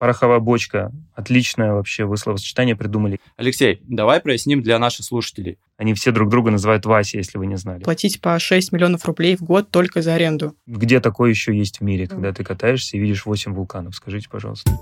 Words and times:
Пороховая 0.00 0.38
бочка. 0.38 0.92
Отличное 1.14 1.74
вообще 1.74 2.06
вы 2.06 2.16
словосочетание 2.16 2.74
придумали. 2.74 3.20
Алексей, 3.36 3.82
давай 3.82 4.18
проясним 4.20 4.62
для 4.62 4.78
наших 4.78 5.04
слушателей. 5.04 5.58
Они 5.76 5.92
все 5.92 6.10
друг 6.10 6.30
друга 6.30 6.50
называют 6.50 6.86
Вася, 6.86 7.18
если 7.18 7.36
вы 7.36 7.46
не 7.46 7.58
знали. 7.58 7.82
Платить 7.82 8.18
по 8.22 8.38
6 8.38 8.72
миллионов 8.72 9.04
рублей 9.04 9.36
в 9.36 9.42
год 9.42 9.70
только 9.70 10.00
за 10.00 10.14
аренду. 10.14 10.56
Где 10.66 11.00
такое 11.00 11.28
еще 11.28 11.54
есть 11.54 11.80
в 11.80 11.82
мире, 11.82 12.06
когда 12.06 12.32
ты 12.32 12.42
катаешься 12.42 12.96
и 12.96 13.00
видишь 13.00 13.26
8 13.26 13.52
вулканов? 13.52 13.94
Скажите, 13.94 14.30
пожалуйста. 14.30 14.72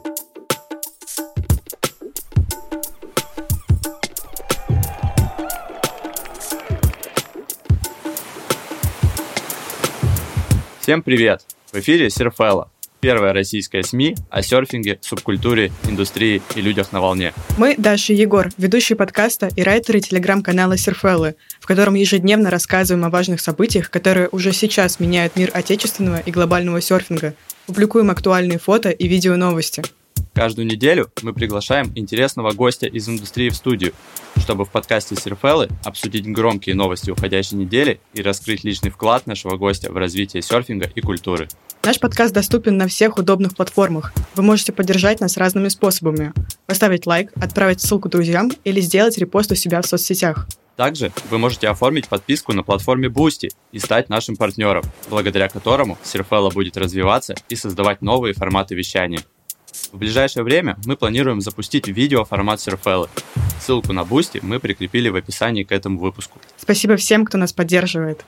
Всем 10.78 11.03
привет! 11.03 11.44
В 11.72 11.74
эфире 11.74 12.08
Серфелла, 12.08 12.71
первая 13.01 13.33
российская 13.33 13.83
СМИ 13.83 14.17
о 14.30 14.42
серфинге, 14.42 14.98
субкультуре, 15.01 15.72
индустрии 15.88 16.42
и 16.55 16.61
людях 16.61 16.93
на 16.93 17.01
волне. 17.01 17.33
Мы 17.57 17.74
Даша 17.77 18.12
и 18.12 18.16
Егор, 18.16 18.48
ведущие 18.57 18.97
подкаста 18.97 19.48
и 19.55 19.62
райтеры 19.62 20.01
телеграм-канала 20.01 20.77
Серфеллы, 20.77 21.37
в 21.61 21.66
котором 21.66 21.95
ежедневно 21.95 22.51
рассказываем 22.51 23.05
о 23.05 23.11
важных 23.11 23.41
событиях, 23.41 23.91
которые 23.91 24.29
уже 24.33 24.52
сейчас 24.52 25.01
меняют 25.01 25.37
мир 25.37 25.51
отечественного 25.55 26.19
и 26.19 26.30
глобального 26.30 26.80
серфинга. 26.80 27.34
Публикуем 27.66 28.11
актуальные 28.11 28.59
фото 28.59 28.91
и 28.91 29.09
видео 29.09 29.37
новости. 29.37 29.83
Каждую 30.35 30.66
неделю 30.66 31.10
мы 31.23 31.33
приглашаем 31.33 31.93
интересного 31.96 32.52
гостя 32.52 32.87
из 32.87 33.09
индустрии 33.09 33.49
в 33.49 33.57
студию, 33.57 33.93
чтобы 34.37 34.65
в 34.65 34.71
подкасте 34.71 35.16
Серфеллы 35.16 35.69
обсудить 35.85 36.30
громкие 36.30 36.74
новости 36.74 37.10
уходящей 37.10 37.57
недели 37.57 38.01
и 38.15 38.23
раскрыть 38.23 38.62
личный 38.62 38.91
вклад 38.91 39.27
нашего 39.27 39.57
гостя 39.57 39.91
в 39.91 39.96
развитие 39.96 40.43
серфинга 40.43 40.91
и 40.95 41.01
культуры. 41.01 41.49
Наш 41.84 42.00
подкаст 42.00 42.34
доступен 42.34 42.77
на 42.77 42.88
всех 42.88 43.18
удобных 43.18 43.55
платформах. 43.55 44.12
Вы 44.34 44.42
можете 44.42 44.73
поддержать 44.73 45.20
нас 45.20 45.37
разными 45.37 45.68
способами. 45.68 46.32
Поставить 46.66 47.06
лайк, 47.06 47.32
отправить 47.37 47.80
ссылку 47.80 48.09
друзьям 48.09 48.51
или 48.65 48.80
сделать 48.80 49.16
репост 49.18 49.52
у 49.52 49.54
себя 49.54 49.80
в 49.80 49.87
соцсетях. 49.87 50.46
Также 50.76 51.12
вы 51.30 51.38
можете 51.38 51.68
оформить 51.68 52.09
подписку 52.09 52.52
на 52.52 52.62
платформе 52.62 53.09
Boosty 53.09 53.48
и 53.73 53.79
стать 53.79 54.09
нашим 54.09 54.37
партнером, 54.37 54.85
благодаря 55.09 55.48
которому 55.48 55.98
Серфелла 56.04 56.51
будет 56.51 56.76
развиваться 56.76 57.35
и 57.48 57.57
создавать 57.57 58.02
новые 58.02 58.35
форматы 58.35 58.74
вещания. 58.74 59.20
В 59.92 59.98
ближайшее 59.98 60.45
время 60.45 60.76
мы 60.85 60.96
планируем 60.96 61.40
запустить 61.40 61.88
видео 61.88 62.24
формат 62.24 62.60
Серфеллы. 62.60 63.09
Ссылку 63.60 63.92
на 63.92 64.04
Boosty 64.04 64.41
мы 64.42 64.60
прикрепили 64.60 65.08
в 65.08 65.16
описании 65.16 65.64
к 65.64 65.72
этому 65.72 65.98
выпуску. 65.98 66.38
Спасибо 66.56 66.96
всем, 66.96 67.24
кто 67.24 67.38
нас 67.38 67.52
поддерживает. 67.52 68.24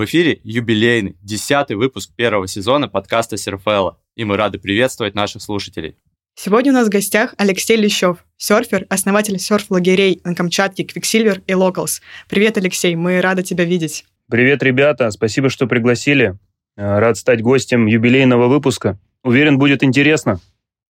В 0.00 0.04
эфире 0.06 0.40
юбилейный, 0.44 1.14
десятый 1.20 1.76
выпуск 1.76 2.12
первого 2.16 2.48
сезона 2.48 2.88
подкаста 2.88 3.36
Серфелла, 3.36 3.98
и 4.16 4.24
мы 4.24 4.38
рады 4.38 4.58
приветствовать 4.58 5.14
наших 5.14 5.42
слушателей. 5.42 5.94
Сегодня 6.34 6.72
у 6.72 6.74
нас 6.74 6.86
в 6.86 6.90
гостях 6.90 7.34
Алексей 7.36 7.76
Лещев, 7.76 8.24
серфер, 8.38 8.86
основатель 8.88 9.38
серф-лагерей 9.38 10.22
на 10.24 10.34
Камчатке, 10.34 10.84
Quicksilver 10.84 11.42
и 11.46 11.52
Locals. 11.52 12.00
Привет, 12.30 12.56
Алексей, 12.56 12.94
мы 12.94 13.20
рады 13.20 13.42
тебя 13.42 13.66
видеть. 13.66 14.06
Привет, 14.30 14.62
ребята. 14.62 15.10
Спасибо, 15.10 15.50
что 15.50 15.66
пригласили. 15.66 16.38
Э, 16.78 16.98
рад 16.98 17.18
стать 17.18 17.42
гостем 17.42 17.84
юбилейного 17.84 18.48
выпуска. 18.48 18.98
Уверен, 19.22 19.58
будет 19.58 19.84
интересно. 19.84 20.40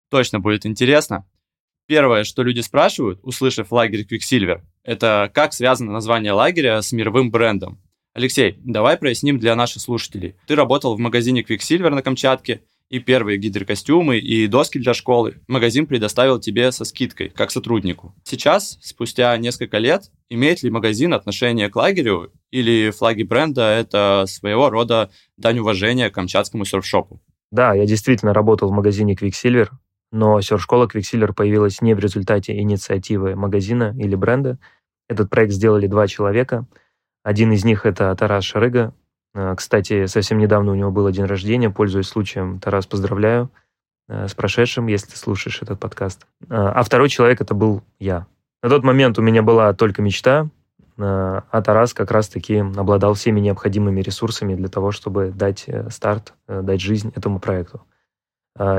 Точно 0.08 0.38
будет 0.38 0.66
интересно. 0.66 1.26
Первое, 1.88 2.22
что 2.22 2.44
люди 2.44 2.60
спрашивают, 2.60 3.18
услышав 3.24 3.72
лагерь 3.72 4.06
Quicksilver, 4.08 4.60
это 4.84 5.28
как 5.34 5.52
связано 5.52 5.90
название 5.90 6.30
лагеря 6.30 6.80
с 6.80 6.92
мировым 6.92 7.32
брендом. 7.32 7.80
Алексей, 8.20 8.58
давай 8.62 8.98
проясним 8.98 9.38
для 9.38 9.56
наших 9.56 9.80
слушателей. 9.80 10.34
Ты 10.46 10.54
работал 10.54 10.94
в 10.94 10.98
магазине 10.98 11.40
Quicksilver 11.40 11.88
на 11.88 12.02
Камчатке, 12.02 12.60
и 12.90 12.98
первые 12.98 13.38
гидрокостюмы, 13.38 14.18
и 14.18 14.46
доски 14.46 14.76
для 14.76 14.92
школы 14.92 15.36
магазин 15.48 15.86
предоставил 15.86 16.38
тебе 16.38 16.70
со 16.70 16.84
скидкой, 16.84 17.30
как 17.30 17.50
сотруднику. 17.50 18.14
Сейчас, 18.24 18.78
спустя 18.82 19.34
несколько 19.38 19.78
лет, 19.78 20.10
имеет 20.28 20.62
ли 20.62 20.68
магазин 20.68 21.14
отношение 21.14 21.70
к 21.70 21.76
лагерю, 21.76 22.30
или 22.50 22.90
флаги 22.90 23.22
бренда— 23.22 23.62
это 23.80 24.26
своего 24.26 24.68
рода 24.68 25.10
дань 25.38 25.60
уважения 25.60 26.10
камчатскому 26.10 26.66
серфшопу? 26.66 27.22
Да, 27.50 27.72
я 27.72 27.86
действительно 27.86 28.34
работал 28.34 28.68
в 28.68 28.72
магазине 28.72 29.14
Quicksilver, 29.14 29.68
но 30.12 30.42
серф-школа 30.42 30.90
Quicksilver 30.92 31.32
появилась 31.32 31.80
не 31.80 31.94
в 31.94 31.98
результате 32.00 32.58
инициативы 32.58 33.34
магазина 33.34 33.96
или 33.98 34.14
бренда. 34.14 34.58
Этот 35.08 35.30
проект 35.30 35.54
сделали 35.54 35.86
два 35.86 36.06
человека. 36.06 36.66
Один 37.22 37.52
из 37.52 37.64
них— 37.64 37.84
это 37.86 38.14
Тарас 38.16 38.44
Шарыга, 38.44 38.94
Э, 39.34 39.54
кстати, 39.56 40.06
совсем 40.06 40.38
недавно 40.38 40.72
у 40.72 40.74
него 40.74 40.90
был 40.90 41.10
день 41.10 41.24
рождения. 41.24 41.70
Пользуясь 41.70 42.06
случаем, 42.06 42.58
Тарас, 42.58 42.86
поздравляю 42.86 43.50
э, 44.08 44.28
с 44.28 44.34
прошедшим, 44.34 44.86
если 44.86 45.10
ты 45.10 45.16
слушаешь 45.16 45.62
этот 45.62 45.78
подкаст. 45.78 46.26
Э, 46.42 46.46
а 46.48 46.82
второй 46.82 47.08
человек 47.08 47.40
это 47.40 47.54
был 47.54 47.82
я. 47.98 48.26
На 48.62 48.68
тот 48.68 48.84
момент 48.84 49.18
у 49.18 49.22
меня 49.22 49.42
была 49.42 49.72
только 49.72 50.02
мечта, 50.02 50.48
а 50.98 51.62
Тарас 51.62 51.94
как 51.94 52.10
раз-таки 52.10 52.58
обладал 52.58 53.14
всеми 53.14 53.40
необходимыми 53.40 54.02
ресурсами 54.02 54.54
для 54.54 54.68
того, 54.68 54.92
чтобы 54.92 55.32
дать 55.34 55.66
старт, 55.88 56.34
дать 56.46 56.82
жизнь 56.82 57.10
этому 57.16 57.40
проекту. 57.40 57.80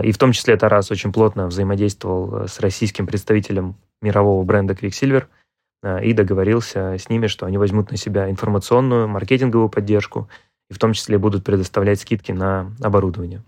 И 0.03 0.12
в 0.12 0.19
том 0.19 0.31
числе 0.31 0.56
Тарас 0.56 0.91
очень 0.91 1.12
плотно 1.12 1.47
взаимодействовал 1.47 2.47
с 2.47 2.59
российским 2.59 3.08
представителем 3.08 3.73
мирового 4.03 4.44
бренда 4.44 4.75
Quicksilver– 4.75 5.23
и 5.83 6.13
договорился 6.13 6.97
с 6.97 7.09
ними, 7.09 7.27
что 7.27 7.45
они 7.45 7.57
возьмут 7.57 7.89
на 7.91 7.97
себя 7.97 8.29
информационную, 8.29 9.07
маркетинговую 9.07 9.69
поддержку 9.69 10.29
и 10.69 10.73
в 10.73 10.79
том 10.79 10.93
числе 10.93 11.17
будут 11.17 11.43
предоставлять 11.43 11.99
скидки 11.99 12.31
на 12.31 12.71
оборудование. 12.81 13.43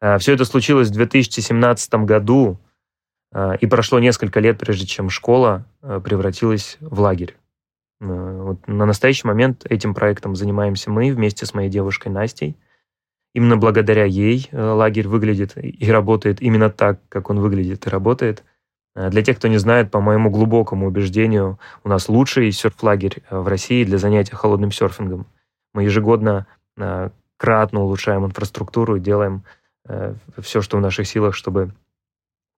Э, 0.00 0.18
Все 0.18 0.34
это 0.34 0.44
случилось 0.44 0.88
в 0.88 0.92
2017 0.92 1.94
году, 2.04 2.58
э, 3.32 3.56
и 3.60 3.66
прошло 3.66 3.98
несколько 3.98 4.40
лет, 4.40 4.58
прежде 4.58 4.86
чем 4.86 5.08
школа 5.08 5.66
превратилась 5.80 6.76
в 6.80 7.00
лагерь. 7.00 7.36
Вот 8.00 8.66
на 8.66 8.84
настоящий 8.84 9.26
момент 9.26 9.64
этим 9.68 9.94
проектом 9.94 10.36
занимаемся 10.36 10.90
мы 10.90 11.12
вместе 11.12 11.46
с 11.46 11.54
моей 11.54 11.70
девушкой 11.70 12.08
Настей. 12.08 12.56
Именно 13.34 13.56
благодаря 13.56 14.04
ей 14.04 14.48
лагерь 14.52 15.08
выглядит 15.08 15.52
и 15.56 15.90
работает 15.90 16.42
именно 16.42 16.68
так, 16.70 17.00
как 17.08 17.30
он 17.30 17.40
выглядит 17.40 17.86
и 17.86 17.90
работает– 17.90 18.44
Э, 18.53 18.53
для 18.94 19.22
тех, 19.22 19.38
кто 19.38 19.48
не 19.48 19.58
знает, 19.58 19.90
по 19.90 20.00
моему 20.00 20.30
глубокому 20.30 20.86
убеждению, 20.86 21.58
у 21.82 21.88
нас 21.88 22.08
лучший 22.08 22.52
серф-лагерь 22.52 23.22
э, 23.28 23.38
в 23.38 23.48
России 23.48 23.84
для 23.84 23.98
занятия 23.98 24.36
холодным 24.36 24.70
серфингом. 24.70 25.26
Мы 25.72 25.84
ежегодно 25.84 26.46
э, 26.76 27.10
кратно 27.36 27.80
улучшаем 27.80 28.24
инфраструктуру, 28.24 28.98
делаем 28.98 29.42
все, 30.38 30.62
что 30.62 30.78
в 30.78 30.80
наших 30.80 31.06
силах, 31.06 31.34
чтобы 31.34 31.74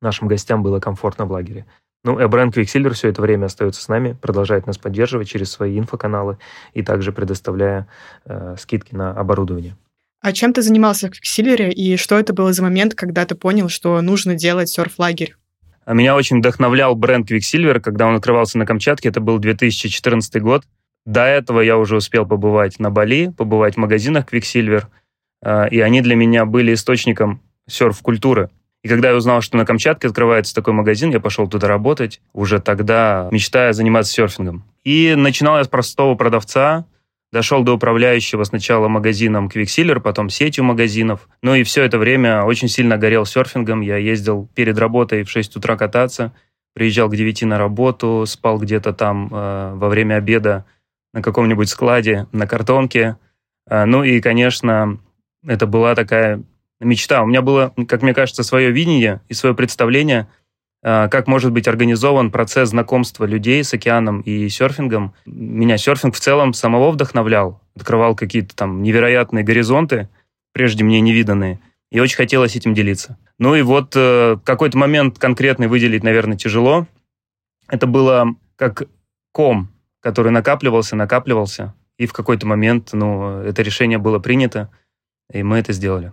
нашим 0.00 0.28
гостям 0.28 0.62
было 0.62 0.78
комфортно 0.78 1.26
в 1.26 1.32
лагере. 1.32 1.66
Ну, 2.04 2.20
и 2.20 2.26
бренд 2.28 2.56
Quicksilver 2.56 2.92
все 2.92 3.08
это 3.08 3.20
время 3.20 3.46
остается 3.46 3.82
с 3.82 3.88
нами, 3.88 4.12
продолжает 4.12 4.66
нас 4.66 4.78
поддерживать 4.78 5.28
через 5.28 5.50
свои 5.50 5.76
инфоканалы 5.76 6.38
и 6.72 6.82
также 6.82 7.10
предоставляя 7.10 7.88
э, 8.24 8.54
скидки 8.58 8.94
на 8.94 9.10
оборудование. 9.10 9.76
А 10.20 10.32
чем 10.32 10.52
ты 10.52 10.62
занимался 10.62 11.08
в 11.08 11.10
Quicksilver 11.10 11.68
и 11.70 11.96
что 11.96 12.16
это 12.16 12.32
было 12.32 12.52
за 12.52 12.62
момент, 12.62 12.94
когда 12.94 13.24
ты 13.24 13.34
понял, 13.34 13.68
что 13.68 14.00
нужно 14.02 14.36
делать 14.36 14.68
серф-лагерь? 14.68 15.36
Меня 15.86 16.16
очень 16.16 16.38
вдохновлял 16.38 16.96
бренд 16.96 17.30
Quicksilver, 17.30 17.80
когда 17.80 18.06
он 18.06 18.16
открывался 18.16 18.58
на 18.58 18.66
Камчатке, 18.66 19.08
это 19.08 19.20
был 19.20 19.38
2014 19.38 20.42
год. 20.42 20.64
До 21.04 21.24
этого 21.24 21.60
я 21.60 21.78
уже 21.78 21.96
успел 21.96 22.26
побывать 22.26 22.80
на 22.80 22.90
Бали, 22.90 23.28
побывать 23.28 23.74
в 23.74 23.78
магазинах 23.78 24.26
Quicksilver, 24.30 24.86
а, 25.42 25.66
и 25.66 25.78
они 25.78 26.00
для 26.00 26.16
меня 26.16 26.44
были 26.44 26.74
источником 26.74 27.40
серф-культуры. 27.68 28.50
И 28.82 28.88
когда 28.88 29.10
я 29.10 29.16
узнал, 29.16 29.40
что 29.40 29.56
на 29.56 29.64
Камчатке 29.64 30.08
открывается 30.08 30.54
такой 30.54 30.72
магазин, 30.72 31.10
я 31.10 31.20
пошел 31.20 31.48
туда 31.48 31.68
работать, 31.68 32.20
уже 32.32 32.60
тогда 32.60 33.28
мечтая 33.30 33.72
заниматься 33.72 34.12
серфингом. 34.12 34.64
И 34.82 35.14
начинал 35.16 35.58
я 35.58 35.64
с 35.64 35.68
простого 35.68 36.16
продавца, 36.16 36.84
Дошел 37.32 37.62
до 37.64 37.74
управляющего 37.74 38.44
сначала 38.44 38.88
магазином 38.88 39.48
Quicksilver, 39.48 40.00
потом 40.00 40.30
сетью 40.30 40.64
магазинов. 40.64 41.28
Ну 41.42 41.54
и 41.54 41.64
все 41.64 41.82
это 41.82 41.98
время 41.98 42.42
очень 42.42 42.68
сильно 42.68 42.96
горел 42.96 43.26
серфингом. 43.26 43.80
Я 43.80 43.96
ездил 43.96 44.48
перед 44.54 44.78
работой 44.78 45.24
в 45.24 45.30
6 45.30 45.56
утра 45.56 45.76
кататься, 45.76 46.32
приезжал 46.72 47.08
к 47.08 47.16
9 47.16 47.42
на 47.42 47.58
работу, 47.58 48.24
спал 48.26 48.58
где-то 48.58 48.92
там 48.92 49.28
э, 49.32 49.72
во 49.74 49.88
время 49.88 50.16
обеда 50.16 50.64
на 51.12 51.22
каком-нибудь 51.22 51.68
складе, 51.68 52.26
на 52.32 52.46
картонке. 52.46 53.16
Э, 53.68 53.84
ну 53.86 54.04
и, 54.04 54.20
конечно, 54.20 54.98
это 55.44 55.66
была 55.66 55.94
такая 55.96 56.42
мечта. 56.80 57.22
У 57.22 57.26
меня 57.26 57.42
было, 57.42 57.74
как 57.88 58.02
мне 58.02 58.14
кажется, 58.14 58.44
свое 58.44 58.70
видение 58.70 59.20
и 59.28 59.34
свое 59.34 59.54
представление– 59.54 60.28
как 60.86 61.26
может 61.26 61.50
быть 61.50 61.66
организован 61.66 62.30
процесс 62.30 62.68
знакомства 62.68 63.24
людей 63.24 63.64
с 63.64 63.74
океаном 63.74 64.20
и 64.20 64.48
серфингом. 64.48 65.14
Меня 65.26 65.78
серфинг 65.78 66.14
в 66.14 66.20
целом 66.20 66.52
самого 66.52 66.92
вдохновлял, 66.92 67.60
открывал 67.74 68.14
какие-то 68.14 68.54
там 68.54 68.84
невероятные 68.84 69.42
горизонты, 69.42 70.08
прежде 70.52 70.84
мне 70.84 71.00
невиданные, 71.00 71.58
и 71.90 71.98
очень 71.98 72.16
хотелось 72.16 72.54
этим 72.54 72.72
делиться. 72.72 73.18
Ну 73.40 73.56
и 73.56 73.62
вот 73.62 73.94
э, 73.96 74.36
какой-то 74.44 74.78
момент 74.78 75.18
конкретный 75.18 75.66
выделить, 75.66 76.04
наверное, 76.04 76.36
тяжело. 76.36 76.86
Это 77.68 77.88
было 77.88 78.36
как 78.54 78.84
ком, 79.32 79.68
который 80.00 80.30
накапливался, 80.30 80.94
накапливался, 80.94 81.74
И 81.98 82.06
в 82.06 82.12
какой-то 82.12 82.46
момент, 82.46 82.90
ну, 82.92 83.40
это 83.40 83.62
решение 83.62 83.98
было 83.98 84.20
принято, 84.20 84.70
и 85.32 85.42
мы 85.42 85.58
это 85.58 85.72
сделали. 85.72 86.12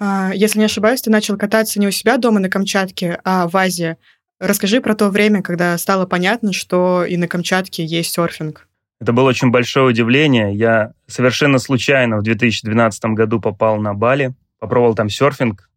А, 0.00 0.32
если 0.34 0.58
не 0.58 0.64
ошибаюсь, 0.64 1.02
ты 1.02 1.10
начал 1.10 1.36
кататься 1.36 1.78
не 1.78 1.86
у 1.86 1.90
себя 1.90 2.16
дома 2.16 2.40
на 2.40 2.48
Камчатке, 2.48 3.20
а 3.22 3.46
в 3.46 3.56
Азии. 3.56 3.96
Расскажи 4.40 4.80
про 4.80 4.94
то 4.94 5.10
время, 5.10 5.42
когда 5.42 5.76
стало 5.76 6.06
понятно, 6.06 6.54
что 6.54 7.04
и 7.04 7.18
на 7.18 7.28
Камчатке 7.28 7.84
есть 7.84 8.14
серфинг. 8.14 8.66
Это 8.98 9.12
было 9.12 9.28
очень 9.28 9.50
большое 9.50 9.86
удивление. 9.86 10.54
Я 10.54 10.92
совершенно 11.06 11.58
случайно 11.58 12.16
в 12.18 12.22
2012 12.22 13.04
году 13.06 13.40
попал 13.40 13.76
на 13.76 13.92
Бали, 13.92 14.32
попробовал 14.58 14.94
там 14.94 15.10
серфинг. 15.10 15.68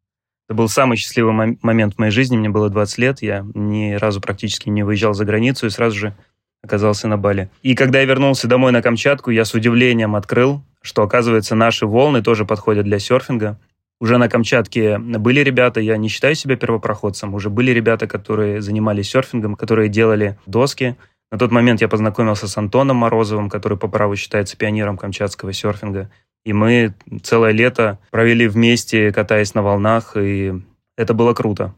Это 0.47 0.55
был 0.55 0.69
самый 0.69 0.97
счастливый 0.97 1.57
момент 1.61 1.95
в 1.95 1.99
моей 1.99 2.11
жизни. 2.11 2.37
Мне 2.37 2.49
было 2.49 2.69
20 2.69 2.97
лет, 2.99 3.21
я 3.21 3.45
ни 3.53 3.93
разу 3.93 4.21
практически 4.21 4.69
не 4.69 4.83
выезжал 4.83 5.13
за 5.13 5.25
границу 5.25 5.67
и 5.67 5.69
сразу 5.69 5.97
же 5.97 6.15
оказался 6.61 7.09
на 7.09 7.17
Бали. 7.17 7.49
И 7.61 7.75
когда 7.75 7.99
я 7.99 8.05
вернулся 8.05 8.47
домой 8.47 8.71
на 8.71 8.81
Камчатку, 8.81 9.31
я 9.31 9.43
с 9.43 9.53
удивлением 9.53 10.15
открыл, 10.15 10.63
что, 10.81 11.03
оказывается, 11.03 11.55
наши 11.55 11.85
волны 11.85 12.21
тоже 12.21 12.45
подходят 12.45 12.85
для 12.85 12.99
серфинга. 12.99 13.57
Уже 13.99 14.17
на 14.17 14.27
Камчатке 14.27 14.97
были 14.97 15.39
ребята, 15.39 15.79
я 15.79 15.97
не 15.97 16.09
считаю 16.09 16.35
себя 16.35 16.55
первопроходцем, 16.55 17.33
уже 17.33 17.49
были 17.49 17.71
ребята, 17.71 18.07
которые 18.07 18.61
занимались 18.61 19.09
серфингом, 19.09 19.55
которые 19.55 19.89
делали 19.89 20.37
доски. 20.45 20.97
На 21.31 21.37
тот 21.37 21.51
момент 21.51 21.81
я 21.81 21.87
познакомился 21.87 22.47
с 22.47 22.57
Антоном 22.57 22.97
Морозовым, 22.97 23.49
который 23.49 23.77
по 23.77 23.87
праву 23.87 24.15
считается 24.15 24.57
пионером 24.57 24.97
камчатского 24.97 25.53
серфинга. 25.53 26.11
И 26.45 26.51
мы 26.51 26.93
целое 27.23 27.51
лето 27.51 27.99
провели 28.11 28.47
вместе, 28.47 29.11
катаясь 29.13 29.53
на 29.53 29.61
волнах, 29.63 30.17
и 30.17 30.53
это 30.97 31.13
было 31.13 31.33
круто. 31.33 31.73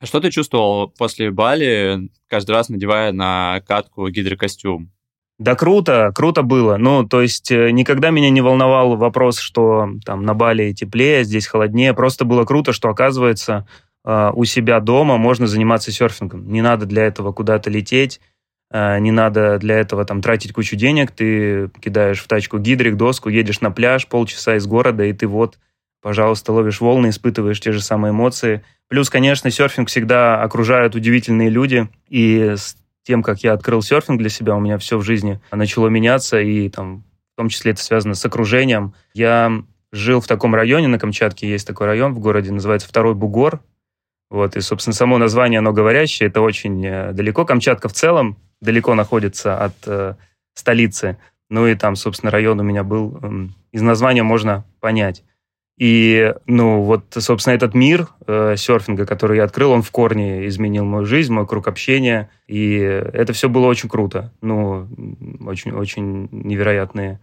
А 0.00 0.06
что 0.06 0.20
ты 0.20 0.30
чувствовал 0.30 0.88
после 0.88 1.30
Бали, 1.30 2.10
каждый 2.28 2.52
раз 2.52 2.68
надевая 2.68 3.12
на 3.12 3.60
катку 3.66 4.08
гидрокостюм? 4.08 4.90
Да 5.38 5.54
круто, 5.56 6.12
круто 6.14 6.42
было. 6.42 6.76
Ну, 6.76 7.04
то 7.04 7.20
есть 7.20 7.50
э, 7.50 7.70
никогда 7.70 8.10
меня 8.10 8.30
не 8.30 8.40
волновал 8.40 8.96
вопрос, 8.96 9.38
что 9.38 9.88
там 10.04 10.24
на 10.24 10.34
Бали 10.34 10.72
теплее, 10.72 11.24
здесь 11.24 11.46
холоднее. 11.46 11.94
Просто 11.94 12.24
было 12.24 12.44
круто, 12.44 12.72
что 12.72 12.90
оказывается 12.90 13.66
э, 14.04 14.30
у 14.34 14.44
себя 14.44 14.78
дома 14.80 15.16
можно 15.16 15.46
заниматься 15.46 15.90
серфингом. 15.90 16.48
Не 16.48 16.62
надо 16.62 16.86
для 16.86 17.04
этого 17.04 17.32
куда-то 17.32 17.70
лететь, 17.70 18.20
э, 18.70 18.98
не 19.00 19.10
надо 19.10 19.58
для 19.58 19.76
этого 19.80 20.04
там 20.04 20.20
тратить 20.20 20.52
кучу 20.52 20.76
денег. 20.76 21.10
Ты 21.10 21.70
кидаешь 21.80 22.20
в 22.20 22.28
тачку 22.28 22.58
гидрик, 22.58 22.96
доску, 22.96 23.28
едешь 23.28 23.60
на 23.60 23.70
пляж 23.70 24.06
полчаса 24.06 24.56
из 24.56 24.66
города, 24.66 25.02
и 25.04 25.12
ты 25.12 25.26
вот, 25.26 25.58
пожалуйста, 26.02 26.52
ловишь 26.52 26.80
волны, 26.80 27.08
испытываешь 27.08 27.58
те 27.58 27.72
же 27.72 27.80
самые 27.80 28.12
эмоции. 28.12 28.62
Плюс, 28.88 29.08
конечно, 29.08 29.50
серфинг 29.50 29.88
всегда 29.88 30.40
окружают 30.42 30.94
удивительные 30.94 31.48
люди, 31.48 31.88
и 32.10 32.52
с 32.56 32.76
тем, 33.04 33.22
как 33.22 33.40
я 33.40 33.52
открыл 33.52 33.82
серфинг 33.82 34.18
для 34.18 34.28
себя, 34.28 34.54
у 34.54 34.60
меня 34.60 34.78
все 34.78 34.98
в 34.98 35.02
жизни 35.02 35.40
начало 35.50 35.88
меняться, 35.88 36.40
и 36.40 36.68
там 36.68 37.04
в 37.34 37.36
том 37.36 37.48
числе 37.48 37.72
это 37.72 37.82
связано 37.82 38.14
с 38.14 38.24
окружением. 38.24 38.94
Я 39.14 39.62
жил 39.92 40.20
в 40.20 40.26
таком 40.26 40.54
районе 40.54 40.88
на 40.88 40.98
Камчатке, 40.98 41.48
есть 41.48 41.66
такой 41.66 41.86
район 41.86 42.14
в 42.14 42.18
городе, 42.18 42.52
называется 42.52 42.88
Второй 42.88 43.14
Бугор. 43.14 43.60
Вот, 44.30 44.56
и, 44.56 44.60
собственно, 44.60 44.94
само 44.94 45.18
название, 45.18 45.58
оно 45.58 45.72
говорящее, 45.72 46.30
это 46.30 46.40
очень 46.40 46.84
э, 46.86 47.12
далеко. 47.12 47.44
Камчатка 47.44 47.88
в 47.88 47.92
целом 47.92 48.38
далеко 48.62 48.94
находится 48.94 49.62
от 49.62 49.74
э, 49.86 50.14
столицы. 50.54 51.18
Ну 51.50 51.66
и 51.66 51.74
там, 51.74 51.96
собственно, 51.96 52.30
район 52.30 52.58
у 52.60 52.62
меня 52.62 52.82
был, 52.82 53.18
э, 53.20 53.48
из 53.72 53.82
названия 53.82 54.22
можно 54.22 54.64
понять. 54.80 55.22
И, 55.78 56.34
ну, 56.46 56.82
вот, 56.82 57.04
собственно, 57.10 57.54
этот 57.54 57.74
мир 57.74 58.08
э, 58.26 58.56
серфинга, 58.56 59.06
который 59.06 59.38
я 59.38 59.44
открыл, 59.44 59.72
он 59.72 59.82
в 59.82 59.90
корне 59.90 60.46
изменил 60.46 60.84
мою 60.84 61.06
жизнь, 61.06 61.32
мой 61.32 61.46
круг 61.46 61.66
общения. 61.66 62.30
И 62.46 62.76
это 62.76 63.32
все 63.32 63.48
было 63.48 63.66
очень 63.66 63.88
круто. 63.88 64.32
Ну, 64.42 64.88
очень-очень 65.44 66.28
невероятные 66.30 67.20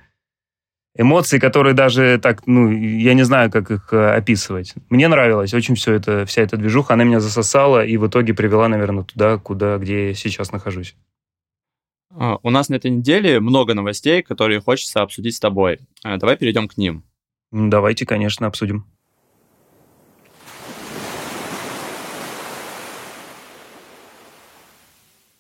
эмоции, 1.00 1.40
которые 1.40 1.74
даже 1.74 2.20
так, 2.22 2.46
ну, 2.46 2.70
я 2.70 3.14
не 3.14 3.24
знаю, 3.24 3.52
как 3.52 3.72
их 3.72 3.94
э, 3.94 4.12
описывать. 4.12 4.74
Мне 4.90 5.08
нравилось 5.08 5.54
очень 5.54 5.76
все 5.76 5.94
это, 5.94 6.26
вся 6.26 6.42
эта 6.42 6.58
движуха, 6.58 6.96
она 6.96 7.04
меня 7.04 7.20
засосала 7.20 7.86
и 7.86 7.96
в 7.98 8.08
итоге 8.08 8.34
привела, 8.34 8.68
наверное, 8.68 9.04
туда, 9.04 9.38
куда, 9.38 9.78
где 9.78 10.10
я 10.10 10.14
сейчас 10.14 10.52
нахожусь. 10.52 10.96
А, 12.12 12.38
у 12.42 12.50
нас 12.50 12.70
на 12.70 12.76
этой 12.76 12.92
неделе 12.92 13.40
много 13.40 13.74
новостей, 13.74 14.24
которые 14.24 14.60
хочется 14.62 15.02
обсудить 15.02 15.36
с 15.36 15.40
тобой. 15.40 15.80
А, 16.04 16.18
давай 16.18 16.38
перейдем 16.38 16.68
к 16.68 16.76
ним. 16.76 17.04
Давайте, 17.52 18.06
конечно, 18.06 18.48
обсудим. 18.48 18.86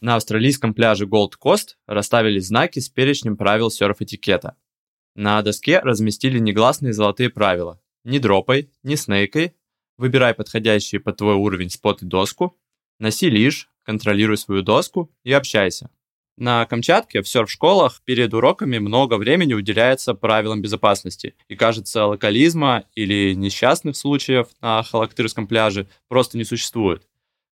На 0.01 0.15
австралийском 0.15 0.73
пляже 0.73 1.05
Gold 1.05 1.33
Coast 1.43 1.75
расставили 1.85 2.39
знаки 2.39 2.79
с 2.79 2.89
перечнем 2.89 3.35
правил 3.35 3.69
серф-этикета. 3.69 4.55
На 5.13 5.41
доске 5.41 5.79
разместили 5.79 6.39
негласные 6.39 6.93
золотые 6.93 7.29
правила. 7.29 7.81
Не 8.05 8.19
дропай, 8.19 8.71
не 8.81 8.95
снейкай, 8.95 9.55
выбирай 9.97 10.33
подходящий 10.33 10.99
под 10.99 11.17
твой 11.17 11.35
уровень 11.35 11.69
спот 11.69 12.01
и 12.01 12.05
доску, 12.05 12.57
носи 12.97 13.29
лишь, 13.29 13.69
контролируй 13.83 14.37
свою 14.37 14.61
доску 14.61 15.11
и 15.23 15.33
общайся. 15.33 15.89
На 16.39 16.65
Камчатке 16.65 17.21
в 17.21 17.27
серф-школах 17.27 18.01
перед 18.05 18.33
уроками 18.33 18.77
много 18.77 19.15
времени 19.15 19.53
уделяется 19.53 20.13
правилам 20.13 20.61
безопасности. 20.61 21.35
И 21.49 21.57
кажется, 21.57 22.05
локализма 22.05 22.85
или 22.95 23.33
несчастных 23.33 23.97
случаев 23.97 24.47
на 24.61 24.81
Халактырском 24.81 25.47
пляже 25.47 25.89
просто 26.07 26.37
не 26.37 26.45
существует. 26.45 27.05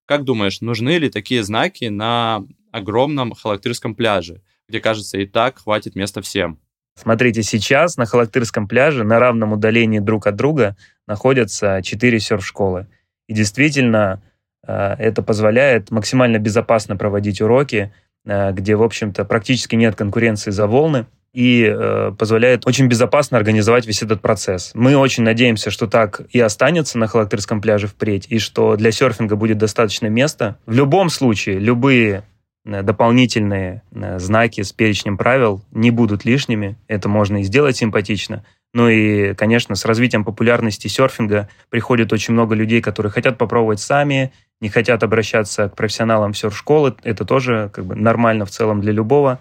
Как 0.05 0.23
думаешь, 0.23 0.61
нужны 0.61 0.99
ли 0.99 1.09
такие 1.09 1.43
знаки 1.43 1.89
на 1.89 2.45
огромном 2.71 3.33
Халактырском 3.33 3.93
пляже, 3.93 4.41
где, 4.69 4.79
кажется, 4.79 5.17
и 5.17 5.25
так 5.25 5.59
хватит 5.59 5.95
места 5.95 6.21
всем? 6.21 6.57
Смотрите, 6.95 7.43
сейчас 7.43 7.97
на 7.97 8.05
Халактырском 8.05 8.69
пляже 8.69 9.03
на 9.03 9.19
равном 9.19 9.51
удалении 9.51 9.99
друг 9.99 10.27
от 10.27 10.37
друга 10.37 10.77
находятся 11.07 11.81
четыре 11.83 12.21
серф-школы. 12.21 12.87
И 13.27 13.33
действительно, 13.33 14.23
э, 14.65 14.95
это 14.97 15.21
позволяет 15.21 15.91
максимально 15.91 16.37
безопасно 16.39 16.95
проводить 16.95 17.41
уроки, 17.41 17.91
где, 18.27 18.75
в 18.75 18.83
общем-то, 18.83 19.23
практически 19.25 19.75
нет 19.75 19.95
конкуренции 19.95 20.51
за 20.51 20.67
волны 20.67 21.05
и 21.37 21.71
э, 21.71 22.13
позволяет 22.17 22.65
очень 22.65 22.87
безопасно 22.87 23.37
организовать 23.37 23.85
весь 23.85 24.01
этот 24.01 24.21
процесс. 24.21 24.71
Мы 24.73 24.97
очень 24.97 25.21
надеемся, 25.21 25.69
что 25.69 25.85
так 25.85 26.21
и 26.31 26.39
останется 26.39 26.97
на 26.97 27.05
Халактырском 27.05 27.61
пляже 27.61 27.85
впредь, 27.85 28.25
и 28.29 28.39
что 28.39 28.75
для 28.75 28.91
серфинга 28.91 29.35
будет 29.35 29.59
достаточно 29.59 30.07
места. 30.07 30.57
В 30.65 30.73
любом 30.73 31.09
случае, 31.09 31.59
любые 31.59 32.23
э, 32.65 32.81
дополнительные 32.81 33.83
э, 33.91 34.17
знаки 34.17 34.61
с 34.61 34.73
перечнем 34.73 35.15
правил 35.15 35.61
не 35.71 35.91
будут 35.91 36.25
лишними. 36.25 36.75
Это 36.87 37.07
можно 37.07 37.41
и 37.41 37.43
сделать 37.43 37.77
симпатично. 37.77 38.43
Ну 38.77 38.89
и, 38.89 39.33
конечно, 39.33 39.73
с 39.73 39.85
развитием 39.85 40.23
популярности 40.23 40.87
серфинга 40.87 41.49
приходит 41.71 42.13
очень 42.13 42.35
много 42.35 42.53
людей, 42.53 42.79
которые 42.79 43.11
хотят 43.11 43.35
попробовать 43.39 43.79
сами, 43.79 44.31
не 44.61 44.69
хотят 44.69 45.01
обращаться 45.01 45.67
к 45.67 45.75
профессионалам 45.75 46.35
серф-школы. 46.35 46.95
Это 47.01 47.25
тоже 47.25 47.71
как 47.73 47.87
бы 47.87 47.95
нормально 47.95 48.45
в 48.45 48.51
целом 48.51 48.79
для 48.79 48.91
любого 48.91 49.39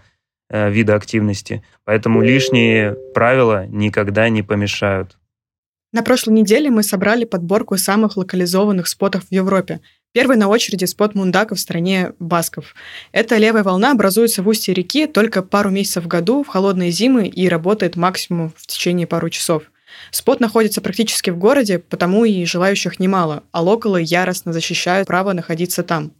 э, 0.49 0.71
вида 0.71 0.95
активности. 0.95 1.63
Поэтому 1.85 2.23
лишние 2.23 2.97
правила 3.13 3.67
никогда 3.67 4.31
не 4.31 4.43
помешают. 4.43 5.19
На 5.93 6.03
прошлой 6.03 6.33
неделе 6.33 6.71
мы 6.71 6.83
собрали 6.83 7.27
подборку 7.27 7.77
самых 7.77 8.17
локализованных 8.17 8.87
спотов 8.89 9.25
в 9.25 9.33
Европе. 9.33 9.83
Первый 10.17 10.39
на 10.39 10.49
очереди 10.49 10.87
спот 10.87 11.15
Мундака 11.15 11.55
в 11.55 11.61
стране 11.61 12.15
Басков. 12.19 12.75
Эта 13.13 13.37
левая 13.37 13.63
волна 13.63 13.93
образуется 13.93 14.43
в 14.43 14.49
устье 14.49 14.73
реки 14.73 15.07
только 15.07 15.43
пару 15.43 15.69
месяцев 15.69 16.05
в 16.05 16.07
году 16.07 16.43
в 16.43 16.47
холодные 16.47 16.91
зимы 16.91 17.29
и 17.29 17.47
работает 17.51 17.97
максимум 17.97 18.51
в 18.57 18.67
течение 18.67 19.07
пару 19.07 19.29
часов. 19.29 19.65
Спот 20.11 20.41
находится 20.41 20.81
практически 20.81 21.29
в 21.29 21.37
городе, 21.37 21.81
потому 21.81 22.25
и 22.25 22.47
желающих 22.47 22.99
немало, 22.99 23.43
а 23.53 23.61
локалы 23.61 24.01
яростно 24.03 24.55
защищают 24.55 25.07
право 25.07 25.35
находиться 25.35 25.83
там. 25.83 26.13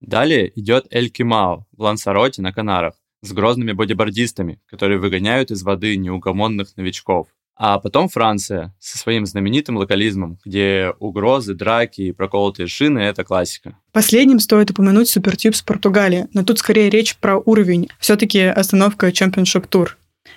Далее 0.00 0.50
идет 0.58 0.86
Эль 0.90 1.10
Кимао 1.10 1.66
в 1.76 1.82
Лансароте 1.82 2.40
на 2.40 2.50
Канарах 2.50 2.94
с 3.20 3.30
грозными 3.32 3.72
бодибордистами, 3.72 4.58
которые 4.64 4.98
выгоняют 4.98 5.50
из 5.50 5.62
воды 5.62 5.98
неугомонных 5.98 6.74
новичков. 6.78 7.26
А 7.56 7.78
потом 7.78 8.08
Франция 8.08 8.74
со 8.80 8.98
своим 8.98 9.26
знаменитым 9.26 9.76
локализмом, 9.76 10.38
где 10.44 10.92
угрозы, 10.98 11.54
драки 11.54 12.00
и 12.02 12.12
проколотые 12.12 12.66
шины– 12.66 12.98
это 13.00 13.22
классика. 13.22 13.76
Последним 13.92 14.40
стоит 14.40 14.70
упомянуть 14.70 15.08
Супертюб 15.08 15.54
с 15.54 15.62
Португалии, 15.62 16.26
но 16.32 16.42
тут 16.42 16.58
скорее 16.58 16.90
речь 16.90 17.16
про 17.16 17.38
уровень. 17.38 17.88
Все-таки 18.00 18.40
остановка 18.40 19.08
Championship 19.08 19.68
Tour. 19.68 19.90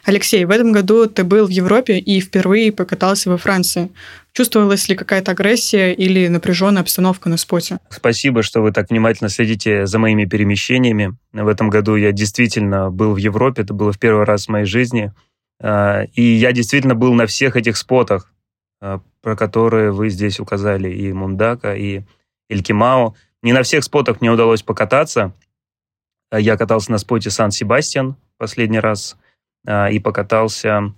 Алексей, 0.05 0.45
в 0.45 0.51
этом 0.51 0.71
году 0.71 1.07
ты 1.07 1.23
был 1.23 1.47
в 1.47 1.49
Европе 1.49 1.97
и 1.97 2.19
впервые 2.21 2.71
покатался 2.71 3.29
во 3.29 3.37
Франции. 3.37 3.89
Чувствовалась 4.33 4.87
ли 4.87 4.95
какая-то 4.95 5.31
агрессия 5.31 5.93
или 5.93 6.27
напряженная 6.27 6.81
обстановка 6.81 7.29
на 7.29 7.37
споте? 7.37 7.79
Спасибо, 7.89 8.43
что 8.43 8.61
вы 8.61 8.71
так 8.71 8.89
внимательно 8.89 9.29
следите 9.29 9.85
за 9.85 9.97
моими 9.97 10.25
перемещениями. 10.25 11.17
В 11.33 11.47
этом 11.47 11.69
году 11.69 11.95
я 11.95 12.11
действительно 12.11 12.91
был 12.91 13.13
в 13.13 13.17
Европе, 13.17 13.63
это 13.63 13.73
было 13.73 13.91
в 13.91 13.99
первый 13.99 14.25
раз 14.25 14.45
в 14.45 14.49
моей 14.49 14.65
жизни. 14.65 15.11
А, 15.61 16.03
и 16.13 16.21
я 16.21 16.51
действительно 16.51 16.95
был 16.95 17.13
на 17.13 17.25
всех 17.27 17.55
этих 17.55 17.77
спотах, 17.77 18.33
а, 18.81 19.01
про 19.21 19.35
которые 19.35 19.91
вы 19.91 20.09
здесь 20.09 20.39
указали, 20.39 20.89
и 20.89 21.11
Мундака, 21.13 21.75
и 21.75 22.01
Элькимао. 22.49 23.15
Не 23.43 23.53
на 23.53 23.63
всех 23.63 23.83
спотах 23.83 24.21
мне 24.21 24.31
удалось 24.31 24.63
покататься. 24.63 25.33
Я 26.31 26.57
катался 26.57 26.91
на 26.91 26.97
споте 26.97 27.29
Сан-Себастьян 27.29 28.15
последний 28.37 28.79
раз– 28.79 29.17
и 29.91 29.99
покатался 29.99 30.93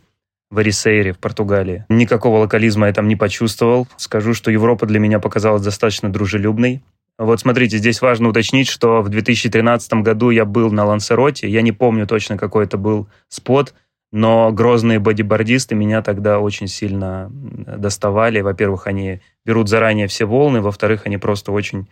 в 0.51 0.59
Эрисейре 0.61 1.13
в 1.13 1.19
Португалии. 1.19 1.85
Никакого 1.89 2.39
локализма 2.39 2.87
я 2.87 2.93
там 2.93 3.07
не 3.07 3.15
почувствовал. 3.15 3.87
Скажу, 3.97 4.33
что 4.33 4.51
Европа 4.51 4.85
для 4.85 4.99
меня 4.99 5.19
показалась 5.19 5.63
достаточно 5.63 6.11
дружелюбной. 6.11 6.83
Вот 7.17 7.39
смотрите, 7.39 7.77
здесь 7.77 8.01
важно 8.01 8.29
уточнить, 8.29 8.67
что 8.67 9.01
в 9.01 9.09
2013 9.09 9.93
году 9.95 10.29
я 10.29 10.45
был 10.45 10.71
на 10.71 10.85
Лансероте. 10.85 11.49
Я 11.49 11.61
не 11.61 11.71
помню 11.71 12.07
точно, 12.07 12.37
какой 12.37 12.65
это 12.65 12.77
был 12.77 13.07
спот, 13.27 13.73
но 14.11 14.51
грозные 14.51 14.99
бодибордисты 14.99 15.75
меня 15.75 16.01
тогда 16.01 16.39
очень 16.39 16.67
сильно 16.67 17.29
доставали. 17.31 18.41
Во-первых, 18.41 18.87
они 18.87 19.21
берут 19.45 19.69
заранее 19.69 20.07
все 20.07 20.25
волны, 20.25 20.61
во-вторых, 20.61 21.05
они 21.05 21.17
просто 21.17 21.51
очень 21.51 21.87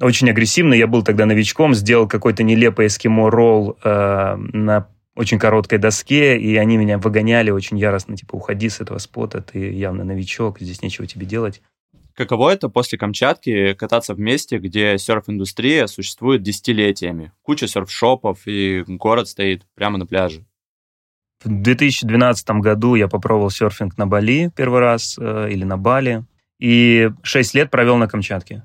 очень 0.00 0.30
агрессивно. 0.30 0.74
Я 0.74 0.86
был 0.86 1.02
тогда 1.02 1.26
новичком, 1.26 1.74
сделал 1.74 2.08
какой-то 2.08 2.42
нелепый 2.42 2.86
эскимо-ролл 2.86 3.78
э, 3.84 4.36
на 4.36 4.88
очень 5.14 5.38
короткой 5.38 5.78
доске, 5.78 6.38
и 6.38 6.56
они 6.56 6.76
меня 6.76 6.98
выгоняли 6.98 7.50
очень 7.50 7.78
яростно, 7.78 8.16
типа, 8.16 8.34
уходи 8.34 8.68
с 8.68 8.80
этого 8.80 8.98
спота, 8.98 9.42
ты 9.42 9.70
явно 9.70 10.04
новичок, 10.04 10.58
здесь 10.60 10.82
нечего 10.82 11.06
тебе 11.06 11.26
делать. 11.26 11.60
Каково 12.14 12.50
это 12.50 12.68
после 12.68 12.98
Камчатки 12.98 13.74
кататься 13.74 14.14
в 14.14 14.18
месте, 14.18 14.58
где 14.58 14.98
серф-индустрия 14.98 15.86
существует 15.86 16.42
десятилетиями? 16.42 17.32
Куча 17.42 17.66
серф-шопов, 17.66 18.46
и 18.46 18.84
город 18.86 19.28
стоит 19.28 19.66
прямо 19.74 19.98
на 19.98 20.06
пляже. 20.06 20.44
В 21.44 21.48
2012 21.48 22.50
году 22.60 22.94
я 22.94 23.08
попробовал 23.08 23.50
серфинг 23.50 23.98
на 23.98 24.06
Бали 24.06 24.50
первый 24.54 24.80
раз, 24.80 25.16
э, 25.18 25.48
или 25.50 25.64
на 25.64 25.76
Бали, 25.76 26.24
и 26.60 27.10
6 27.22 27.54
лет 27.54 27.70
провел 27.70 27.96
на 27.96 28.06
Камчатке. 28.06 28.62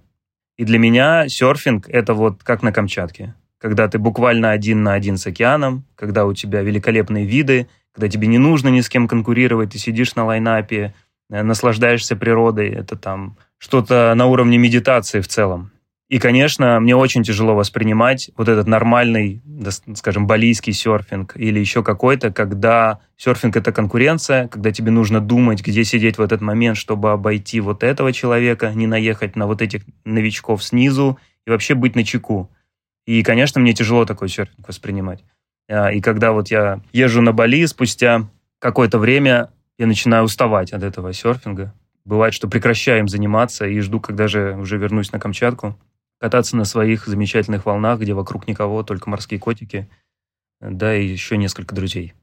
И 0.57 0.63
для 0.63 0.77
меня 0.77 1.27
серфинг— 1.27 1.89
это 1.89 2.13
вот 2.13 2.43
как 2.43 2.61
на 2.61 2.71
Камчатке. 2.71 3.33
Когда 3.59 3.87
ты 3.87 3.97
буквально 3.97 4.51
один 4.51 4.83
на 4.83 4.93
один 4.93 5.17
с 5.17 5.25
океаном, 5.25 5.85
когда 5.95 6.25
у 6.25 6.33
тебя 6.33 6.61
великолепные 6.61 7.25
виды, 7.25 7.67
когда 7.93 8.09
тебе 8.09 8.27
не 8.27 8.37
нужно 8.37 8.69
ни 8.69 8.81
с 8.81 8.89
кем 8.89 9.07
конкурировать, 9.07 9.71
ты 9.71 9.79
сидишь 9.79 10.15
на 10.15 10.25
лайнапе, 10.25 10.93
э, 11.31 11.41
наслаждаешься 11.41 12.15
природой. 12.15 12.69
Это 12.69 12.95
там 12.95 13.37
что-то 13.57 14.13
на 14.15 14.27
уровне 14.27 14.59
медитации 14.59 15.21
в 15.21 15.27
целом. 15.27 15.71
И, 16.09 16.19
конечно, 16.19 16.79
мне 16.79 16.95
очень 16.95 17.23
тяжело 17.23 17.53
воспринимать 17.53 18.31
вот 18.37 18.47
этот 18.47 18.65
нормальный, 18.65 19.41
скажем, 19.95 20.25
балийский 20.25 20.71
серфинг 20.71 21.35
или 21.35 21.59
еще 21.59 21.83
какой-то, 21.83 22.31
когда 22.31 22.99
серфинг— 23.17 23.55
это 23.57 23.73
конкуренция, 23.73 24.47
когда 24.47 24.71
тебе 24.71 24.91
нужно 24.91 25.19
думать, 25.19 25.61
где 25.61 25.83
сидеть 25.83 26.17
в 26.17 26.21
этот 26.21 26.39
момент, 26.39 26.77
чтобы 26.77 27.11
обойти 27.11 27.59
вот 27.59 27.83
этого 27.83 28.13
человека, 28.13 28.71
не 28.73 28.87
наехать 28.87 29.35
на 29.35 29.47
вот 29.47 29.61
этих 29.61 29.81
новичков 30.05 30.63
снизу 30.63 31.19
и 31.45 31.49
вообще 31.49 31.75
быть 31.75 31.95
на 31.95 32.05
чеку. 32.05 32.49
И, 33.05 33.21
конечно, 33.21 33.59
мне 33.59 33.73
тяжело 33.73 34.05
такой 34.05 34.29
серфинг 34.29 34.65
воспринимать. 34.65 35.25
А, 35.69 35.91
и 35.91 35.99
когда 35.99 36.31
вот 36.31 36.49
я 36.49 36.81
езжу 36.93 37.21
на 37.21 37.33
Бали, 37.33 37.65
спустя 37.65 38.29
какое-то 38.59 38.97
время 38.97 39.49
я 39.77 39.87
начинаю 39.87 40.23
уставать 40.23 40.71
от 40.71 40.83
этого 40.83 41.11
серфинга. 41.11 41.73
Бывает, 42.05 42.33
что 42.33 42.47
прекращаю 42.47 42.99
им 42.99 43.09
заниматься 43.09 43.65
и 43.65 43.77
жду, 43.81 43.99
когда 43.99 44.29
же 44.29 44.55
уже 44.55 44.77
вернусь 44.77 45.11
на 45.11 45.19
Камчатку 45.19 45.77
кататься 46.19 46.55
на 46.57 46.65
своих 46.65 47.07
замечательных 47.07 47.65
волнах, 47.65 47.99
где 47.99 48.13
вокруг 48.13 48.47
никого, 48.47 48.83
только 48.83 49.09
морские 49.09 49.39
котики, 49.39 49.87
да, 50.59 50.95
и 50.95 51.05
еще 51.05 51.37
несколько 51.37 51.75
друзей. 51.75 52.13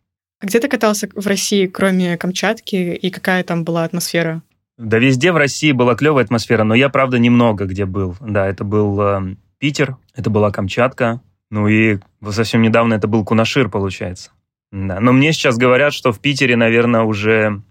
А 0.41 0.47
где 0.47 0.61
ты 0.61 0.69
катался 0.69 1.09
в 1.15 1.27
России, 1.27 1.67
кроме 1.67 2.17
Камчатки, 2.17 2.77
и 2.95 3.11
какая 3.11 3.45
там 3.45 3.65
была 3.65 3.85
атмосфера? 3.85 4.43
Да 4.77 4.99
везде 4.99 5.31
в 5.31 5.37
России 5.37 5.73
была 5.73 5.95
клевая 5.95 6.25
атмосфера, 6.25 6.65
но 6.65 6.75
я, 6.75 6.89
правда, 6.89 7.19
немного 7.19 7.65
где 7.65 7.85
был. 7.85 8.17
Да, 8.21 8.47
это 8.47 8.65
был 8.65 9.01
э, 9.01 9.37
Питер, 9.59 9.97
это 10.15 10.31
была 10.31 10.51
Камчатка, 10.51 11.21
ну 11.51 11.69
и 11.69 11.99
совсем 12.31 12.63
недавно 12.63 12.95
это 12.95 13.07
был 13.07 13.25
Кунашир, 13.25 13.69
получается. 13.69 14.33
Да. 14.73 14.99
Но 14.99 15.13
мне 15.13 15.33
сейчас 15.33 15.57
говорят, 15.57 15.93
что 15.93 16.13
в 16.13 16.19
Питере, 16.19 16.57
наверное, 16.57 17.03
уже 17.03 17.63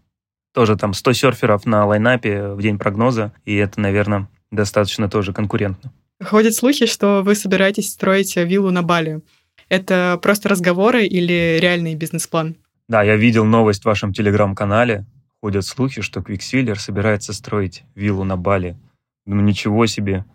тоже 0.53 0.77
там 0.77 0.94
100 0.94 1.13
серферов 1.13 1.65
на 1.65 1.86
лайнапе 1.86 2.53
в 2.53 2.62
день 2.62 2.77
прогноза, 2.77 3.34
и 3.44 3.56
это, 3.56 3.82
наверное, 3.82 4.30
достаточно 4.51 5.10
тоже 5.10 5.34
конкурентно. 5.34 5.92
Ходят 6.22 6.53
слухи, 6.53 6.86
что 6.86 7.22
вы 7.24 7.36
собираетесь 7.36 7.91
строить 7.91 8.36
виллу 8.36 8.72
на 8.72 8.84
Бали. 8.84 9.22
Это 9.70 10.20
просто 10.22 10.50
разговоры 10.50 11.05
или 11.05 11.58
реальный 11.60 11.96
бизнес-план? 11.96 12.55
Да, 12.88 13.01
я 13.03 13.15
видел 13.15 13.46
новость 13.46 13.84
в 13.84 13.86
вашем 13.86 14.13
телеграм-канале. 14.13 15.05
Ходят 15.41 15.65
слухи, 15.65 16.01
что 16.01 16.20
Quicksilver 16.20 16.75
собирается 16.75 17.34
строить 17.34 17.84
виллу 17.96 18.24
на 18.24 18.38
Бали. 18.38 18.77
Ну, 19.25 19.41
ничего 19.41 19.86
себе. 19.86 20.25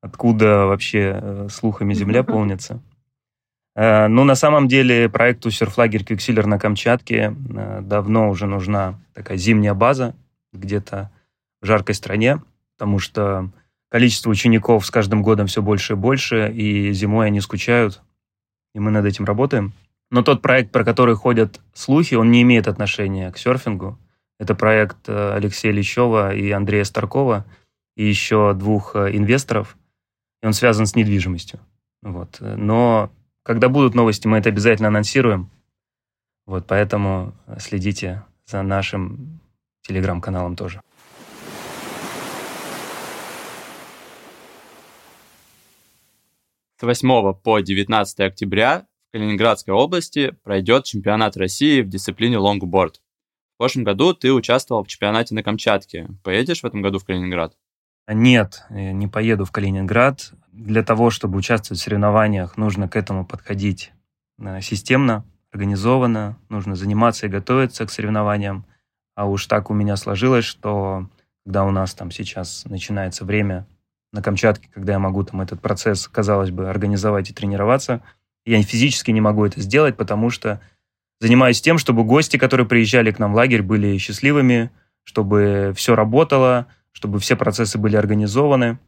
Откуда 0.00 0.66
вообще 0.66 1.20
э, 1.20 1.48
слухами 1.50 1.94
земля 1.94 2.22
полнится? 2.24 2.80
Э, 3.74 4.08
ну, 4.08 4.24
на 4.24 4.34
самом 4.34 4.68
деле, 4.68 5.08
проекту 5.08 5.50
серфлагерь 5.50 6.02
Quicksilver 6.02 6.46
на 6.46 6.58
Камчатке 6.58 7.36
э, 7.36 7.80
давно 7.82 8.30
уже 8.30 8.46
нужна 8.46 8.98
такая 9.12 9.36
зимняя 9.36 9.74
база 9.74 10.14
где-то 10.52 11.10
в 11.60 11.66
жаркой 11.66 11.94
стране, 11.94 12.42
потому 12.76 12.98
что 12.98 13.50
количество 13.96 14.28
учеников 14.28 14.84
с 14.84 14.90
каждым 14.90 15.22
годом 15.22 15.46
все 15.46 15.62
больше 15.62 15.94
и 15.94 15.96
больше, 15.96 16.52
и 16.52 16.92
зимой 16.92 17.28
они 17.28 17.40
скучают, 17.40 18.02
и 18.74 18.78
мы 18.78 18.90
над 18.90 19.06
этим 19.06 19.24
работаем. 19.24 19.72
Но 20.10 20.20
тот 20.20 20.42
проект, 20.42 20.70
про 20.70 20.84
который 20.84 21.14
ходят 21.14 21.62
слухи, 21.72 22.14
он 22.14 22.30
не 22.30 22.42
имеет 22.42 22.68
отношения 22.68 23.32
к 23.32 23.38
серфингу. 23.38 23.98
Это 24.38 24.54
проект 24.54 25.08
э, 25.08 25.32
Алексея 25.32 25.72
Лещева 25.72 26.34
и 26.34 26.50
Андрея 26.50 26.84
Старкова, 26.84 27.46
и 27.96 28.04
еще 28.06 28.52
двух 28.52 28.94
э, 28.96 29.16
инвесторов, 29.16 29.78
и 30.42 30.46
он 30.46 30.52
связан 30.52 30.84
с 30.84 30.94
недвижимостью. 30.94 31.58
Вот. 32.02 32.36
Но 32.40 33.10
когда 33.44 33.70
будут 33.70 33.94
новости, 33.94 34.26
мы 34.26 34.36
это 34.36 34.50
обязательно 34.50 34.88
анонсируем. 34.88 35.48
Вот, 36.44 36.66
поэтому 36.66 37.32
следите 37.58 38.24
за 38.44 38.60
нашим 38.60 39.40
телеграм-каналом 39.88 40.54
тоже. 40.54 40.82
С 46.78 46.82
8 46.82 47.32
по 47.32 47.60
19 47.60 48.20
октября 48.20 48.86
в 49.08 49.12
Калининградской 49.12 49.72
области 49.72 50.36
пройдет 50.42 50.84
чемпионат 50.84 51.34
России 51.38 51.80
в 51.80 51.88
дисциплине 51.88 52.36
лонгборд. 52.36 53.00
В 53.54 53.58
прошлом 53.58 53.84
году 53.84 54.12
ты 54.12 54.30
участвовал 54.30 54.84
в 54.84 54.88
чемпионате 54.88 55.34
на 55.34 55.42
Камчатке. 55.42 56.06
Поедешь 56.22 56.60
в 56.60 56.66
этом 56.66 56.82
году 56.82 56.98
в 56.98 57.06
Калининград? 57.06 57.56
Нет, 58.06 58.62
не 58.68 59.08
поеду 59.08 59.46
в 59.46 59.52
Калининград. 59.52 60.34
Для 60.52 60.82
того, 60.82 61.08
чтобы 61.08 61.38
участвовать 61.38 61.80
в 61.80 61.82
соревнованиях, 61.82 62.58
нужно 62.58 62.90
к 62.90 62.96
этому 62.96 63.24
подходить 63.24 63.92
э, 64.38 64.60
системно, 64.60 65.24
организованно, 65.52 66.38
нужно 66.50 66.76
заниматься 66.76 67.24
и 67.24 67.30
готовиться 67.30 67.86
к 67.86 67.90
соревнованиям. 67.90 68.66
А 69.14 69.24
уж 69.24 69.46
так 69.46 69.70
у 69.70 69.74
меня 69.74 69.96
сложилось, 69.96 70.44
что 70.44 71.08
когда 71.46 71.64
у 71.64 71.70
нас 71.70 71.94
там 71.94 72.10
сейчас 72.10 72.66
начинается 72.66 73.24
время 73.24 73.66
на 74.12 74.22
Камчатке, 74.22 74.68
когда 74.72 74.94
я 74.94 74.98
могу 74.98 75.24
там 75.24 75.40
этот 75.40 75.60
процесс, 75.60 76.08
казалось 76.08 76.50
бы, 76.50 76.68
организовать 76.68 77.30
и 77.30 77.32
тренироваться. 77.34 78.02
Я 78.44 78.62
физически 78.62 79.10
не 79.10 79.20
могу 79.20 79.44
это 79.44 79.60
сделать, 79.60 79.96
потому 79.96 80.30
что 80.30 80.60
занимаюсь 81.20 81.60
тем, 81.60 81.78
чтобы 81.78 82.04
гости, 82.04 82.36
которые 82.36 82.66
приезжали 82.66 83.10
к 83.10 83.18
нам 83.18 83.32
в 83.32 83.36
лагерь, 83.36 83.62
были 83.62 83.98
счастливыми, 83.98 84.70
чтобы 85.04 85.72
все 85.76 85.94
работало, 85.94 86.66
чтобы 86.92 87.18
все 87.18 87.36
процессы 87.36 87.78
были 87.78 87.96
организованы. 87.96 88.78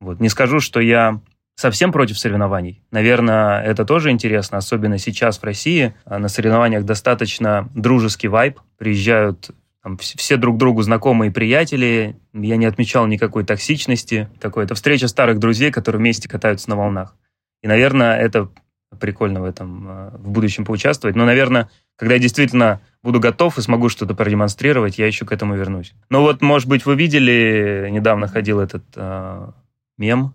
Вот. 0.00 0.20
Не 0.20 0.28
скажу, 0.28 0.60
что 0.60 0.80
я 0.80 1.20
совсем 1.56 1.90
против 1.90 2.18
соревнований. 2.18 2.82
Наверное, 2.92 3.60
это 3.62 3.84
тоже 3.84 4.10
интересно, 4.10 4.58
особенно 4.58 4.96
сейчас 4.96 5.38
в 5.38 5.44
России. 5.44 5.94
На 6.06 6.28
соревнованиях 6.28 6.84
достаточно 6.84 7.68
дружеский 7.74 8.28
вайб. 8.28 8.60
Приезжают 8.76 9.50
там, 9.82 9.96
все 9.96 10.36
друг 10.36 10.58
другу 10.58 10.82
знакомые 10.82 11.30
приятели, 11.30 12.16
я 12.32 12.56
не 12.56 12.66
отмечал 12.66 13.06
никакой 13.06 13.44
токсичности. 13.44 14.28
Такое, 14.40 14.64
это 14.64 14.74
встреча 14.74 15.08
старых 15.08 15.38
друзей, 15.38 15.70
которые 15.70 16.00
вместе 16.00 16.28
катаются 16.28 16.68
на 16.68 16.76
волнах. 16.76 17.16
И, 17.62 17.68
наверное, 17.68 18.18
это 18.18 18.50
прикольно 18.98 19.40
в 19.40 19.44
этом 19.44 19.88
э, 19.88 20.10
в 20.16 20.30
будущем 20.30 20.64
поучаствовать. 20.64 21.14
Но, 21.16 21.24
наверное, 21.24 21.70
когда 21.96 22.14
я 22.14 22.20
действительно 22.20 22.80
буду 23.02 23.20
готов 23.20 23.58
и 23.58 23.62
смогу 23.62 23.88
что-то 23.88 24.14
продемонстрировать, 24.14 24.98
я 24.98 25.06
еще 25.06 25.24
к 25.24 25.32
этому 25.32 25.54
вернусь. 25.54 25.94
Ну 26.10 26.22
вот, 26.22 26.40
может 26.42 26.68
быть, 26.68 26.86
вы 26.86 26.96
видели, 26.96 27.88
недавно 27.90 28.28
ходил 28.28 28.60
этот 28.60 28.84
э, 28.96 29.50
мем, 29.98 30.34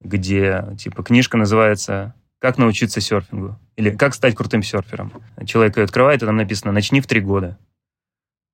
где, 0.00 0.76
типа, 0.78 1.02
книжка 1.02 1.36
называется 1.36 2.14
«Как 2.38 2.58
научиться 2.58 3.00
серфингу» 3.00 3.58
или 3.76 3.90
«Как 3.90 4.14
стать 4.14 4.34
крутым 4.34 4.62
серфером». 4.62 5.12
Человек 5.46 5.76
ее 5.76 5.84
открывает, 5.84 6.22
и 6.22 6.26
там 6.26 6.36
написано 6.36 6.72
«Начни 6.72 7.00
в 7.00 7.06
три 7.06 7.20
года». 7.20 7.58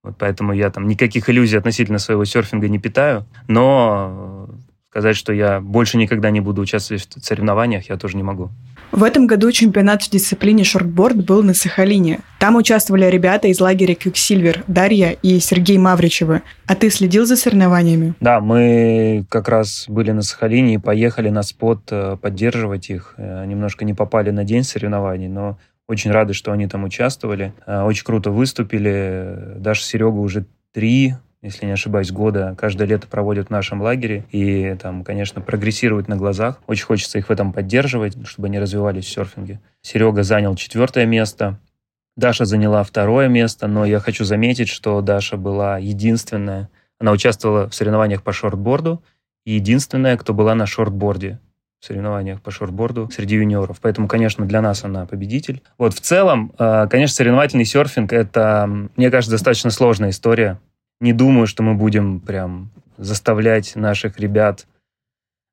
Вот 0.09 0.17
поэтому 0.17 0.55
я 0.55 0.71
там 0.71 0.89
никаких 0.89 1.29
иллюзий 1.29 1.59
относительно 1.59 1.99
своего 1.99 2.25
серфинга 2.25 2.67
не 2.71 2.79
питаю. 2.79 3.27
Но 3.47 4.49
сказать, 4.89 5.17
что 5.17 5.35
я 5.35 5.61
больше 5.61 5.99
никогда 5.99 6.31
не 6.31 6.41
буду 6.41 6.63
участвовать 6.63 7.07
в 7.15 7.23
соревнованиях, 7.23 7.91
я 7.91 7.99
тоже 7.99 8.17
не 8.17 8.23
могу. 8.23 8.49
В 8.91 9.05
этом 9.05 9.27
году 9.27 9.53
чемпионат 9.53 10.03
в 10.03 10.09
дисциплине 10.09 10.65
шортборд 10.65 11.23
был 11.27 11.43
на 11.43 11.53
Сахалине. 11.53 12.21
Там 12.39 12.57
участвовали 12.57 13.05
ребята 13.05 13.49
из 13.49 13.61
лагеря 13.61 13.95
Quicksilver, 13.95 14.65
Дарья 14.67 15.11
и 15.11 15.39
Сергей 15.41 15.77
Мавричевы. 15.77 16.41
А 16.67 16.75
ты 16.75 16.89
следил 16.89 17.27
за 17.27 17.37
соревнованиями? 17.37 18.15
Да, 18.21 18.41
мы 18.41 19.27
как 19.29 19.51
раз 19.51 19.85
были 19.89 20.13
на 20.13 20.23
Сахалине 20.23 20.77
и 20.77 20.79
поехали 20.79 21.29
на 21.29 21.43
спот 21.43 21.83
э, 21.91 22.17
поддерживать 22.17 22.89
их. 22.89 23.13
Э, 23.19 23.45
немножко 23.45 23.85
не 23.85 23.93
попали 23.93 24.31
на 24.31 24.45
день 24.45 24.65
соревнований, 24.65 25.29
но 25.29 25.59
Очень 25.89 26.11
рады, 26.11 26.35
что 26.35 26.53
они 26.53 26.69
там 26.69 26.85
участвовали. 26.85 27.55
Э, 27.67 27.83
очень 27.83 28.05
круто 28.05 28.31
выступили. 28.31 29.55
Даша 29.57 29.83
Серега 29.83 30.19
уже 30.19 30.47
три 30.73 31.15
если 31.41 31.67
не 31.67 31.73
ошибаюсь, 31.73 32.11
года 32.11 32.57
каждое 32.59 32.89
лето 32.89 33.07
проводят 33.07 33.47
в 33.47 33.51
нашем 33.51 33.81
лагере 33.81 34.25
и 34.33 34.75
там, 34.83 35.05
конечно, 35.05 35.41
прогрессируют 35.41 36.09
на 36.09 36.17
глазах. 36.17 36.61
Очень 36.67 36.87
хочется 36.87 37.19
их 37.19 37.29
в 37.29 37.31
этом 37.31 37.53
поддерживать, 37.53 38.17
чтобы 38.27 38.49
они 38.49 38.59
развивались 38.59 39.05
в 39.05 39.09
серфинге. 39.09 39.61
Серега 39.81 40.25
занял 40.25 40.57
четвертое 40.57 41.07
место, 41.07 41.61
Даша 42.17 42.45
заняла 42.45 42.83
второе 42.83 43.29
место, 43.29 43.69
но 43.69 43.85
я 43.85 44.01
хочу 44.01 44.25
заметить, 44.25 44.69
что 44.69 45.01
Даша 45.01 45.37
была 45.37 45.79
единственная. 45.79 46.69
Она 46.99 47.13
участвовала 47.13 47.69
в 47.69 47.75
соревнованиях 47.75 48.25
по 48.25 48.33
шортборду 48.33 49.05
и 49.45 49.53
единственная, 49.53 50.17
кто 50.17 50.35
была 50.35 50.57
на 50.57 50.67
шортборде 50.67 51.39
в 51.81 51.87
соревнованиях 51.87 52.41
по 52.41 52.51
шортборду 52.51 53.09
среди 53.13 53.37
юниоров. 53.37 53.79
Поэтому, 53.81 54.09
конечно, 54.09 54.45
для 54.45 54.61
нас 54.61 54.85
она 54.85 55.07
победитель. 55.07 55.63
Вот 55.79 55.95
в 55.95 56.01
целом, 56.01 56.53
э, 56.59 56.89
конечно, 56.91 57.15
соревновательный 57.15 57.65
серфинг— 57.65 58.13
это, 58.15 58.67
мне 58.97 59.11
кажется, 59.11 59.31
достаточно 59.31 59.71
сложная 59.71 60.11
история. 60.11 60.61
Не 61.01 61.13
думаю, 61.13 61.47
что 61.47 61.63
мы 61.63 61.75
будем 61.75 62.21
прям 62.21 62.71
заставлять 62.97 63.77
наших 63.77 64.19
ребят 64.19 64.67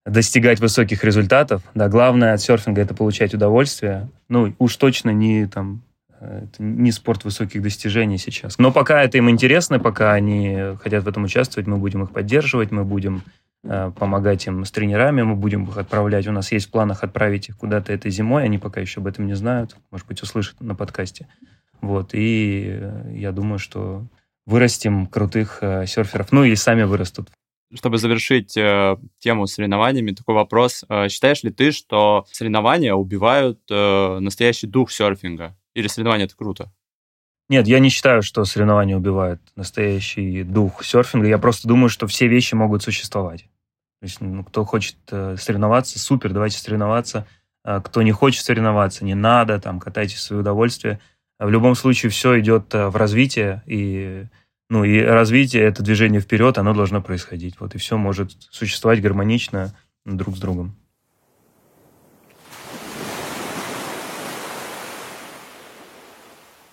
достигать 0.05 0.59
высоких 0.59 1.03
результатов. 1.03 1.63
Да, 1.73 1.89
главное 1.89 2.33
от 2.33 2.41
серфинга— 2.41 2.81
это 2.83 2.93
получать 2.93 3.33
удовольствие. 3.33 4.09
Ну, 4.29 4.53
уж 4.59 4.75
точно 4.77 5.09
не 5.11 5.47
там 5.47 5.81
это 6.19 6.63
не 6.63 6.91
спорт 6.91 7.23
высоких 7.23 7.61
достижений 7.61 8.17
сейчас. 8.17 8.57
Но 8.57 8.71
пока 8.71 9.03
это 9.03 9.17
им 9.17 9.29
интересно, 9.29 9.79
пока 9.79 10.13
они 10.13 10.57
хотят 10.81 11.03
в 11.03 11.07
этом 11.07 11.25
участвовать, 11.25 11.67
мы 11.67 11.77
будем 11.77 12.03
их 12.03 12.11
поддерживать, 12.11 12.71
мы 12.71 12.83
будем 12.83 13.17
э, 13.17 13.19
помогать 13.65 14.45
им 14.47 14.63
с 14.63 14.71
тренерами, 14.71 15.23
мы 15.23 15.35
будем 15.35 15.63
их 15.63 15.77
отправлять. 15.77 16.27
У 16.27 16.31
нас 16.31 16.51
есть 16.51 16.67
в 16.67 16.71
планах 16.71 17.03
отправить 17.03 17.49
их 17.49 17.57
куда-то 17.57 17.91
этой 17.93 18.11
зимой, 18.11 18.43
они 18.43 18.57
пока 18.57 18.81
еще 18.81 18.99
об 19.01 19.07
этом 19.07 19.25
не 19.25 19.33
знают, 19.33 19.75
может 19.91 20.07
быть, 20.07 20.21
услышат 20.21 20.61
на 20.61 20.75
подкасте. 20.75 21.27
Вот, 21.81 22.11
и 22.13 22.77
э, 22.79 23.11
я 23.15 23.31
думаю, 23.31 23.59
что 23.59 24.05
вырастим 24.45 25.07
крутых 25.07 25.59
э, 25.61 25.85
серферов, 25.85 26.31
ну 26.31 26.43
и 26.43 26.55
сами 26.55 26.83
вырастут. 26.83 27.29
Чтобы 27.73 27.97
завершить 27.97 28.55
э, 28.57 28.97
тему 29.19 29.47
соревнованиями, 29.47 30.11
такой 30.11 30.35
вопрос. 30.35 30.85
Э, 30.87 31.09
считаешь 31.09 31.43
ли 31.43 31.51
ты, 31.51 31.71
что 31.71 32.25
соревнования 32.31 32.93
убивают 32.93 33.59
э, 33.69 34.19
настоящий 34.19 34.67
дух 34.67 34.91
серфинга? 34.91 35.57
Или 35.73 35.87
соревнования 35.87 36.25
это 36.25 36.35
круто? 36.35 36.71
Нет, 37.49 37.67
я 37.67 37.79
не 37.79 37.89
считаю, 37.89 38.21
что 38.21 38.45
соревнования 38.45 38.95
убивают 38.95 39.41
настоящий 39.55 40.43
дух 40.43 40.83
серфинга. 40.83 41.27
Я 41.27 41.37
просто 41.37 41.67
думаю, 41.67 41.89
что 41.89 42.07
все 42.07 42.27
вещи 42.27 42.55
могут 42.55 42.81
существовать. 42.81 43.47
То 44.05 44.07
есть, 44.07 44.21
ну, 44.21 44.43
кто 44.43 44.65
хочет 44.65 44.97
э, 45.09 45.35
соревноваться, 45.35 45.97
супер, 45.97 46.31
давайте 46.31 46.59
соревноваться. 46.59 47.25
А 47.63 47.81
кто 47.81 48.03
не 48.03 48.11
хочет 48.11 48.45
соревноваться, 48.45 49.03
не 49.03 49.15
надо, 49.15 49.59
там, 49.59 49.79
катайте 49.79 50.15
в 50.15 50.19
свое 50.19 50.41
удовольствие. 50.41 50.99
В 51.39 51.49
любом 51.49 51.73
случае, 51.73 52.11
все 52.11 52.39
идет 52.39 52.71
э, 52.75 52.87
в 52.89 52.97
развитие, 52.97 53.63
и, 53.65 54.27
ну, 54.69 54.83
и 54.83 55.01
развитие, 55.01 55.63
это 55.63 55.81
движение 55.81 56.21
вперед, 56.21 56.59
оно 56.59 56.75
должно 56.75 57.01
происходить. 57.01 57.59
Вот, 57.59 57.73
и 57.73 57.79
все 57.79 57.97
может 57.97 58.33
существовать 58.51 59.01
гармонично 59.01 59.75
друг 60.05 60.37
с 60.37 60.39
другом. 60.39 60.75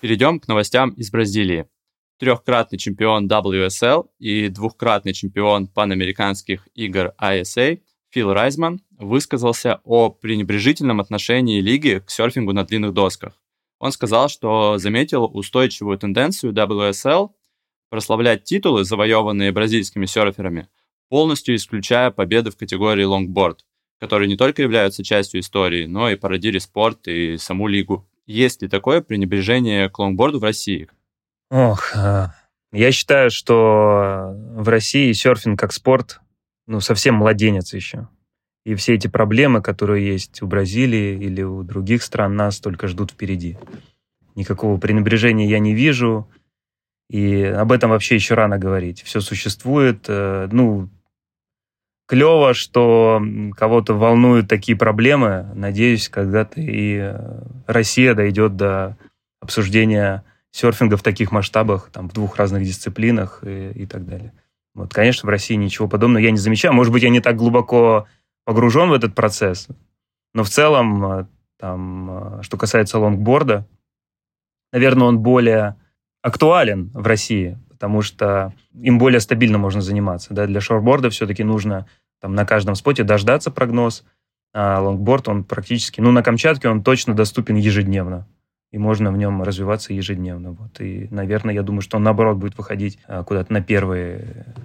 Перейдем 0.01 0.39
к 0.39 0.47
новостям 0.47 0.91
из 0.91 1.09
Бразилии. 1.09 1.65
Трехкратный 2.23 2.79
чемпион 2.79 3.27
WSL 3.27 4.07
и 4.17 4.47
двухкратный 4.47 5.11
чемпион 5.11 5.67
панамериканских 5.67 6.69
игр 6.73 7.11
ISA 7.21 7.81
Фил 8.11 8.31
Райзман 8.31 8.79
высказался 8.97 9.81
о 9.83 10.09
пренебрежительном 10.09 11.01
отношении 11.01 11.59
лиги 11.59 12.01
к 12.05 12.09
серфингу 12.09 12.53
на 12.53 12.63
длинных 12.63 12.93
досках. 12.93 13.41
Он 13.77 13.91
сказал, 13.91 14.29
что 14.29 14.77
заметил 14.77 15.25
устойчивую 15.25 15.97
тенденцию 15.97 16.53
WSL 16.53 17.31
прославлять 17.89 18.45
титулы, 18.45 18.85
завоеванные 18.85 19.51
бразильскими 19.51 20.05
серферами, 20.05 20.69
полностью 21.09 21.55
исключая 21.55 22.09
победы 22.09 22.51
в 22.51 22.55
категории 22.55 23.03
лонгборд, 23.03 23.65
которые 23.99 24.29
не 24.29 24.37
только 24.37 24.61
являются 24.61 25.03
частью 25.03 25.41
истории, 25.41 25.87
но 25.87 26.09
и 26.09 26.15
породили 26.15 26.59
спорт 26.59 27.05
и 27.09 27.35
саму 27.35 27.67
лигу. 27.67 28.07
Есть 28.25 28.61
ли 28.61 28.69
такое 28.69 29.01
пренебрежение 29.01 29.89
к 29.89 29.99
лонгборду 29.99 30.39
в 30.39 30.43
России? 30.43 30.87
Ох, 31.53 31.91
а, 31.95 32.33
я 32.71 32.91
считаю, 32.91 33.29
что 33.29 34.33
в 34.55 34.67
России 34.67 35.11
серфинг 35.11 35.59
как 35.59 35.71
спорт, 35.71 36.19
ну, 36.65 36.79
совсем 36.79 37.13
младенец 37.13 37.75
еще. 37.75 38.07
И 38.65 38.73
все 38.73 38.95
эти 38.95 39.07
проблемы, 39.07 39.61
которые 39.61 40.03
есть 40.13 40.41
у 40.41 40.47
Бразилии 40.47 41.13
или 41.13 41.43
у 41.43 41.61
других 41.61 42.01
стран, 42.01 42.35
нас 42.35 42.59
только 42.59 42.87
ждут 42.87 43.11
впереди. 43.11 43.59
Никакого 44.33 44.79
пренебрежения 44.79 45.47
я 45.47 45.59
не 45.59 45.75
вижу. 45.75 46.27
И 47.07 47.43
об 47.43 47.71
этом 47.71 47.91
вообще 47.91 48.15
еще 48.15 48.33
рано 48.33 48.57
говорить. 48.57 49.03
Все 49.03 49.21
существует. 49.21 50.05
Э, 50.07 50.49
ну, 50.51 50.89
клево, 52.07 52.55
что 52.55 53.21
кого-то 53.55 53.93
волнуют 53.93 54.47
такие 54.47 54.75
проблемы. 54.75 55.51
Надеюсь, 55.53 56.09
когда-то 56.09 56.59
и 56.61 56.97
э, 56.97 57.43
Россия 57.67 58.15
дойдет 58.15 58.55
до 58.55 58.97
обсуждения 59.39 60.23
серфинга 60.53 60.97
в 60.97 61.03
таких 61.03 61.31
масштабах, 61.31 61.89
там, 61.91 62.07
в 62.07 62.13
двух 62.13 62.37
разных 62.37 62.63
дисциплинах 62.63 63.39
и, 63.43 63.71
и 63.71 63.85
так 63.85 64.05
далее. 64.05 64.33
Вот, 64.75 64.93
конечно, 64.93 65.27
в 65.27 65.29
России 65.29 65.55
ничего 65.55 65.87
подобного 65.87 66.23
я 66.23 66.31
не 66.31 66.37
замечаю. 66.37 66.73
Может 66.73 66.93
быть, 66.93 67.03
я 67.03 67.09
не 67.09 67.19
так 67.19 67.35
глубоко 67.35 68.07
погружен 68.45 68.89
в 68.89 68.93
этот 68.93 69.15
процесс, 69.15 69.67
но 70.33 70.43
в 70.43 70.49
целом, 70.49 71.05
э, 71.05 71.25
там, 71.59 72.39
э, 72.39 72.43
что 72.43 72.57
касается 72.57 72.99
лонгборда, 72.99 73.67
наверное, 74.71 75.07
он 75.07 75.19
более 75.19 75.75
актуален 76.21 76.91
в 76.93 77.05
России, 77.05 77.57
потому 77.69 78.01
что 78.01 78.53
им 78.79 78.99
более 78.99 79.19
стабильно 79.19 79.57
можно 79.57 79.81
заниматься. 79.81 80.33
Да? 80.33 80.45
Для 80.45 80.61
шортборда 80.61 81.09
все-таки 81.09 81.43
нужно 81.43 81.87
там, 82.21 82.35
на 82.35 82.45
каждом 82.45 82.75
споте 82.75 83.03
дождаться 83.03 83.49
прогноз, 83.49 84.03
а 84.53 84.79
лонгборд, 84.79 85.27
он 85.29 85.43
практически, 85.43 85.99
ну, 85.99 86.11
на 86.11 86.21
Камчатке 86.21 86.69
он 86.69 86.83
точно 86.83 87.15
доступен 87.15 87.55
ежедневно, 87.55 88.27
и 88.73 88.79
можно 88.79 89.11
в 89.11 89.17
нем 89.17 89.43
развиваться 89.43 89.93
ежедневно. 89.93 90.53
Вот. 90.53 90.81
И, 90.81 91.07
наверное, 91.11 91.53
я 91.53 91.61
думаю, 91.61 91.81
что 91.81 91.97
он, 91.97 92.03
наоборот, 92.03 92.37
будет 92.37 92.57
выходить 92.57 92.97
а, 93.07 93.23
куда-то 93.23 93.53
на 93.53 93.61
первые, 93.61 94.55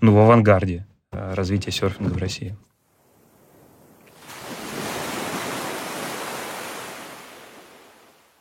ну, 0.00 0.12
в 0.12 0.18
авангарде 0.18 0.88
а, 1.12 1.32
развития 1.36 1.70
серфинга 1.70 2.14
в 2.14 2.16
России. 2.16 2.56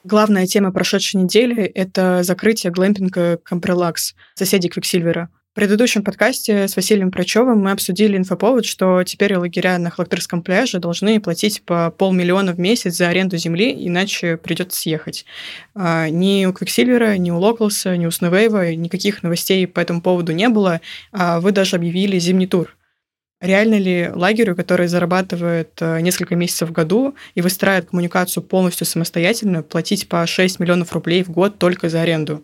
Главная 0.04 0.48
тема 0.48 0.72
прошедшей 0.72 1.22
недели— 1.22 1.63
это 1.76 2.24
закрытие 2.24 2.72
глэмпинга 2.72 3.38
Компролакс, 3.38 4.15
соседей 4.34 4.70
Квиксильвера. 4.70 5.30
В 5.52 5.54
предыдущем 5.54 6.02
подкасте 6.02 6.66
с 6.70 6.78
Василием 6.78 7.12
Прачевым 7.12 7.60
мы 7.60 7.72
обсудили 7.72 8.16
инфоповод, 8.16 8.64
что 8.64 9.04
теперь 9.04 9.36
лагеря 9.36 9.78
на 9.80 9.90
Халактырском 9.90 10.44
пляже 10.44 10.80
должны 10.80 11.20
платить 11.20 11.62
по 11.64 11.92
полмиллиона 11.92 12.54
в 12.54 12.60
месяц 12.60 12.96
за 12.96 13.10
аренду 13.10 13.36
земли, 13.36 13.76
иначе 13.78 14.38
придется 14.38 14.80
съехать. 14.80 15.26
А, 15.76 16.08
ни 16.08 16.46
у 16.46 16.54
Квиксильвера, 16.54 17.18
ни 17.18 17.32
у 17.32 17.38
Локлса, 17.38 17.98
ни 17.98 18.06
у 18.06 18.12
Снэвейва 18.12 18.76
никаких 18.76 19.24
новостей 19.24 19.68
по 19.68 19.82
этому 19.82 20.02
поводу 20.02 20.32
не 20.32 20.48
было, 20.48 20.80
а 21.12 21.42
вы 21.42 21.52
даже 21.52 21.76
объявили 21.76 22.18
зимний 22.18 22.48
тур. 22.48 22.78
Реально 23.42 23.78
ли 23.78 24.10
лагерю, 24.10 24.56
который 24.56 24.88
зарабатывает 24.88 25.74
э, 25.82 26.00
несколько 26.00 26.38
месяцев 26.38 26.70
в 26.70 26.72
году 26.72 27.14
и 27.36 27.42
выстраивает 27.42 27.90
коммуникацию 27.90 28.42
полностью 28.42 28.88
самостоятельно, 28.88 29.64
платить 29.64 30.08
по 30.08 30.26
6 30.26 30.62
миллионов 30.62 30.94
рублей 30.94 31.24
в 31.24 31.30
год 31.30 31.58
только 31.58 31.90
за 31.90 32.04
аренду? 32.04 32.42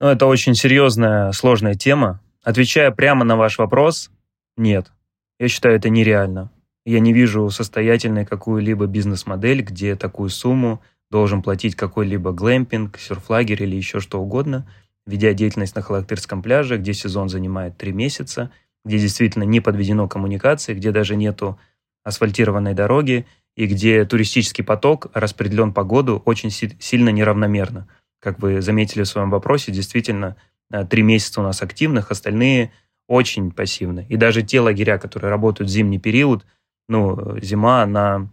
Ну, 0.00 0.06
это 0.06 0.26
очень 0.26 0.54
серьезная, 0.54 1.32
сложная 1.32 1.74
тема. 1.74 2.20
Отвечая 2.44 2.90
прямо 2.92 3.24
на 3.24 3.36
ваш 3.36 3.58
вопрос, 3.58 4.10
нет. 4.56 4.92
Я 5.40 5.48
считаю, 5.48 5.74
это 5.74 5.88
нереально. 5.88 6.52
Я 6.84 7.00
не 7.00 7.12
вижу 7.12 7.50
состоятельной 7.50 8.24
какую-либо 8.24 8.86
бизнес-модель, 8.86 9.62
где 9.62 9.96
такую 9.96 10.28
сумму 10.28 10.82
должен 11.10 11.42
платить 11.42 11.74
какой-либо 11.74 12.32
глэмпинг, 12.32 12.98
серфлагерь 12.98 13.62
или 13.62 13.74
еще 13.74 13.98
что 13.98 14.20
угодно, 14.20 14.70
ведя 15.06 15.32
деятельность 15.32 15.74
на 15.74 15.82
Халактырском 15.82 16.42
пляже, 16.42 16.76
где 16.76 16.92
сезон 16.92 17.28
занимает 17.28 17.76
три 17.76 17.92
месяца– 17.92 18.50
где 18.84 18.98
действительно 18.98 19.44
не 19.44 19.60
подведено 19.60 20.08
коммуникации, 20.08 20.74
где 20.74 20.92
даже 20.92 21.16
нету 21.16 21.58
асфальтированной 22.02 22.74
дороги 22.74 23.26
и 23.56 23.66
где 23.66 24.04
туристический 24.04 24.62
поток 24.62 25.06
распределен 25.14 25.72
по 25.72 25.84
году 25.84 26.22
очень 26.24 26.50
сильно 26.50 27.08
неравномерно. 27.08 27.88
Как 28.20 28.40
вы 28.40 28.60
заметили 28.60 29.02
в 29.02 29.08
своем 29.08 29.30
вопросе, 29.30 29.72
действительно, 29.72 30.36
три 30.90 31.02
месяца 31.02 31.40
у 31.40 31.44
нас 31.44 31.62
активных, 31.62 32.10
остальные 32.10 32.72
очень 33.06 33.50
пассивны. 33.50 34.06
И 34.08 34.16
даже 34.16 34.42
те 34.42 34.60
лагеря, 34.60 34.98
которые 34.98 35.30
работают 35.30 35.70
в 35.70 35.72
зимний 35.72 35.98
период, 35.98 36.44
ну, 36.88 37.38
зима, 37.40 37.82
она 37.82 38.28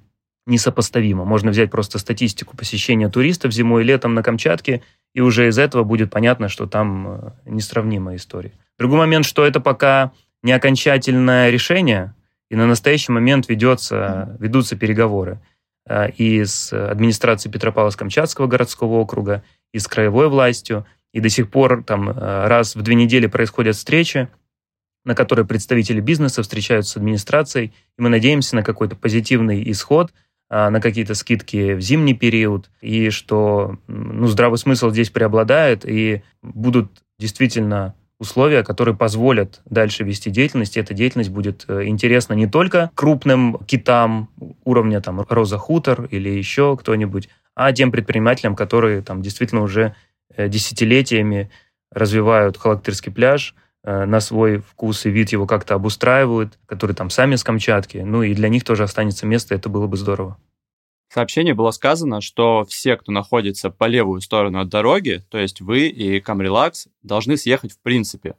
несопоставима. 0.47 1.25
Можно 1.25 1.51
взять 1.51 1.71
просто 1.71 1.99
статистику 1.99 2.57
посещения 2.57 3.09
туристов 3.09 3.53
зимой 3.53 3.83
и 3.83 3.85
летом 3.85 4.13
на 4.13 4.23
Камчатке, 4.23 4.81
и 5.13 5.21
уже 5.21 5.47
из 5.47 5.57
этого 5.57 5.83
будет 5.83 6.09
понятно, 6.09 6.47
что 6.47 6.67
там 6.67 7.07
э, 7.07 7.31
несравнимая 7.45 8.15
история. 8.15 8.53
Другой 8.79 8.97
момент, 8.97 9.25
что 9.25 9.45
это 9.45 9.59
пока 9.59 10.11
не 10.41 10.51
окончательное 10.51 11.49
решение, 11.49 12.15
и 12.49 12.55
на 12.55 12.65
настоящий 12.65 13.11
момент 13.11 13.47
ведется, 13.47 14.35
ведутся 14.39 14.75
переговоры. 14.75 15.39
и 16.17 16.43
с 16.43 16.71
администрацией 16.73 17.51
Петропавловск-Камчатского 17.51 18.47
городского 18.47 18.95
округа, 18.95 19.43
и 19.73 19.79
с 19.79 19.87
краевой 19.87 20.29
властью. 20.29 20.85
И 21.13 21.19
до 21.19 21.29
сих 21.29 21.49
пор 21.49 21.83
там 21.83 22.09
раз 22.09 22.75
в 22.75 22.81
две 22.81 22.95
недели 22.95 23.27
происходят 23.27 23.75
встречи, 23.75 24.29
на 25.03 25.15
которой 25.15 25.45
представители 25.45 25.99
бизнеса 25.99 26.43
встречаются 26.43 26.93
с 26.93 26.97
администрацией, 26.97 27.73
и 27.97 28.01
мы 28.01 28.09
надеемся 28.09 28.55
на 28.55 28.63
какой-то 28.63 28.95
позитивный 28.95 29.69
исход, 29.71 30.13
на 30.49 30.79
какие-то 30.81 31.15
скидки 31.15 31.73
в 31.73 31.81
зимний 31.81 32.13
период, 32.13 32.69
и 32.81 33.09
что 33.09 33.77
ну, 33.87 34.27
здравый 34.27 34.59
смысл 34.59 34.89
здесь 34.91 35.09
преобладает, 35.09 35.85
и 35.85 36.23
будут 36.41 37.03
действительно 37.19 37.95
условия, 38.21 38.63
которые 38.63 38.95
позволят 38.95 39.61
дальше 39.65 40.03
вести 40.03 40.29
деятельность, 40.29 40.77
и 40.77 40.79
эта 40.79 40.93
деятельность 40.93 41.31
будет 41.31 41.65
э, 41.67 41.85
интересна 41.85 42.33
не 42.35 42.45
только 42.45 42.91
крупным 42.93 43.57
китам 43.65 44.29
уровня 44.63 45.01
там 45.01 45.25
Роза 45.27 45.57
Хутор 45.57 46.05
или 46.05 46.29
еще 46.29 46.77
кто-нибудь, 46.77 47.29
а 47.55 47.71
тем 47.71 47.91
предпринимателям, 47.91 48.55
которые 48.55 49.01
там 49.01 49.23
действительно 49.23 49.63
уже 49.63 49.81
э, 49.81 49.93
десятилетиями 50.37 51.49
развивают 51.91 52.57
Халактырский 52.57 53.11
пляж, 53.11 53.55
э, 53.83 54.05
на 54.05 54.19
свой 54.19 54.59
вкус 54.59 55.05
и 55.05 55.09
вид 55.09 55.31
его 55.31 55.45
как-то 55.45 55.75
обустраивают, 55.75 56.57
которые 56.65 56.95
там 56.95 57.09
сами 57.09 57.35
с 57.35 57.43
Камчатки. 57.43 57.97
Ну 57.97 58.23
и 58.23 58.33
для 58.33 58.49
них 58.49 58.63
тоже 58.63 58.83
останется 58.83 59.25
место, 59.25 59.55
это 59.55 59.69
было 59.69 59.87
бы 59.87 59.97
здорово. 59.97 60.37
В 61.09 61.13
сообщении 61.13 61.51
было 61.51 61.71
сказано, 61.71 62.21
что 62.21 62.63
все, 62.69 62.95
кто 62.95 63.11
находится 63.11 63.69
по 63.69 63.85
левую 63.85 64.21
сторону 64.21 64.61
от 64.61 64.69
дороги, 64.69 65.21
то 65.29 65.37
есть 65.37 65.59
вы 65.59 65.87
и 65.87 66.21
Камрелакс, 66.21 66.87
должны 67.03 67.35
съехать 67.35 67.73
в 67.73 67.81
принципе. 67.81 68.35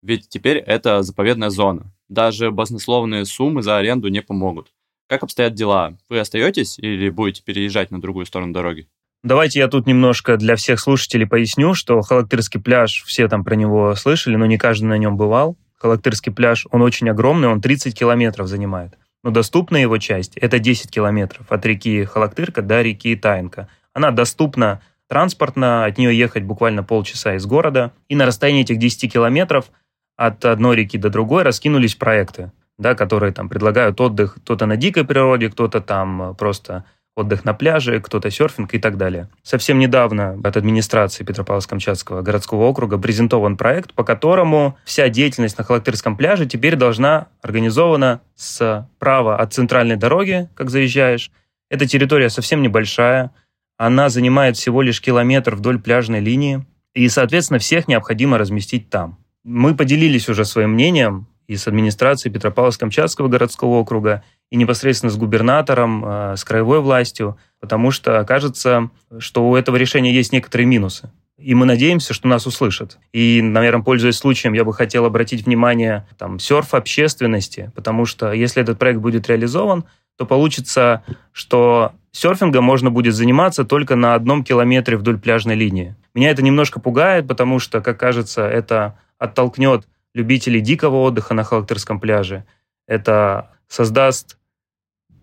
Ведь 0.00 0.30
теперь 0.30 0.56
это 0.56 1.02
заповедная 1.02 1.50
зона. 1.50 1.92
Даже 2.08 2.50
баснословные 2.50 3.26
суммы 3.26 3.62
за 3.62 3.76
аренду 3.76 4.08
не 4.08 4.22
помогут. 4.22 4.72
Как 5.06 5.22
обстоят 5.22 5.54
дела? 5.54 5.98
Вы 6.08 6.18
остаетесь 6.18 6.78
или 6.78 7.10
будете 7.10 7.42
переезжать 7.42 7.90
на 7.90 8.00
другую 8.00 8.24
сторону 8.24 8.54
дороги? 8.54 8.88
Давайте 9.24 9.58
я 9.58 9.66
тут 9.66 9.88
немножко 9.88 10.36
для 10.36 10.54
всех 10.54 10.78
слушателей 10.78 11.26
поясню, 11.26 11.74
что 11.74 12.00
Халактырский 12.02 12.60
пляж, 12.60 13.02
все 13.04 13.26
там 13.26 13.42
про 13.42 13.56
него 13.56 13.96
слышали, 13.96 14.36
но 14.36 14.46
не 14.46 14.58
каждый 14.58 14.84
на 14.84 14.98
нем 14.98 15.16
бывал. 15.16 15.56
Халактырский 15.78 16.30
пляж, 16.30 16.68
он 16.70 16.82
очень 16.82 17.10
огромный, 17.10 17.48
он 17.48 17.60
30 17.60 17.98
километров 17.98 18.46
занимает 18.46 18.94
но 19.24 19.30
доступна 19.30 19.78
его 19.78 19.96
часть– 19.98 20.36
это 20.36 20.58
10 20.58 20.90
километров 20.90 21.50
от 21.50 21.64
реки 21.64 22.04
Халактырка 22.04 22.60
до 22.60 22.82
реки 22.82 23.16
Таинка. 23.16 23.68
Она 23.94 24.10
доступна 24.10 24.82
транспортно, 25.08 25.86
от 25.86 25.96
нее 25.96 26.16
ехать 26.16 26.44
буквально 26.44 26.84
полчаса 26.84 27.34
из 27.34 27.46
города. 27.46 27.92
И 28.08 28.16
на 28.16 28.26
расстоянии 28.26 28.62
этих 28.62 28.78
10 28.78 29.10
километров 29.10 29.70
от 30.16 30.44
одной 30.44 30.76
реки 30.76 30.98
до 30.98 31.08
другой 31.08 31.42
раскинулись 31.42 31.94
проекты, 31.94 32.52
да, 32.76 32.94
которые 32.94 33.32
там 33.32 33.48
предлагают 33.48 33.98
отдых 33.98 34.34
кто-то 34.36 34.66
на 34.66 34.76
дикой 34.76 35.04
природе, 35.04 35.48
кто-то 35.48 35.80
там 35.80 36.36
просто 36.36 36.84
отдых 37.16 37.44
на 37.44 37.54
пляже, 37.54 38.00
кто-то 38.00 38.30
серфинг 38.30 38.74
и 38.74 38.78
так 38.78 38.96
далее. 38.96 39.28
Совсем 39.42 39.78
недавно 39.78 40.38
от 40.42 40.56
администрации 40.56 41.24
Петропавловск-Камчатского 41.24 42.22
городского 42.22 42.64
округа 42.64 42.98
презентован 42.98 43.56
проект, 43.56 43.94
по 43.94 44.04
которому 44.04 44.76
вся 44.84 45.08
деятельность 45.08 45.56
на 45.58 45.64
Халактырском 45.64 46.16
пляже 46.16 46.46
теперь 46.46 46.76
должна 46.76 47.28
организована 47.40 48.20
справа 48.34 49.36
от 49.36 49.52
центральной 49.52 49.96
дороги, 49.96 50.48
как 50.54 50.70
заезжаешь. 50.70 51.30
Эта 51.70 51.86
территория 51.86 52.30
совсем 52.30 52.62
небольшая, 52.62 53.30
она 53.76 54.08
занимает 54.08 54.56
всего 54.56 54.82
лишь 54.82 55.00
километр 55.00 55.54
вдоль 55.54 55.80
пляжной 55.80 56.20
линии, 56.20 56.64
и, 56.94 57.08
соответственно, 57.08 57.58
всех 57.58 57.88
необходимо 57.88 58.38
разместить 58.38 58.88
там. 58.88 59.18
Мы 59.42 59.74
поделились 59.74 60.28
уже 60.28 60.44
своим 60.44 60.70
мнением 60.70 61.26
и 61.46 61.56
с 61.56 61.66
администрацией 61.66 62.32
Петропавловск-Камчатского 62.32 63.28
городского 63.28 63.76
округа, 63.76 64.22
и 64.50 64.56
непосредственно 64.56 65.10
с 65.10 65.16
губернатором, 65.16 66.04
э, 66.04 66.36
с 66.36 66.44
краевой 66.44 66.80
властью, 66.80 67.38
потому 67.60 67.90
что 67.90 68.24
кажется, 68.24 68.90
что 69.18 69.48
у 69.48 69.56
этого 69.56 69.76
решения 69.76 70.12
есть 70.12 70.32
некоторые 70.32 70.66
минусы. 70.66 71.10
И 71.36 71.54
мы 71.54 71.66
надеемся, 71.66 72.14
что 72.14 72.28
нас 72.28 72.46
услышат. 72.46 72.98
И, 73.12 73.42
наверное, 73.42 73.82
пользуясь 73.82 74.16
случаем, 74.16 74.52
я 74.52 74.64
бы 74.64 74.72
хотел 74.72 75.04
обратить 75.04 75.44
внимание 75.44 76.06
там, 76.16 76.38
серф 76.38 76.74
общественности, 76.74 77.72
потому 77.74 78.06
что 78.06 78.32
если 78.32 78.62
этот 78.62 78.78
проект 78.78 79.00
будет 79.00 79.28
реализован, 79.28 79.84
то 80.16 80.26
получится, 80.26 81.02
что 81.32 81.92
серфингом 82.12 82.62
можно 82.62 82.90
будет 82.90 83.14
заниматься 83.14 83.64
только 83.64 83.96
на 83.96 84.14
одном 84.14 84.44
километре 84.44 84.96
вдоль 84.96 85.18
пляжной 85.18 85.56
линии. 85.56 85.96
Меня 86.14 86.30
это 86.30 86.42
немножко 86.42 86.78
пугает, 86.78 87.26
потому 87.26 87.58
что, 87.58 87.80
как 87.80 87.98
кажется, 87.98 88.46
это 88.46 88.96
оттолкнет 89.18 89.86
любителей 90.14 90.60
дикого 90.60 90.96
отдыха 91.02 91.34
на 91.34 91.44
Халактерском 91.44 92.00
пляже. 92.00 92.44
Это 92.86 93.50
создаст 93.68 94.38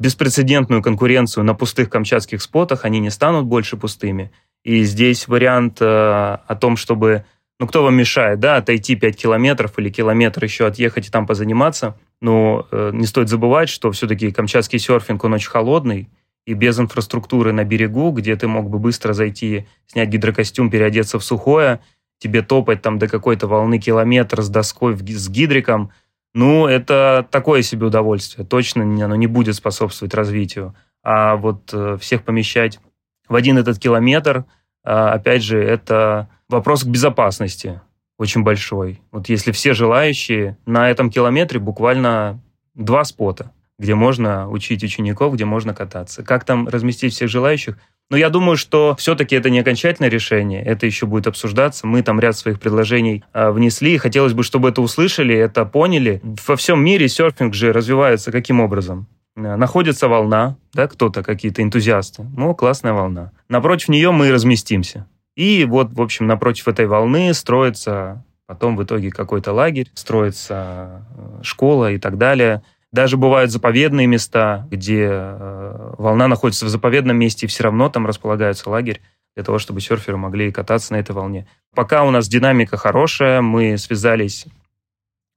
беспрецедентную 0.02 0.82
конкуренцию 0.82 1.44
на 1.44 1.54
пустых 1.54 1.90
камчатских 1.90 2.42
спотах, 2.42 2.86
они 2.86 3.00
не 3.00 3.12
станут 3.12 3.46
больше 3.46 3.78
пустыми. 3.78 4.32
И 4.64 4.84
здесь 4.84 5.28
вариант 5.28 5.78
э, 5.80 5.86
о 5.86 6.56
том, 6.60 6.76
чтобы, 6.76 7.26
ну, 7.60 7.68
кто 7.68 7.84
вам 7.84 7.96
мешает, 7.96 8.40
да, 8.40 8.58
отойти 8.58 8.96
5 8.96 9.16
километров 9.16 9.78
или 9.78 9.90
километр 9.90 10.44
еще 10.44 10.66
отъехать 10.66 11.08
и 11.08 11.12
там 11.12 11.28
позаниматься. 11.28 11.98
Но 12.20 12.68
э, 12.72 12.92
не 12.94 13.06
стоит 13.06 13.30
забывать, 13.30 13.70
что 13.70 13.92
все-таки 13.92 14.32
камчатский 14.32 14.80
серфинг, 14.80 15.24
он 15.24 15.34
очень 15.34 15.50
холодный, 15.50 16.10
и 16.46 16.54
без 16.54 16.80
инфраструктуры 16.80 17.54
на 17.54 17.64
берегу, 17.64 18.12
где 18.12 18.36
ты 18.36 18.48
мог 18.48 18.70
бы 18.70 18.80
быстро 18.80 19.14
зайти, 19.14 19.68
снять 19.86 20.10
гидрокостюм, 20.10 20.72
переодеться 20.72 21.20
в 21.20 21.24
сухое, 21.24 21.80
тебе 22.22 22.44
топать 22.44 22.82
там 22.82 23.00
до 23.00 23.08
какой-то 23.08 23.48
волны 23.48 23.80
километр 23.80 24.44
с 24.44 24.50
доской, 24.50 24.96
с 24.96 25.30
гидриком, 25.30 25.92
ну, 26.34 26.68
это 26.68 27.28
такое 27.30 27.62
себе 27.62 27.88
удовольствие. 27.88 28.46
Точно 28.46 28.84
оно 28.84 29.16
не 29.16 29.28
будет 29.28 29.56
способствовать 29.56 30.14
развитию. 30.14 30.76
А 31.04 31.36
вот 31.36 31.74
э, 31.74 31.98
всех 32.00 32.24
помещать 32.24 32.80
в 33.28 33.36
один 33.36 33.58
этот 33.58 33.80
километр, 33.80 34.46
а, 34.84 35.14
опять 35.14 35.44
же, 35.44 35.62
это 35.62 36.30
вопрос 36.48 36.84
к 36.84 36.88
безопасности 36.88 37.82
очень 38.18 38.44
большой. 38.44 39.02
Вот 39.12 39.30
если 39.30 39.52
все 39.52 39.74
желающие, 39.74 40.58
на 40.68 40.90
этом 40.90 41.10
километре 41.10 41.60
буквально 41.60 42.40
два 42.76 43.04
спота, 43.04 43.52
где 43.82 43.96
можно 43.96 44.48
учить 44.50 44.84
учеников, 44.84 45.34
где 45.34 45.46
можно 45.46 45.74
кататься. 45.74 46.24
Как 46.24 46.46
там 46.46 46.68
разместить 46.68 47.14
всех 47.14 47.30
желающих– 47.30 47.78
но 48.12 48.18
я 48.18 48.30
думаю, 48.30 48.58
что 48.58 48.94
все-таки 48.98 49.38
это 49.38 49.50
не 49.50 49.60
окончательное 49.60 50.10
решение, 50.10 50.62
это 50.62 50.86
еще 50.86 51.06
будет 51.06 51.28
обсуждаться. 51.28 51.88
Мы 51.88 52.04
там 52.04 52.20
ряд 52.20 52.36
своих 52.36 52.60
предложений 52.60 53.24
э, 53.32 53.52
внесли, 53.52 53.98
хотелось 53.98 54.34
бы, 54.34 54.44
чтобы 54.44 54.68
это 54.68 54.82
услышали, 54.82 55.34
это 55.34 55.64
поняли. 55.64 56.20
Во 56.46 56.58
всем 56.58 56.84
мире 56.84 57.08
серфинг 57.08 57.54
же 57.54 57.72
развивается 57.72 58.34
каким 58.34 58.60
образом? 58.60 59.08
А, 59.38 59.56
находится 59.56 60.10
волна, 60.10 60.58
да, 60.74 60.90
кто-то, 60.90 61.24
какие-то 61.24 61.64
энтузиасты. 61.64 62.26
Ну, 62.36 62.54
классная 62.54 62.92
волна. 62.92 63.32
Напротив 63.48 63.88
нее 63.88 64.12
мы 64.12 64.30
разместимся. 64.30 65.08
И 65.38 65.64
вот, 65.64 65.94
в 65.94 66.02
общем, 66.02 66.28
напротив 66.28 66.68
этой 66.68 66.88
волны 66.88 67.34
строится 67.34 68.26
потом 68.46 68.76
в 68.76 68.84
итоге 68.84 69.12
какой-то 69.12 69.54
лагерь, 69.54 69.90
строится 69.94 71.06
э, 71.16 71.44
школа 71.44 71.94
и 71.94 71.98
так 71.98 72.18
далее. 72.18 72.62
Даже 72.92 73.16
бывают 73.16 73.52
заповедные 73.52 74.06
места, 74.06 74.68
где 74.70 75.08
э, 75.10 75.94
волна 75.98 76.28
находится 76.28 76.66
в 76.66 76.70
заповедном 76.70 77.18
месте, 77.18 77.46
и 77.46 77.50
все 77.50 77.64
равно 77.64 77.90
там 77.90 78.06
располагается 78.06 78.70
лагерь 78.70 79.02
для 79.34 79.46
того, 79.46 79.60
чтобы 79.60 79.80
серферы 79.80 80.18
могли 80.18 80.52
кататься 80.52 80.92
на 80.92 80.98
этой 80.98 81.14
волне. 81.14 81.48
Пока 81.74 82.04
у 82.04 82.12
нас 82.12 82.28
динамика 82.28 82.76
хорошая, 82.76 83.42
мы 83.42 83.78
связались 83.78 84.46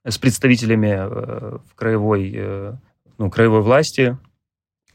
с 0.05 0.19
представителями 0.19 0.97
э, 0.99 1.59
в 1.65 1.75
краевой, 1.77 2.33
э, 2.35 2.75
ну, 3.19 3.31
краевой 3.31 3.63
власти. 3.63 4.19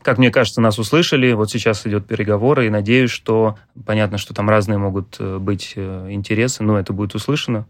Как 0.01 0.17
мне 0.17 0.29
кажется, 0.29 0.59
нас 0.59 0.77
услышали. 0.79 1.31
Вот 1.31 1.49
сейчас 1.49 1.87
идет 1.87 2.07
переговоры, 2.07 2.67
и 2.67 2.69
надеюсь, 2.69 3.11
что 3.11 3.57
понятно, 3.85 4.17
что 4.17 4.33
там 4.33 4.49
разные 4.49 4.77
могут 4.77 5.19
быть 5.19 5.73
интересы, 5.77 6.63
но 6.63 6.77
это 6.77 6.93
будет 6.93 7.15
услышано. 7.15 7.67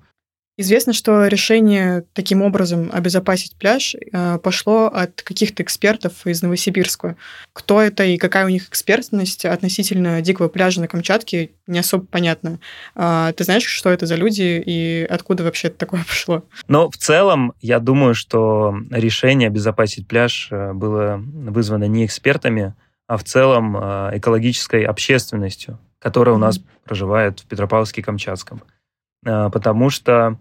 Известно, 0.62 0.92
что 0.92 1.26
решение 1.28 2.04
таким 2.12 2.42
образом 2.42 2.90
обезопасить 2.92 3.56
пляж 3.56 3.96
э, 3.96 4.40
пошло 4.40 4.88
от 4.88 5.22
каких-то 5.22 5.64
экспертов 5.64 6.28
из 6.28 6.42
Новосибирска. 6.42 7.16
Кто 7.54 7.82
это 7.82 8.04
и 8.04 8.18
какая 8.18 8.46
у 8.46 8.50
них 8.50 8.68
экспертность 8.68 9.46
относительно 9.46 10.22
дикого 10.22 10.50
пляжа 10.50 10.82
на 10.82 10.90
Камчатке, 10.90 11.52
не 11.66 11.80
особо 11.80 12.06
понятно. 12.06 12.60
А, 12.94 13.32
ты 13.32 13.46
знаешь, 13.46 13.64
что 13.64 13.90
это 13.90 14.06
за 14.06 14.16
люди 14.16 14.62
и 14.66 15.08
откуда 15.10 15.46
вообще 15.46 15.70
такое 15.70 16.04
пошло? 16.06 16.44
Но 16.68 16.92
в 16.92 16.98
целом, 16.98 17.54
я 17.62 17.80
думаю, 17.80 18.14
что 18.14 18.76
решение 18.92 19.48
обезопасить 19.48 20.10
пляж 20.10 20.50
э, 20.52 20.74
было 20.74 21.24
вызвано 21.24 21.86
не 21.86 22.06
экспертами, 22.06 22.76
а 23.08 23.16
в 23.16 23.24
целом 23.24 23.78
э, 23.78 24.18
экологической 24.18 24.84
общественностью, 24.84 25.80
которая 26.00 26.36
у 26.36 26.38
нас 26.38 26.60
проживает 26.84 27.40
в 27.40 27.48
Петропавловске-Камчатском. 27.48 28.60
Потому 29.24 29.90
что 29.90 30.38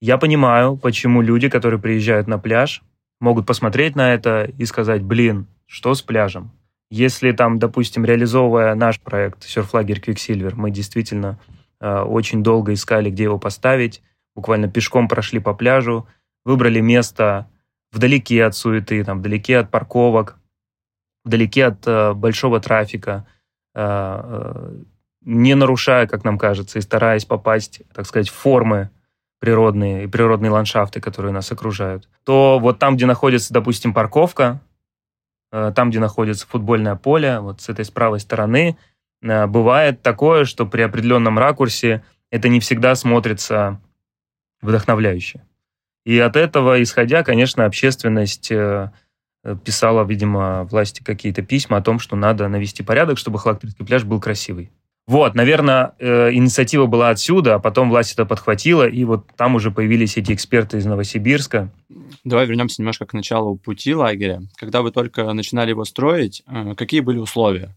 я 0.00 0.18
понимаю, 0.18 0.76
почему 0.76 1.22
люди, 1.22 1.48
которые 1.48 1.80
приезжают 1.80 2.26
на 2.26 2.38
пляж, 2.38 2.82
могут 3.20 3.46
посмотреть 3.46 3.96
на 3.96 4.12
это 4.12 4.50
и 4.58 4.64
сказать, 4.66 5.02
блин, 5.02 5.46
что 5.66 5.94
с 5.94 6.02
пляжем? 6.02 6.50
Если 6.90 7.32
там, 7.32 7.58
допустим, 7.58 8.04
реализовывая 8.04 8.74
наш 8.74 9.00
проект 9.00 9.42
«Серфлагерь 9.42 10.00
Quicksilver», 10.00 10.52
мы 10.54 10.70
действительно 10.70 11.38
э, 11.80 12.00
очень 12.00 12.42
долго 12.42 12.72
искали, 12.74 13.10
где 13.10 13.24
его 13.24 13.38
поставить, 13.38 14.02
буквально 14.36 14.68
пешком 14.68 15.08
прошли 15.08 15.40
по 15.40 15.54
пляжу, 15.54 16.06
выбрали 16.44 16.80
место 16.80 17.48
вдалеке 17.90 18.44
от 18.44 18.54
суеты, 18.54 19.02
там, 19.02 19.18
вдалеке 19.18 19.58
от 19.58 19.70
парковок, 19.70 20.38
вдалеке 21.24 21.66
от 21.66 22.16
большого 22.16 22.60
трафика, 22.60 23.26
не 23.74 25.54
нарушая, 25.54 26.06
как 26.06 26.24
нам 26.24 26.38
кажется, 26.38 26.78
и 26.78 26.82
стараясь 26.82 27.24
попасть, 27.24 27.82
так 27.92 28.06
сказать, 28.06 28.28
в 28.28 28.34
формы 28.34 28.90
природные 29.38 30.04
и 30.04 30.06
природные 30.06 30.50
ландшафты, 30.50 31.00
которые 31.00 31.32
нас 31.32 31.50
окружают, 31.52 32.08
то 32.24 32.58
вот 32.58 32.78
там, 32.78 32.96
где 32.96 33.06
находится, 33.06 33.52
допустим, 33.52 33.92
парковка, 33.92 34.60
э, 35.52 35.72
там, 35.74 35.90
где 35.90 36.00
находится 36.00 36.46
футбольное 36.46 36.96
поле, 36.96 37.40
вот 37.40 37.60
с 37.60 37.68
этой 37.68 37.84
с 37.84 37.90
правой 37.90 38.20
стороны, 38.20 38.76
э, 39.22 39.46
бывает 39.46 40.02
такое, 40.02 40.44
что 40.44 40.66
при 40.66 40.82
определенном 40.82 41.38
ракурсе 41.38 42.02
это 42.30 42.48
не 42.48 42.60
всегда 42.60 42.94
смотрится 42.94 43.80
вдохновляюще. 44.62 45.42
И 46.04 46.18
от 46.18 46.36
этого, 46.36 46.82
исходя, 46.82 47.22
конечно, 47.22 47.64
общественность 47.64 48.50
э, 48.50 48.90
писала, 49.64 50.04
видимо, 50.04 50.64
власти 50.64 51.02
какие-то 51.02 51.42
письма 51.42 51.78
о 51.78 51.82
том, 51.82 51.98
что 51.98 52.16
надо 52.16 52.48
навести 52.48 52.82
порядок, 52.82 53.18
чтобы 53.18 53.38
Халактырский 53.38 53.84
пляж 53.84 54.04
был 54.04 54.20
красивый. 54.20 54.70
Вот, 55.06 55.36
наверное, 55.36 55.92
э, 56.00 56.32
инициатива 56.32 56.86
была 56.86 57.10
отсюда, 57.10 57.54
а 57.54 57.58
потом 57.60 57.90
власть 57.90 58.12
это 58.14 58.26
подхватила, 58.26 58.88
и 58.88 59.04
вот 59.04 59.28
там 59.36 59.54
уже 59.54 59.70
появились 59.70 60.16
эти 60.16 60.32
эксперты 60.32 60.78
из 60.78 60.84
Новосибирска. 60.84 61.72
Давай 62.24 62.46
вернемся 62.46 62.82
немножко 62.82 63.06
к 63.06 63.12
началу 63.12 63.56
пути 63.56 63.94
лагеря. 63.94 64.42
Когда 64.56 64.82
вы 64.82 64.90
только 64.90 65.32
начинали 65.32 65.70
его 65.70 65.84
строить, 65.84 66.42
э, 66.48 66.74
какие 66.74 67.00
были 67.00 67.18
условия? 67.18 67.76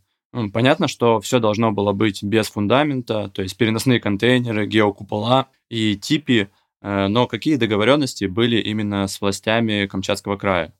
Понятно, 0.53 0.87
что 0.87 1.19
все 1.21 1.39
должно 1.39 1.71
было 1.71 1.91
быть 1.91 2.23
без 2.23 2.47
фундамента, 2.49 3.29
то 3.29 3.43
есть 3.43 3.57
переносные 3.57 3.99
контейнеры, 3.99 4.65
геокупола 4.65 5.47
и 5.69 5.95
типи, 5.97 6.49
э, 6.81 7.07
но 7.07 7.27
какие 7.27 7.57
договоренности 7.57 8.25
были 8.25 8.57
именно 8.57 9.07
с 9.07 9.21
властями 9.21 9.85
Камчатского 9.85 10.37
края? 10.37 10.73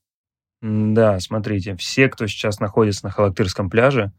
Да, 0.61 1.19
смотрите, 1.19 1.75
все, 1.75 2.09
кто 2.09 2.25
сейчас 2.25 2.59
находится 2.59 3.05
на 3.05 3.11
Халактырском 3.11 3.69
пляже, 3.69 4.11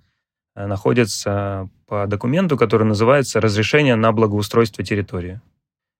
Э, 0.55 0.67
находится 0.67 1.69
по 1.87 2.07
документу, 2.07 2.57
который 2.57 2.87
называется 2.87 3.41
«Разрешение 3.41 3.97
на 3.97 4.13
благоустройство 4.13 4.85
территории». 4.85 5.41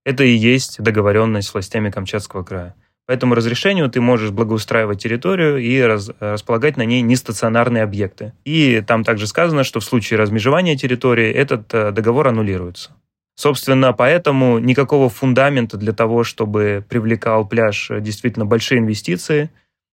Это 0.05 0.25
и 0.25 0.31
есть 0.31 0.81
договоренность 0.83 1.49
с 1.49 1.55
властями 1.55 1.91
Камчатского 1.91 2.43
края. 2.43 2.75
По 3.07 3.13
этому 3.13 3.35
разрешению 3.35 3.91
ты 3.91 4.01
можешь 4.01 4.31
благоустраивать 4.31 5.03
территорию 5.03 5.59
и 5.59 5.81
раз, 5.81 6.11
располагать 6.21 6.77
на 6.77 6.85
ней 6.85 7.03
нестационарные 7.03 7.83
объекты. 7.83 8.33
И 8.45 8.83
там 8.87 9.05
также 9.05 9.27
сказано, 9.27 9.65
что 9.65 9.81
в 9.81 9.85
случае 9.85 10.19
размежевания 10.19 10.77
территории 10.77 11.31
этот 11.31 11.73
э, 11.75 11.91
договор 11.93 12.29
аннулируется. 12.29 12.93
Собственно, 13.35 13.93
поэтому 13.93 14.59
никакого 14.59 15.09
фундамента 15.09 15.77
для 15.77 15.93
того, 15.93 16.25
чтобы 16.25 16.85
привлекал 16.89 17.47
пляж 17.47 17.91
э, 17.91 18.01
действительно 18.01 18.47
большие 18.47 18.79
инвестиции 18.79 19.51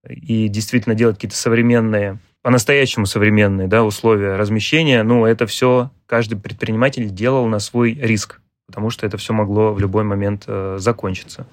и 0.08 0.48
действительно 0.48 0.96
делать 0.96 1.16
какие-то 1.16 1.38
современные 1.38 2.20
по-настоящему 2.48 3.06
современные 3.06 3.68
да, 3.68 3.84
условия 3.84 4.38
размещения, 4.38 5.04
ну, 5.04 5.26
это 5.26 5.46
все 5.48 5.92
каждый 6.06 6.40
предприниматель 6.40 7.10
делал 7.10 7.46
на 7.48 7.60
свой 7.60 7.92
риск, 7.92 8.40
потому 8.68 8.90
что 8.90 9.06
это 9.06 9.18
все 9.18 9.34
могло 9.34 9.74
в 9.74 9.82
любой 9.82 10.06
момент 10.06 10.46
э, 10.48 10.78
закончиться. 10.80 11.46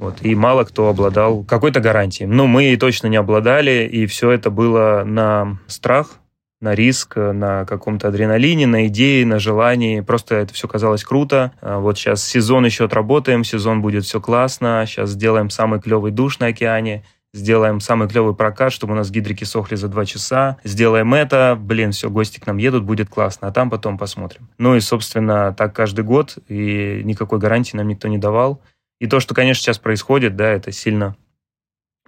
Вот. 0.00 0.16
И 0.22 0.34
мало 0.34 0.64
кто 0.64 0.88
обладал 0.88 1.44
какой-то 1.44 1.78
гарантией. 1.78 2.26
Ну, 2.26 2.48
мы 2.48 2.76
точно 2.78 3.06
не 3.06 3.16
обладали, 3.16 3.88
и 3.92 4.06
все 4.06 4.32
это 4.32 4.50
было 4.50 5.04
на 5.06 5.60
страх, 5.68 6.18
на 6.60 6.74
риск, 6.74 7.14
на 7.14 7.64
каком-то 7.64 8.08
адреналине, 8.08 8.66
на 8.66 8.88
идее, 8.88 9.24
на 9.24 9.38
желании. 9.38 10.00
Просто 10.00 10.34
это 10.34 10.52
все 10.52 10.66
казалось 10.66 11.04
круто. 11.04 11.52
А 11.60 11.78
вот 11.78 11.96
сейчас 11.96 12.24
сезон 12.24 12.64
еще 12.64 12.86
отработаем, 12.86 13.44
сезон 13.44 13.82
будет 13.82 14.02
все 14.04 14.20
классно, 14.20 14.82
сейчас 14.88 15.10
сделаем 15.10 15.48
самый 15.48 15.80
клевый 15.80 16.10
душ 16.10 16.40
на 16.40 16.46
океане– 16.46 17.04
сделаем 17.32 17.80
самый 17.80 18.08
клевый 18.08 18.34
прокат, 18.34 18.72
чтобы 18.72 18.94
у 18.94 18.96
нас 18.96 19.10
гидрики 19.10 19.44
сохли 19.44 19.76
за 19.76 19.88
два 19.88 20.04
часа, 20.04 20.58
сделаем 20.64 21.14
это, 21.14 21.56
блин, 21.60 21.92
все, 21.92 22.10
гости 22.10 22.40
к 22.40 22.46
нам 22.46 22.56
едут, 22.56 22.84
будет 22.84 23.08
классно, 23.08 23.48
а 23.48 23.52
там 23.52 23.70
потом 23.70 23.98
посмотрим. 23.98 24.48
Ну 24.58 24.74
и, 24.74 24.80
собственно, 24.80 25.54
так 25.54 25.74
каждый 25.74 26.04
год, 26.04 26.38
и 26.48 27.02
никакой 27.04 27.38
гарантии 27.38 27.76
нам 27.76 27.88
никто 27.88 28.08
не 28.08 28.18
давал. 28.18 28.60
И 28.98 29.06
то, 29.06 29.20
что, 29.20 29.34
конечно, 29.34 29.62
сейчас 29.62 29.78
происходит, 29.78 30.36
да, 30.36 30.48
это 30.48 30.72
сильно 30.72 31.16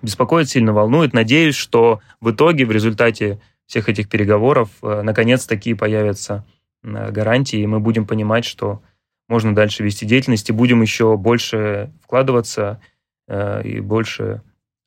беспокоит, 0.02 0.50
сильно 0.50 0.72
волнует. 0.72 1.12
Надеюсь, 1.12 1.54
что 1.54 2.00
в 2.20 2.32
итоге, 2.32 2.66
в 2.66 2.72
результате 2.72 3.40
всех 3.66 3.88
этих 3.88 4.08
переговоров, 4.08 4.68
э, 4.82 5.02
наконец-таки 5.02 5.74
появятся 5.74 6.44
э, 6.82 7.10
гарантии, 7.10 7.60
и 7.60 7.66
мы 7.66 7.80
будем 7.80 8.06
понимать, 8.06 8.44
что 8.44 8.82
можно 9.28 9.54
дальше 9.54 9.84
вести 9.84 10.04
деятельность, 10.04 10.50
и 10.50 10.52
будем 10.52 10.82
еще 10.82 11.16
больше 11.16 11.92
вкладываться 12.02 12.80
э, 13.28 13.62
и 13.62 13.80
больше 13.80 14.42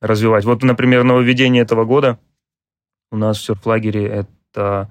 развивать. 0.06 0.44
Вот, 0.44 0.62
например, 0.62 1.04
нововведение 1.04 1.62
этого 1.62 1.84
года 1.84 2.18
у 3.10 3.16
нас 3.16 3.38
в 3.38 3.44
серф-лагере 3.44 4.06
это 4.06 4.90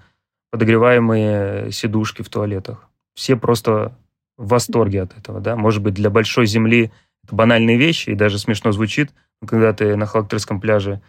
подогреваемые 0.52 1.72
сидушки 1.72 2.22
в 2.22 2.30
туалетах. 2.30 2.90
Все 3.14 3.36
просто 3.36 3.98
в 4.38 4.48
восторге 4.48 5.02
от 5.04 5.18
этого, 5.18 5.40
да. 5.40 5.56
Может 5.56 5.82
быть, 5.82 5.94
для 5.94 6.10
большой 6.10 6.46
земли 6.46 6.92
это 7.24 7.36
банальные 7.36 7.78
вещи, 7.78 8.12
и 8.12 8.16
даже 8.16 8.38
смешно 8.38 8.72
звучит, 8.72 9.12
но 9.42 9.48
когда 9.48 9.74
ты 9.74 9.96
на 9.96 10.06
Халактырском 10.06 10.62
пляже 10.62 11.02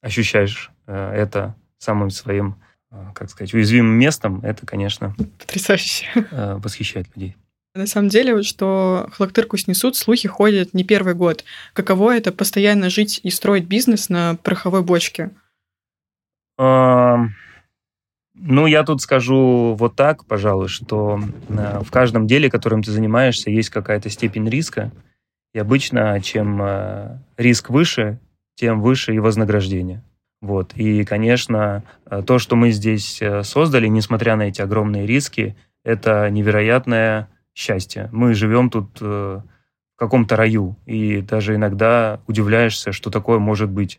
ощущаешь 0.00 0.70
э, 0.86 1.12
это 1.14 1.56
самым 1.78 2.10
своим, 2.10 2.56
э, 2.90 3.04
как 3.14 3.30
сказать, 3.30 3.52
уязвимым 3.52 3.98
местом, 3.98 4.40
это, 4.42 4.66
конечно, 4.66 5.14
Потрясающе. 5.38 6.06
Э, 6.30 6.56
восхищает 6.56 7.08
людей. 7.16 7.36
На 7.76 7.86
самом 7.86 8.08
деле, 8.08 8.34
вот 8.34 8.46
что 8.46 9.08
Халактырку 9.12 9.56
снесут, 9.58 9.96
слухи 9.96 10.28
ходят 10.28 10.72
не 10.72 10.82
первый 10.82 11.14
год. 11.14 11.44
Каково 11.74 12.16
это 12.16 12.32
постоянно 12.32 12.88
жить 12.88 13.20
и 13.22 13.30
строить 13.30 13.64
бизнес 13.64 14.08
на 14.08 14.36
пороховой 14.42 14.82
бочке? 14.82 15.30
Ну, 18.38 18.66
я 18.66 18.84
тут 18.84 19.00
скажу 19.00 19.74
вот 19.78 19.96
так, 19.96 20.26
пожалуй, 20.26 20.68
что 20.68 21.18
э, 21.48 21.80
в 21.82 21.90
каждом 21.90 22.26
деле, 22.26 22.50
которым 22.50 22.82
ты 22.82 22.92
занимаешься, 22.92 23.50
есть 23.50 23.70
какая-то 23.70 24.10
степень 24.10 24.48
риска. 24.48 24.92
И 25.54 25.58
обычно, 25.58 26.20
чем 26.20 26.60
э, 26.62 27.18
риск 27.38 27.70
выше, 27.70 28.18
тем 28.54 28.82
выше 28.82 29.14
и 29.14 29.20
вознаграждение. 29.20 30.02
Вот. 30.42 30.74
И, 30.74 31.04
конечно, 31.04 31.82
э, 32.04 32.22
то, 32.26 32.38
что 32.38 32.56
мы 32.56 32.72
здесь 32.72 33.22
создали, 33.42 33.86
несмотря 33.86 34.36
на 34.36 34.42
эти 34.42 34.60
огромные 34.60 35.06
риски, 35.06 35.56
это 35.82 36.28
невероятная 36.28 37.28
счастья. 37.56 38.10
Мы 38.12 38.34
живем 38.34 38.68
тут 38.68 38.98
э, 39.00 39.40
в 39.94 39.98
каком-то 39.98 40.36
раю, 40.36 40.76
и 40.84 41.22
даже 41.22 41.54
иногда 41.54 42.20
удивляешься, 42.26 42.92
что 42.92 43.10
такое 43.10 43.38
может 43.38 43.70
быть 43.70 43.98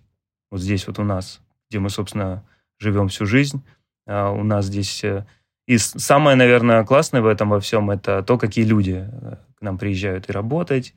вот 0.52 0.62
здесь 0.62 0.86
вот 0.88 1.00
у 1.00 1.04
нас, 1.04 1.41
где 1.67 1.80
мы, 1.80 1.89
собственно, 1.89 2.43
живем 2.78 3.10
всю 3.10 3.26
жизнь. 3.26 3.62
А 4.06 4.30
у 4.30 4.43
нас 4.43 4.65
здесь... 4.65 5.04
Э, 5.04 5.26
и 5.65 5.78
самое, 5.80 6.38
наверное, 6.38 6.86
классное 6.86 7.22
в 7.22 7.26
этом 7.26 7.50
во 7.50 7.60
всем, 7.60 7.89
это 7.89 8.22
то, 8.22 8.38
какие 8.38 8.63
люди 8.63 9.06
э, 9.12 9.36
к 9.58 9.62
нам 9.62 9.80
приезжают 9.80 10.30
и 10.30 10.32
работать, 10.32 10.93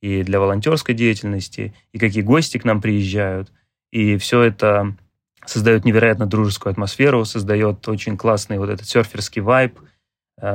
и 0.00 0.22
для 0.22 0.38
волонтерской 0.38 0.94
деятельности, 0.94 1.74
и 1.92 1.98
какие 1.98 2.22
гости 2.22 2.58
к 2.58 2.64
нам 2.64 2.80
приезжают. 2.80 3.50
И 3.90 4.16
все 4.18 4.40
это 4.40 4.96
создает 5.44 5.84
невероятно 5.84 6.26
дружескую 6.26 6.70
атмосферу, 6.70 7.24
создает 7.24 7.86
очень 7.88 8.16
классный 8.16 8.58
вот 8.58 8.70
этот 8.70 8.86
серферский 8.86 9.42
вайб– 9.42 9.80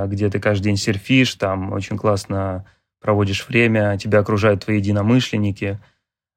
где 0.08 0.30
ты 0.30 0.40
каждый 0.40 0.66
день 0.66 0.78
серфишь, 0.78 1.36
там 1.36 1.74
очень 1.74 1.98
классно 1.98 2.66
проводишь 3.02 3.48
время, 3.48 3.98
тебя 3.98 4.20
окружают 4.20 4.66
твои 4.66 4.78
единомышленники. 4.78 5.80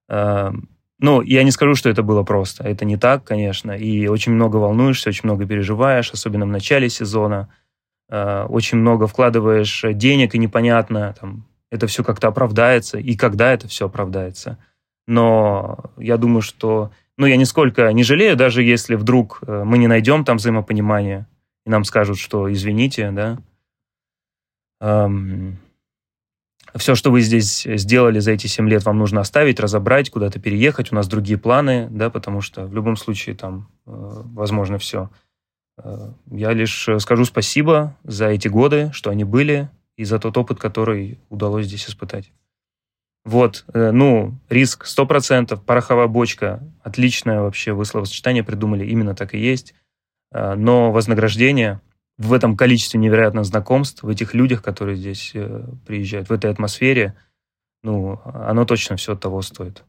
Э, 0.08 0.52
ну, 0.98 1.20
я 1.22 1.42
не 1.42 1.50
скажу, 1.50 1.74
что 1.74 1.90
это 1.90 2.02
было 2.02 2.22
просто. 2.22 2.64
Это 2.64 2.84
не 2.84 2.96
так, 2.96 3.24
конечно. 3.24 3.72
И 3.72 4.06
очень 4.06 4.32
много 4.32 4.56
волнуешься, 4.56 5.08
очень 5.08 5.22
много 5.24 5.46
переживаешь, 5.46 6.10
особенно 6.12 6.44
в 6.44 6.50
начале 6.50 6.88
сезона. 6.88 7.48
Э, 8.08 8.44
очень 8.44 8.78
много 8.78 9.06
вкладываешь 9.06 9.84
денег, 9.94 10.34
и 10.34 10.38
непонятно, 10.38 11.14
там, 11.20 11.46
это 11.70 11.86
все 11.86 12.04
как-то 12.04 12.28
оправдается, 12.28 12.98
и 12.98 13.16
когда 13.16 13.52
это 13.52 13.66
все 13.66 13.86
оправдается. 13.86 14.58
Но 15.06 15.90
я 15.96 16.16
думаю, 16.16 16.42
что... 16.42 16.92
Ну, 17.18 17.26
я 17.26 17.36
нисколько 17.36 17.92
не 17.92 18.04
жалею, 18.04 18.36
даже 18.36 18.62
если 18.62 18.94
вдруг 18.94 19.42
мы 19.46 19.76
не 19.76 19.86
найдем 19.86 20.24
там 20.24 20.38
взаимопонимания, 20.38 21.28
и 21.64 21.70
нам 21.70 21.84
скажут, 21.84 22.18
что 22.18 22.52
извините, 22.52 23.10
да, 23.10 23.38
эм, 24.80 25.58
все, 26.76 26.94
что 26.94 27.10
вы 27.10 27.20
здесь 27.20 27.62
сделали 27.64 28.18
за 28.18 28.32
эти 28.32 28.46
7 28.46 28.68
лет, 28.68 28.84
вам 28.84 28.98
нужно 28.98 29.20
оставить, 29.20 29.60
разобрать, 29.60 30.10
куда-то 30.10 30.40
переехать, 30.40 30.90
у 30.90 30.94
нас 30.94 31.06
другие 31.06 31.38
планы, 31.38 31.88
да, 31.90 32.08
потому 32.10 32.40
что 32.40 32.66
в 32.66 32.74
любом 32.74 32.96
случае 32.96 33.34
там 33.36 33.68
э, 33.86 33.90
возможно 33.90 34.78
все. 34.78 35.10
Э, 35.78 36.12
я 36.30 36.52
лишь 36.52 36.88
скажу 36.98 37.24
спасибо 37.24 37.96
за 38.04 38.28
эти 38.28 38.48
годы, 38.48 38.90
что 38.94 39.10
они 39.10 39.24
были, 39.24 39.70
и 39.96 40.04
за 40.04 40.18
тот 40.18 40.36
опыт, 40.38 40.58
который 40.58 41.18
удалось 41.28 41.66
здесь 41.66 41.88
испытать. 41.88 42.32
Вот, 43.24 43.64
э, 43.72 43.90
ну, 43.92 44.34
риск 44.48 44.86
100%, 44.86 45.60
пороховая 45.64 46.08
бочка, 46.08 46.60
отличное 46.82 47.40
вообще 47.40 47.72
вы 47.72 47.84
словосочетание 47.84 48.42
придумали, 48.42 48.86
именно 48.86 49.14
так 49.14 49.34
и 49.34 49.38
есть. 49.38 49.74
Э, 50.32 50.54
но 50.54 50.90
вознаграждение 50.92 51.80
в 52.18 52.32
этом 52.32 52.56
количестве 52.56 53.00
невероятных 53.00 53.44
знакомств, 53.44 54.02
в 54.02 54.08
этих 54.08 54.34
людях, 54.34 54.62
которые 54.62 54.96
здесь 54.96 55.32
э, 55.34 55.64
приезжают, 55.86 56.28
в 56.28 56.32
этой 56.32 56.50
атмосфере, 56.50 57.16
ну, 57.82 58.20
оно 58.24 58.64
точно 58.64 58.96
все 58.96 59.16
того 59.16 59.42
стоит. 59.42 59.84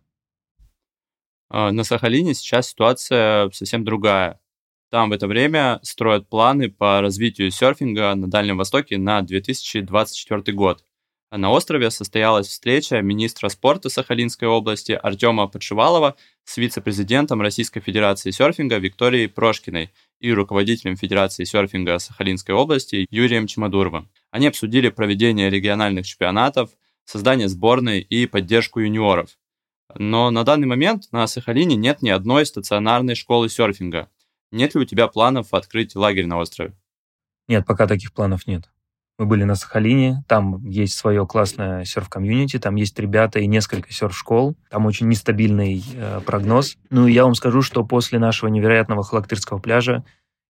А, 1.49 1.71
на 1.71 1.83
Сахалине 1.83 2.33
сейчас 2.33 2.69
ситуация 2.69 3.49
совсем 3.51 3.83
другая. 3.83 4.39
Там 4.89 5.09
в 5.09 5.13
это 5.13 5.27
время 5.27 5.79
строят 5.83 6.27
планы 6.27 6.69
по 6.69 7.01
развитию 7.01 7.51
серфинга 7.51 8.13
на 8.15 8.27
Дальнем 8.27 8.57
Востоке 8.57 8.97
на 8.97 9.21
2024 9.21 10.55
год. 10.55 10.83
А 11.33 11.39
на 11.39 11.49
острове 11.49 11.89
состоялась 11.89 12.47
встреча 12.47 13.01
министра 13.01 13.49
спорта 13.49 13.89
Сахалинской 13.89 14.47
области 14.47 14.91
Артема 14.91 15.47
Подшивалова 15.47 16.15
с 16.43 16.57
вице-президентом 16.57 17.41
Российской 17.41 17.79
Федерации 17.79 18.29
серфинга 18.29 18.77
Викторией 18.77 19.27
Прошкиной 19.27 19.89
и 20.19 20.31
руководителем 20.31 20.95
Федерации 20.95 21.43
серфинга 21.43 21.97
Сахалинской 21.97 22.53
области 22.53 23.07
Юрием 23.09 23.47
Чемодуровым. 23.47 24.11
Они 24.29 24.45
обсудили 24.45 24.89
проведение 24.89 25.49
региональных 25.49 26.05
чемпионатов, 26.05 26.69
создание 27.03 27.47
сборной 27.47 28.01
и 28.01 28.27
поддержку 28.27 28.81
юниоров. 28.81 29.31
Но 29.95 30.29
на 30.29 30.43
данный 30.43 30.67
момент 30.67 31.05
на 31.11 31.25
Сахалине 31.25 31.75
нет 31.75 32.03
ни 32.03 32.11
одной 32.11 32.45
стационарной 32.45 33.15
школы 33.15 33.49
серфинга. 33.49 34.07
Нет 34.51 34.75
ли 34.75 34.81
у 34.81 34.85
тебя 34.85 35.07
планов 35.07 35.55
открыть 35.55 35.95
лагерь 35.95 36.27
на 36.27 36.37
острове? 36.37 36.75
Нет, 37.47 37.65
пока 37.65 37.87
таких 37.87 38.13
планов 38.13 38.45
нет. 38.45 38.69
Мы 39.19 39.27
были 39.27 39.43
на 39.43 39.53
Сахалине, 39.53 40.23
там 40.27 40.65
есть 40.65 40.95
свое 40.95 41.27
классное 41.27 41.85
серф-комьюнити, 41.85 42.57
там 42.57 42.75
есть 42.75 42.97
ребята 42.97 43.39
и 43.39 43.45
несколько 43.45 43.93
серф-школ, 43.93 44.55
там 44.69 44.87
очень 44.87 45.07
нестабильный 45.07 45.83
э, 45.95 46.19
прогноз. 46.25 46.77
Ну 46.89 47.07
и 47.07 47.13
я 47.13 47.23
вам 47.23 47.35
скажу, 47.35 47.61
что 47.61 47.85
после 47.85 48.17
нашего 48.17 48.49
невероятного 48.49 49.03
Халактырского 49.03 49.59
пляжа 49.59 50.03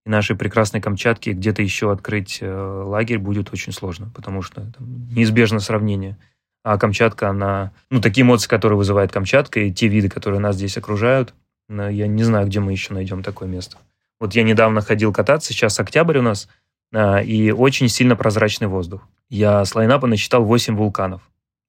и 0.05 0.09
нашей 0.09 0.37
прекрасной 0.37 0.79
Камчатки 0.79 1.31
где-то 1.31 1.61
еще 1.61 1.91
открыть 1.91 2.37
э, 2.39 2.49
лагерь 2.49 3.19
будет 3.19 3.51
очень 3.51 3.73
сложно, 3.73 4.09
потому 4.15 4.41
что 4.41 4.61
там, 4.61 5.09
неизбежно 5.11 5.59
сравнение. 5.59 6.17
А 6.63 6.77
Камчатка, 6.77 7.29
она... 7.29 7.73
Ну, 7.89 7.99
такие 7.99 8.23
эмоции, 8.23 8.47
которые 8.47 8.77
вызывает 8.77 9.11
Камчатка, 9.11 9.59
и 9.59 9.73
те 9.73 9.89
виды, 9.89 10.07
которые 10.07 10.39
нас 10.39 10.55
здесь 10.55 10.77
окружают, 10.77 11.33
я 11.69 12.07
не 12.07 12.23
знаю, 12.23 12.47
где 12.47 12.61
мы 12.61 12.71
еще 12.71 12.93
найдем 12.93 13.23
такое 13.23 13.49
место. 13.49 13.77
Вот 14.21 14.35
я 14.35 14.43
недавно 14.43 14.79
ходил 14.79 15.11
кататься, 15.11 15.51
сейчас 15.51 15.77
октябрь 15.81 16.19
у 16.19 16.21
нас– 16.21 16.47
и 16.93 17.51
очень 17.51 17.89
сильно 17.89 18.15
прозрачный 18.15 18.67
воздух. 18.67 19.07
Я 19.29 19.65
с 19.65 19.73
лайнапа 19.73 20.07
насчитал 20.07 20.43
8 20.43 20.75
вулканов. 20.75 21.21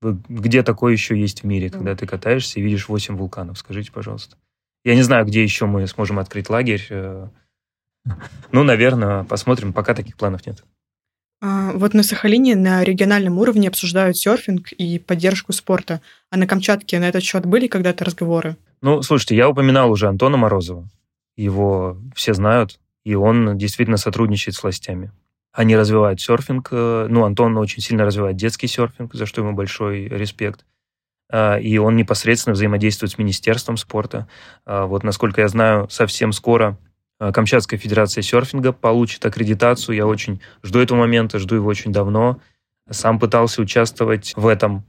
Где 0.03 0.63
такое 0.63 0.93
еще 0.93 1.19
есть 1.19 1.43
в 1.43 1.47
мире, 1.47 1.71
когда 1.71 1.97
ты 1.97 2.07
катаешься 2.07 2.61
и 2.61 2.63
видишь 2.63 2.89
8 2.89 3.17
вулканов? 3.17 3.59
Скажите, 3.59 3.91
пожалуйста. 3.91 4.37
Я 4.85 4.95
не 4.95 5.03
знаю, 5.03 5.25
где 5.25 5.43
еще 5.43 5.65
мы 5.65 5.87
сможем 5.87 6.19
открыть 6.19 6.51
лагерь. 6.51 6.87
Э. 6.91 7.29
Ну, 8.53 8.65
наверное, 8.65 9.25
посмотрим. 9.25 9.73
Пока 9.73 9.95
таких 9.95 10.17
планов 10.17 10.47
нет. 10.47 10.63
А, 11.41 11.73
вот 11.73 11.95
на 11.95 12.03
Сахалине 12.03 12.55
на 12.55 12.85
региональном 12.85 13.39
уровне 13.39 13.69
обсуждают 13.69 14.19
серфинг 14.19 14.73
и 14.73 14.99
поддержку 14.99 15.55
спорта. 15.55 16.03
А 16.31 16.37
на 16.37 16.47
Камчатке 16.47 16.99
на 16.99 17.09
этот 17.09 17.23
счет 17.23 17.47
были 17.47 17.67
когда-то 17.67 18.05
разговоры? 18.05 18.57
Ну, 18.83 19.01
слушайте, 19.01 19.37
я 19.37 19.49
упоминал 19.49 19.91
уже 19.91 20.07
Антона 20.07 20.37
Морозова. 20.37 20.87
Его 21.37 21.97
все 22.15 22.35
знают 22.35 22.79
и 23.05 23.15
он 23.15 23.57
действительно 23.59 23.97
сотрудничает 23.97 24.57
с 24.57 24.63
властями. 24.63 25.13
Они 25.53 25.77
развивают 25.77 26.21
серфинг. 26.21 26.69
Э, 26.73 27.07
ну, 27.09 27.25
Антон 27.25 27.57
очень 27.59 27.81
сильно 27.81 28.05
развивает 28.05 28.37
детский 28.37 28.67
серфинг, 28.67 29.15
за 29.15 29.27
что 29.27 29.41
ему 29.41 29.53
большой 29.53 30.09
респект. 30.09 30.65
А, 31.31 31.57
и 31.59 31.79
он 31.79 31.97
непосредственно 31.97 32.55
взаимодействует 32.55 33.13
с 33.13 33.19
Министерством 33.19 33.77
спорта. 33.77 34.29
А, 34.65 34.87
вот, 34.87 35.05
насколько 35.05 35.41
я 35.41 35.49
знаю, 35.49 35.89
совсем 35.91 36.33
скоро 36.33 36.79
а, 37.19 37.33
Камчатская 37.33 37.79
федерация 37.79 38.23
серфинга 38.23 38.73
получит 38.73 39.25
аккредитацию. 39.25 39.97
Я 39.97 40.07
очень 40.07 40.41
жду 40.63 40.81
этого 40.81 40.99
момента, 40.99 41.39
жду 41.39 41.55
его 41.57 41.69
очень 41.69 41.93
давно. 41.93 42.41
Сам 42.91 43.19
пытался 43.19 43.63
участвовать 43.63 44.35
в 44.37 44.47
этом. 44.47 44.85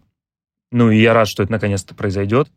Ну, 0.72 0.92
и 0.92 1.00
я 1.00 1.14
рад, 1.14 1.28
что 1.28 1.44
это 1.44 1.52
наконец-то 1.52 1.96
произойдет. 1.96 2.52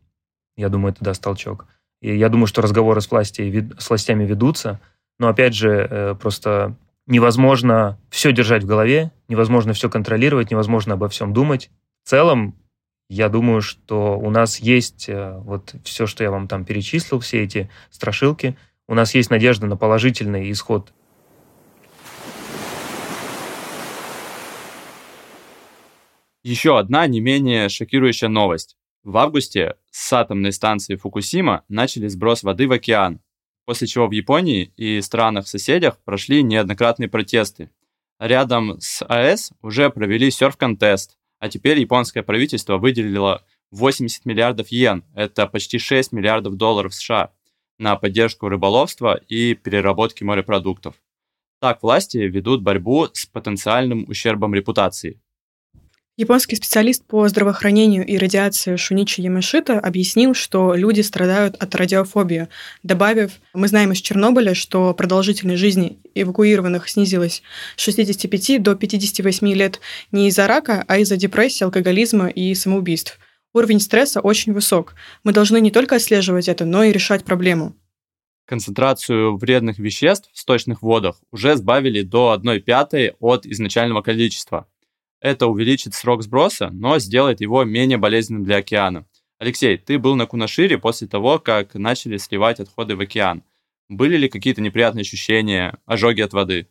Я 0.57 0.69
думаю, 0.69 0.93
это 0.93 1.03
даст 1.03 1.23
толчок. 1.23 1.67
И 2.01 2.17
я 2.17 2.29
думаю, 2.29 2.47
что 2.47 2.61
разговоры 2.61 3.01
с, 3.01 3.09
власти, 3.09 3.69
с 3.77 3.89
властями 3.89 4.25
ведутся. 4.25 4.79
Но 5.19 5.27
опять 5.27 5.53
же, 5.53 5.69
э, 5.69 6.15
просто 6.15 6.75
невозможно 7.05 7.99
все 8.09 8.31
держать 8.31 8.63
в 8.63 8.67
голове, 8.67 9.11
невозможно 9.27 9.73
все 9.73 9.89
контролировать, 9.89 10.49
невозможно 10.49 10.93
обо 10.93 11.09
всем 11.09 11.33
думать. 11.33 11.69
В 12.03 12.09
целом, 12.09 12.55
я 13.09 13.27
думаю, 13.27 13.61
что 13.61 14.17
у 14.17 14.29
нас 14.29 14.59
есть 14.59 15.09
э, 15.09 15.37
вот 15.39 15.75
все, 15.83 16.07
что 16.07 16.23
я 16.23 16.31
вам 16.31 16.47
там 16.47 16.63
перечислил, 16.63 17.19
все 17.19 17.43
эти 17.43 17.69
страшилки, 17.89 18.57
у 18.87 18.93
нас 18.93 19.13
есть 19.13 19.29
надежда 19.29 19.67
на 19.67 19.75
положительный 19.75 20.51
исход. 20.51 20.93
Еще 26.43 26.79
одна 26.79 27.05
не 27.05 27.19
менее 27.19 27.67
шокирующая 27.69 28.29
новость. 28.29 28.77
В 29.03 29.17
августе 29.17 29.75
с 29.91 30.13
атомной 30.13 30.53
станции 30.53 30.95
Фукусима 30.95 31.63
начали 31.67 32.07
сброс 32.07 32.43
воды 32.43 32.67
в 32.67 32.71
океан, 32.71 33.21
после 33.69 33.85
чего 33.85 34.07
в 34.07 34.11
Японии 34.13 34.73
и 34.77 34.99
странах-соседях 34.99 35.99
прошли 36.03 36.41
неоднократные 36.41 37.07
протесты. 37.07 37.69
Рядом 38.17 38.81
с 38.81 39.05
АЭС 39.07 39.51
уже 39.61 39.91
провели 39.91 40.31
серф-контест, 40.31 41.19
а 41.37 41.49
теперь 41.49 41.79
японское 41.79 42.23
правительство 42.23 42.79
выделило 42.79 43.45
80 43.69 44.25
миллиардов 44.25 44.69
йен, 44.69 45.03
это 45.13 45.45
почти 45.45 45.77
6 45.77 46.13
миллиардов 46.13 46.55
долларов 46.55 46.95
США, 46.95 47.31
на 47.77 47.95
поддержку 47.95 48.49
рыболовства 48.49 49.21
и 49.27 49.53
переработки 49.53 50.23
морепродуктов. 50.23 50.95
Так 51.61 51.83
власти 51.83 52.17
ведут 52.17 52.63
борьбу 52.63 53.07
с 53.13 53.27
потенциальным 53.27 54.03
ущербом 54.09 54.55
репутации. 54.55 55.21
Японский 56.19 56.57
специалист 56.57 57.05
по 57.05 57.25
здравоохранению 57.29 58.05
и 58.05 58.17
радиации 58.17 58.75
Шуничи 58.75 59.21
Ямашита 59.21 59.79
объяснил, 59.79 60.33
что 60.33 60.75
люди 60.75 60.99
страдают 60.99 61.55
от 61.55 61.73
радиофобии, 61.73 62.49
добавив, 62.83 63.39
мы 63.53 63.69
знаем 63.69 63.93
из 63.93 64.01
Чернобыля, 64.01 64.53
что 64.53 64.93
продолжительность 64.93 65.61
жизни 65.61 65.97
эвакуированных 66.15 66.89
снизилась 66.89 67.41
с 67.77 67.81
65 67.83 68.61
до 68.61 68.75
58 68.75 69.47
лет 69.53 69.79
не 70.11 70.27
из-за 70.27 70.45
рака, 70.45 70.83
а 70.89 70.97
из-за 70.97 71.15
депрессии, 71.15 71.63
алкоголизма 71.63 72.27
и 72.27 72.53
самоубийств. 72.53 73.17
Уровень 73.53 73.79
стресса 73.79 74.19
очень 74.19 74.51
высок. 74.51 74.95
Мы 75.23 75.31
должны 75.31 75.61
не 75.61 75.71
только 75.71 75.95
отслеживать 75.95 76.49
это, 76.49 76.65
но 76.65 76.83
и 76.83 76.91
решать 76.91 77.23
проблему. 77.23 77.77
Концентрацию 78.45 79.37
вредных 79.37 79.79
веществ 79.79 80.29
в 80.33 80.37
сточных 80.37 80.81
водах 80.81 81.21
уже 81.31 81.55
сбавили 81.55 82.01
до 82.01 82.33
1 82.33 82.61
пятой 82.61 83.13
от 83.21 83.45
изначального 83.45 84.01
количества– 84.01 84.67
это 85.21 85.47
увеличит 85.47 85.93
срок 85.93 86.23
сброса, 86.23 86.69
но 86.71 86.99
сделает 86.99 87.41
его 87.41 87.63
менее 87.63 87.97
болезненным 87.97 88.43
для 88.43 88.57
океана. 88.57 89.05
Алексей, 89.39 89.77
ты 89.77 89.97
был 89.97 90.15
на 90.15 90.25
Кунашире 90.25 90.77
после 90.77 91.07
того, 91.07 91.39
как 91.39 91.73
начали 91.75 92.17
сливать 92.17 92.59
отходы 92.59 92.95
в 92.95 93.01
океан. 93.01 93.43
Были 93.87 94.17
ли 94.17 94.29
какие-то 94.29 94.61
неприятные 94.61 95.01
ощущения, 95.01 95.77
ожоги 95.85 96.21
от 96.21 96.33
воды? 96.33 96.67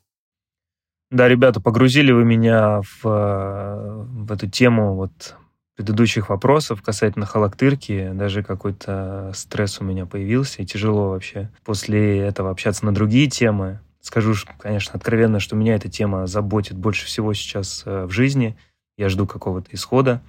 Да, 1.11 1.27
ребята, 1.27 1.61
погрузили 1.61 2.13
вы 2.13 2.25
меня 2.25 2.83
в, 2.83 3.07
э, 3.07 4.05
в 4.05 4.31
эту 4.31 4.49
тему 4.49 4.95
вот 4.95 5.37
предыдущих 5.75 6.29
вопросов 6.29 6.83
касательно 6.83 7.25
халактырки. 7.25 8.11
Даже 8.13 8.43
какой-то 8.43 9.33
стресс 9.35 9.81
у 9.81 9.85
меня 9.85 10.05
появился, 10.05 10.61
и 10.61 10.67
тяжело 10.67 11.11
вообще 11.11 11.51
после 11.65 12.19
этого 12.19 12.51
общаться 12.51 12.85
на 12.85 12.93
другие 12.93 13.29
темы. 13.29 13.81
Скажу, 14.09 14.33
конечно, 14.59 14.95
откровенно, 14.95 15.39
что 15.39 15.55
меня 15.55 15.75
эта 15.75 15.91
тема 15.91 16.27
заботит 16.27 16.79
больше 16.79 17.05
всего 17.05 17.35
сейчас 17.35 17.83
э, 17.85 18.07
в 18.07 18.11
жизни. 18.11 18.57
Я 18.97 19.11
жду 19.11 19.27
какого-то 19.27 19.69
исхода 19.73 20.23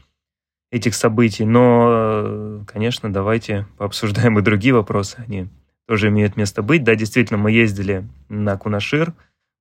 этих 0.70 0.94
событий. 0.94 1.46
Но, 1.46 1.88
э, 1.90 2.64
конечно, 2.68 3.10
давайте 3.10 3.68
пообсуждаем 3.78 4.38
и 4.38 4.42
другие 4.42 4.74
вопросы. 4.74 5.24
Они 5.26 5.48
тоже 5.88 6.10
имеют 6.10 6.36
место 6.36 6.62
быть. 6.62 6.84
Да, 6.84 6.94
действительно, 6.96 7.40
мы 7.40 7.54
ездили 7.54 8.06
на 8.28 8.58
Кунашир. 8.58 9.14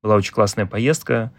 Была 0.03 0.17
очень 0.17 0.35
классная 0.35 0.67
поездка. 0.67 1.31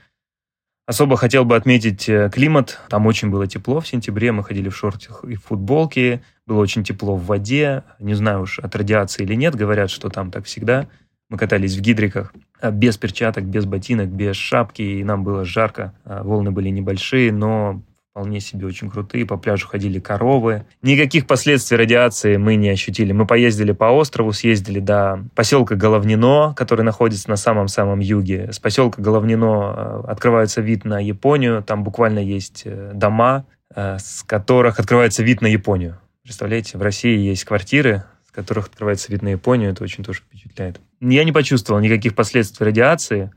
Особо 0.88 1.18
хотел 1.18 1.44
бы 1.44 1.58
отметить 1.58 2.08
э, 2.08 2.30
климат. 2.34 2.80
Там 2.88 3.08
очень 3.08 3.30
было 3.30 3.46
тепло 3.46 3.82
в 3.82 3.88
сентябре. 3.90 4.32
Мы 4.32 4.42
ходили 4.42 4.70
в 4.70 4.78
шортах 4.78 5.26
и 5.26 5.36
в 5.36 5.44
футболке. 5.44 6.24
Было 6.46 6.62
очень 6.62 6.86
тепло 6.86 7.18
в 7.18 7.26
воде. 7.26 7.84
Не 8.00 8.14
знаю 8.14 8.44
уж, 8.44 8.58
от 8.58 8.74
радиации 8.74 9.24
или 9.24 9.34
нет. 9.34 9.54
Говорят, 9.56 9.90
что 9.90 10.08
там 10.08 10.32
так 10.32 10.46
всегда. 10.46 10.88
Мы 11.30 11.38
катались 11.38 11.76
в 11.78 11.82
гидриках 11.82 12.34
а, 12.60 12.72
без 12.72 12.98
перчаток, 12.98 13.46
без 13.46 13.66
ботинок, 13.66 14.10
без 14.10 14.36
шапки, 14.36 14.82
и 14.82 15.04
нам 15.04 15.24
было 15.24 15.46
жарко. 15.46 15.94
А, 16.04 16.24
волны 16.24 16.50
были 16.50 16.70
небольшие, 16.70 17.32
но 17.32 17.84
вполне 18.10 18.40
себе 18.40 18.66
очень 18.66 18.90
крутые. 18.90 19.28
По 19.28 19.38
пляжу 19.38 19.68
ходили 19.68 20.00
коровы. 20.00 20.66
Никаких 20.82 21.28
последствий 21.28 21.78
радиации 21.78 22.38
мы 22.38 22.56
не 22.56 22.70
ощутили. 22.70 23.12
Мы 23.12 23.28
поездили 23.28 23.74
по 23.74 23.86
острову, 23.86 24.34
съездили 24.34 24.80
до 24.80 25.24
поселка 25.36 25.76
Головнино, 25.76 26.56
который 26.58 26.82
находится 26.82 27.30
на 27.30 27.36
самом-самом 27.36 28.00
юге. 28.00 28.52
С 28.52 28.58
поселка 28.58 29.00
Головнино 29.00 29.48
а, 29.48 30.06
открывается 30.08 30.62
вид 30.62 30.84
на 30.84 31.00
Японию. 31.00 31.62
Там 31.62 31.84
буквально 31.84 32.20
есть 32.20 32.64
э, 32.66 32.92
дома, 32.96 33.46
с 33.76 34.24
которых 34.24 34.80
открывается 34.80 35.22
вид 35.22 35.42
на 35.42 35.48
Японию. 35.48 36.00
Представляете, 36.24 36.80
в 36.80 36.82
России 36.82 37.20
есть 37.20 37.44
квартиры, 37.44 38.04
с 38.30 38.32
которых 38.32 38.68
открывается 38.68 39.12
вид 39.12 39.24
на 39.24 39.30
Японию. 39.30 39.72
Это 39.72 39.84
очень 39.84 40.04
тоже 40.04 40.20
впечатляет. 40.20 40.80
Я 41.02 41.24
не 41.24 41.32
почувствовал 41.32 41.82
никаких 41.82 42.14
последствий 42.14 42.64
радиации. 42.64 43.32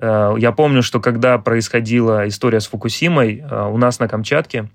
Э, 0.00 0.34
я 0.36 0.50
помню, 0.50 0.82
что 0.82 1.00
когда 1.00 1.38
происходила 1.38 2.26
история 2.26 2.58
с 2.58 2.66
Фукусимой, 2.66 3.38
э, 3.38 3.66
у 3.68 3.76
нас 3.76 4.00
на 4.00 4.08
Камчатке 4.08 4.70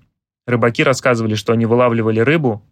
рыбаки 0.46 0.82
рассказывали, 0.82 1.34
что 1.34 1.52
они 1.52 1.66
вылавливали 1.66 2.20
рыбу 2.20 2.62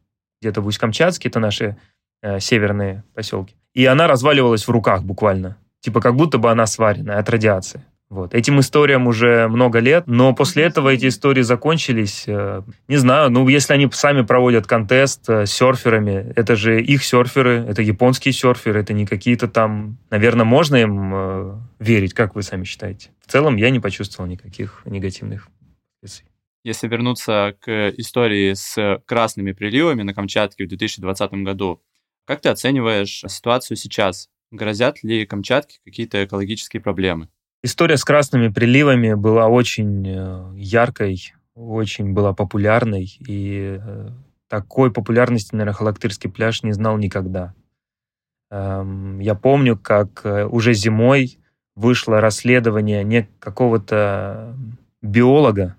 где-то 0.41 0.62
в 0.62 0.66
Усть-Камчатске, 0.66 1.28
это 1.28 1.41
наши 1.41 1.76
э, 2.22 2.41
северные 2.41 3.05
поселки, 3.12 3.55
и 3.74 3.84
она 3.84 4.07
разваливалась 4.07 4.66
в 4.66 4.70
руках 4.70 5.03
буквально. 5.03 5.59
Типа 5.80 6.01
как 6.01 6.16
будто 6.16 6.39
бы 6.39 6.51
она 6.51 6.64
сваренная 6.64 7.18
от 7.18 7.28
радиации. 7.28 7.84
Вот. 8.11 8.34
Этим 8.34 8.59
историям 8.61 9.06
уже 9.06 9.48
много 9.48 9.80
лет, 9.80 10.06
но 10.06 10.34
после 10.34 10.64
этого 10.64 10.88
эти 10.88 11.09
истории 11.09 11.42
закончились. 11.42 12.24
Э, 12.26 12.62
не 12.88 12.96
знаю, 12.96 13.30
ну, 13.30 13.46
если 13.48 13.74
они 13.74 13.88
сами 13.92 14.22
проводят 14.22 14.66
контест 14.66 15.28
э, 15.28 15.44
с 15.44 15.52
серферами, 15.52 16.32
это 16.34 16.56
же 16.56 16.82
их 16.82 17.04
серферы, 17.04 17.66
это 17.68 17.82
японские 17.82 18.32
серферы, 18.32 18.80
это 18.80 18.94
не 18.94 19.04
какие-то 19.04 19.46
там... 19.46 19.98
Наверное, 20.09 20.46
можно 20.46 20.76
им 20.76 21.12
э, 21.14 21.59
верить, 21.80 22.14
как 22.14 22.34
вы 22.34 22.42
сами 22.42 22.64
считаете? 22.64 23.11
В 23.26 23.30
целом 23.30 23.56
я 23.56 23.68
не 23.68 23.78
почувствовал 23.78 24.28
никаких 24.28 24.80
негативных 24.86 25.48
последствий. 26.00 26.30
Если 26.64 26.88
вернуться 26.88 27.56
к 27.61 27.90
истории 27.98 28.54
с 28.54 29.02
красными 29.04 29.52
приливами 29.52 30.02
на 30.02 30.14
Камчатке 30.14 30.64
в 30.64 30.68
2020 30.68 31.32
году, 31.44 31.82
как 32.24 32.40
ты 32.40 32.48
оцениваешь 32.48 33.22
ситуацию 33.28 33.76
сейчас? 33.76 34.28
Грозят 34.50 35.02
ли 35.02 35.26
Камчатке 35.26 35.78
какие-то 35.84 36.24
экологические 36.24 36.80
проблемы? 36.80 37.28
История 37.62 37.96
с 37.96 38.04
красными 38.04 38.48
приливами 38.48 39.14
была 39.14 39.48
очень 39.48 40.06
э, 40.06 40.52
яркой, 40.54 41.34
очень 41.56 42.12
была 42.12 42.32
популярной, 42.32 43.18
и 43.18 43.80
э, 43.80 44.11
такой 44.48 44.92
популярности, 44.92 45.54
наверное, 45.56 45.74
Халактырский 45.74 46.30
пляж 46.30 46.62
не 46.62 46.72
знал 46.72 46.96
никогда. 46.98 47.54
Эм, 48.52 49.18
я 49.18 49.34
помню, 49.34 49.76
как 49.76 50.20
э, 50.24 50.44
уже 50.44 50.72
зимой 50.72 51.38
вышло 51.74 52.20
расследование 52.20 53.02
не 53.02 53.28
какого-то 53.40 54.56
биолога, 55.02 55.74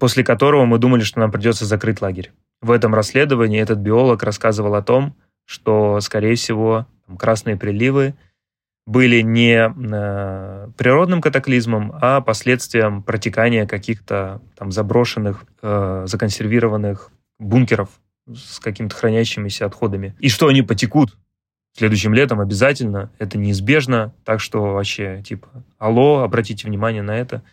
после 0.00 0.24
которого 0.24 0.64
мы 0.64 0.78
думали, 0.78 1.02
что 1.02 1.20
нам 1.20 1.30
придется 1.30 1.66
закрыть 1.66 2.02
лагерь. 2.02 2.32
В 2.60 2.72
этом 2.72 2.96
расследовании 2.96 3.60
этот 3.60 3.78
биолог 3.78 4.24
рассказывал 4.24 4.74
о 4.74 4.82
том, 4.82 5.14
что, 5.44 6.00
скорее 6.00 6.34
всего, 6.34 6.86
красные 7.16 7.56
приливы– 7.56 8.14
были 8.90 9.20
не 9.20 9.72
э, 9.72 10.68
природным 10.76 11.20
катаклизмом, 11.20 11.92
а 12.00 12.20
последствием 12.20 13.04
протекания 13.04 13.64
каких-то 13.64 14.40
там 14.56 14.72
заброшенных, 14.72 15.44
э, 15.62 16.06
законсервированных 16.06 17.12
бункеров 17.38 17.88
с 18.26 18.58
какими-то 18.58 18.96
хранящимися 18.96 19.66
отходами. 19.66 20.16
И 20.18 20.28
что 20.28 20.48
они 20.48 20.62
потекут 20.62 21.16
следующим 21.78 22.14
летом 22.14 22.40
обязательно, 22.40 23.12
это 23.20 23.38
неизбежно, 23.38 24.12
так 24.24 24.40
что 24.40 24.60
вообще, 24.72 25.22
типа, 25.24 25.46
алло, 25.78 26.22
обратите 26.24 26.66
внимание 26.66 27.02
на 27.02 27.16
это. 27.16 27.44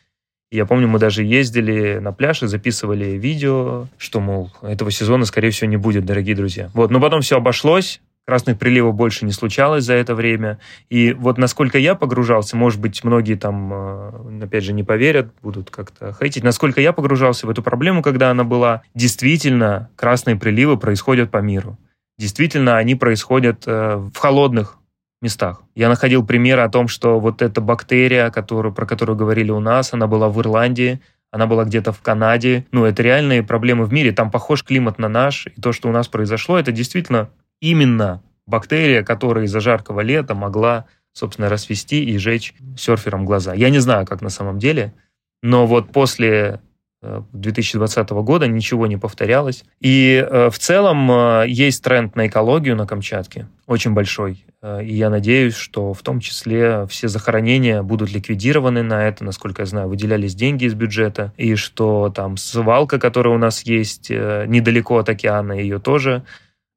я 0.49 0.65
помню, 0.65 0.88
мы 0.88 0.97
даже 0.97 1.23
ездили 1.23 1.99
на 1.99 2.13
пляж 2.13 2.41
и 2.41 2.47
записывали 2.47 3.11
видео, 3.11 3.85
что, 3.99 4.21
мол, 4.21 4.51
этого 4.63 4.89
сезона, 4.89 5.25
скорее 5.25 5.51
всего, 5.51 5.69
не 5.69 5.77
будет, 5.77 6.03
дорогие 6.03 6.35
друзья. 6.35 6.71
Вот, 6.73 6.89
но 6.89 6.99
потом 6.99 7.21
все 7.21 7.38
обошлось, 7.38 8.01
красных 8.28 8.59
приливов 8.59 8.93
больше 8.93 9.23
не 9.23 9.32
случалось 9.32 9.86
за 9.86 9.93
это 9.93 10.13
время. 10.13 10.59
И 10.89 11.13
вот 11.13 11.38
насколько 11.38 11.78
я 11.78 11.95
погружался, 11.95 12.57
может 12.57 12.82
быть, 12.82 13.05
многие 13.05 13.36
там, 13.36 13.71
э, 13.73 14.43
опять 14.43 14.65
же, 14.65 14.73
не 14.73 14.84
поверят, 14.84 15.32
будут 15.41 15.71
как-то 15.71 16.13
хейтить, 16.19 16.43
насколько 16.43 16.82
я 16.82 16.91
погружался 16.91 17.47
в 17.47 17.49
эту 17.49 17.63
проблему, 17.63 18.03
когда 18.03 18.30
она 18.30 18.43
была, 18.43 18.82
действительно, 18.93 19.89
красные 19.95 20.36
приливы 20.36 20.78
происходят 20.78 21.32
по 21.32 21.38
миру. 21.38 21.78
Действительно, 22.17 22.78
они 22.78 22.95
происходят 22.95 23.63
э, 23.65 23.95
в 23.95 24.17
холодных 24.17 24.78
местах. 25.21 25.63
Я 25.73 25.88
находил 25.88 26.25
примеры 26.25 26.63
о 26.63 26.69
том, 26.69 26.89
что 26.89 27.21
вот 27.21 27.41
эта 27.41 27.61
бактерия, 27.61 28.30
которую, 28.30 28.73
про 28.73 28.86
которую 28.86 29.15
говорили 29.15 29.51
у 29.51 29.61
нас, 29.61 29.93
она 29.93 30.05
была 30.05 30.28
в 30.28 30.38
Ирландии, 30.41 30.99
она 31.32 31.47
была 31.47 31.63
где-то 31.63 31.93
в 31.93 32.01
Канаде. 32.01 32.65
Ну, 32.73 32.84
это 32.84 33.01
реальные 33.03 33.43
проблемы 33.43 33.86
в 33.86 33.93
мире. 33.93 34.11
Там 34.11 34.32
похож 34.32 34.63
климат 34.63 34.99
на 34.99 35.07
наш. 35.07 35.47
И 35.47 35.61
то, 35.61 35.71
что 35.71 35.88
у 35.88 35.91
нас 35.93 36.09
произошло, 36.09 36.59
это 36.59 36.73
действительно 36.73 37.30
именно 37.60 38.24
бактерия, 38.45 39.03
которая 39.03 39.45
из-за 39.45 39.60
жаркого 39.60 40.01
лета 40.01 40.36
могла, 40.36 40.86
собственно, 41.14 41.49
расвести 41.49 42.03
и 42.03 42.18
жечь 42.18 42.53
серферам 42.78 43.26
глаза. 43.26 43.53
Я 43.53 43.70
не 43.70 43.80
знаю, 43.80 44.05
как 44.05 44.22
на 44.22 44.30
самом 44.30 44.60
деле, 44.60 44.93
но 45.41 45.68
вот 45.68 45.91
после 45.91 46.62
2020 47.01 48.12
э, 48.12 48.16
года 48.22 48.47
ничего 48.47 48.88
не 48.88 48.97
повторялось. 48.97 49.64
И 49.80 50.16
э, 50.16 50.49
в 50.49 50.58
целом 50.58 51.10
э, 51.12 51.45
есть 51.47 51.84
тренд 51.84 52.16
на 52.16 52.28
экологию 52.28 52.76
на 52.76 52.88
Камчатке, 52.88 53.47
очень 53.68 53.93
большой. 53.93 54.45
И 54.82 54.95
я 54.95 55.10
надеюсь, 55.10 55.55
что 55.55 55.93
в 55.93 56.01
том 56.01 56.20
числе 56.20 56.88
все 56.88 57.08
захоронения 57.08 57.84
будут 57.84 58.12
ликвидированы 58.12 58.82
на 58.82 59.08
это, 59.08 59.24
насколько 59.24 59.62
я 59.62 59.66
знаю, 59.68 59.88
выделялись 59.88 60.34
деньги 60.34 60.66
из 60.66 60.74
бюджета, 60.74 61.32
и 61.38 61.55
что 61.55 62.12
там 62.14 62.38
свалка, 62.38 62.99
которая 62.99 63.36
у 63.36 63.38
нас 63.38 63.62
есть 63.62 64.10
недалеко 64.10 64.97
от 64.97 65.10
океана, 65.10 65.53
ее 65.53 65.80
тоже 65.80 66.24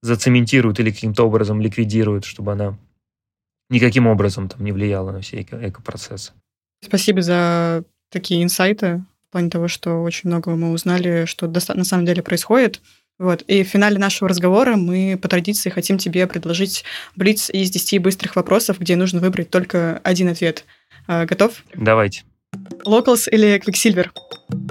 зацементируют 0.03 0.81
или 0.81 0.91
каким-то 0.91 1.25
образом 1.27 1.61
ликвидируют, 1.61 2.25
чтобы 2.25 2.53
она 2.53 2.77
никаким 3.69 4.07
образом 4.07 4.49
там 4.49 4.65
не 4.65 4.73
влияла 4.73 5.13
на 5.13 5.21
все 5.21 5.43
эко- 5.43 5.69
экопроцессы. 5.69 6.33
Спасибо 6.85 7.23
за 7.23 7.85
такие 8.11 8.43
инсайты 8.43 9.05
в 9.29 9.33
плане 9.33 9.51
того, 9.51 9.69
что 9.69 10.03
очень 10.03 10.29
много 10.29 10.51
мы 10.57 10.73
узнали, 10.73 11.25
что 11.27 11.47
на 11.47 11.85
самом 11.85 12.07
деле 12.07 12.23
происходит. 12.23 12.81
Вот. 13.19 13.43
И 13.43 13.63
в 13.63 13.69
финале 13.69 13.99
нашего 13.99 14.29
разговора 14.29 14.77
мы 14.77 15.19
по 15.21 15.29
традиции 15.29 15.69
хотим 15.69 15.99
тебе 15.99 16.27
предложить 16.27 16.85
блиц 17.17 17.51
из 17.51 17.71
10 17.71 18.01
быстрых 18.01 18.35
вопросов, 18.35 18.81
где 18.81 18.97
нужно 18.97 19.21
выбрать 19.21 19.51
только 19.51 19.99
один 20.03 20.29
ответ. 20.29 20.65
А, 21.07 21.27
готов? 21.27 21.63
Давайте. 21.75 22.25
Locals 22.87 23.29
или 23.31 23.61
Quicksilver? 23.65 24.09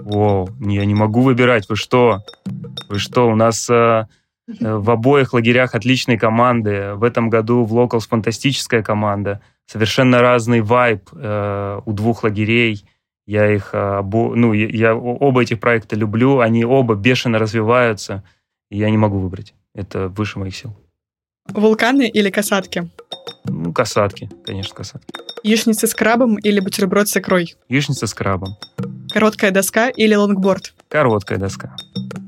О, 0.04 0.50
я 0.62 0.84
не 0.86 0.96
могу 0.96 1.22
выбирать. 1.22 1.70
Вы 1.70 1.76
что? 1.76 2.24
Вы 2.90 2.98
что? 2.98 3.30
У 3.30 3.36
нас 3.36 3.70
Э, 3.70 4.08
в 4.60 4.90
обоих 4.90 5.34
лагерях 5.34 5.76
отличные 5.76 6.18
команды. 6.18 6.94
В 6.96 7.04
этом 7.04 7.30
году 7.30 7.64
в 7.64 7.78
Locals 7.78 8.08
фантастическая 8.08 8.82
команда. 8.82 9.42
Совершенно 9.66 10.22
разный 10.22 10.62
вайб 10.62 11.10
э, 11.14 11.82
у 11.86 11.94
двух 11.94 12.24
лагерей. 12.24 12.84
Я 13.28 13.52
их, 13.54 13.70
э, 13.74 14.02
ну, 14.02 14.54
я, 14.54 14.68
я 14.68 14.96
оба 14.96 15.44
этих 15.44 15.60
проекта 15.60 15.96
люблю. 15.96 16.40
Они 16.40 16.66
оба 16.66 16.96
бешено 16.96 17.38
развиваются. 17.38 18.24
И 18.72 18.78
я 18.78 18.90
не 18.90 18.98
могу 18.98 19.20
выбрать. 19.20 19.54
Это 19.76 20.08
выше 20.08 20.40
моих 20.40 20.56
сил. 20.56 20.76
Вулканы 21.48 22.08
или 22.08 22.30
касатки? 22.30 22.90
Ну, 23.46 23.74
касатки, 23.74 24.30
конечно, 24.46 24.76
касатки. 24.76 25.14
Яичница 25.44 25.88
с 25.88 25.96
крабом 25.96 26.38
или 26.38 26.60
бутерброд 26.60 27.08
с 27.08 27.18
икрой? 27.18 27.56
Яичница 27.70 28.08
с 28.08 28.14
крабом. 28.14 28.58
Короткая 29.12 29.52
доска 29.52 29.90
или 29.90 30.14
лонгборд? 30.14 30.74
Короткая 30.90 31.40
доска. 31.40 31.76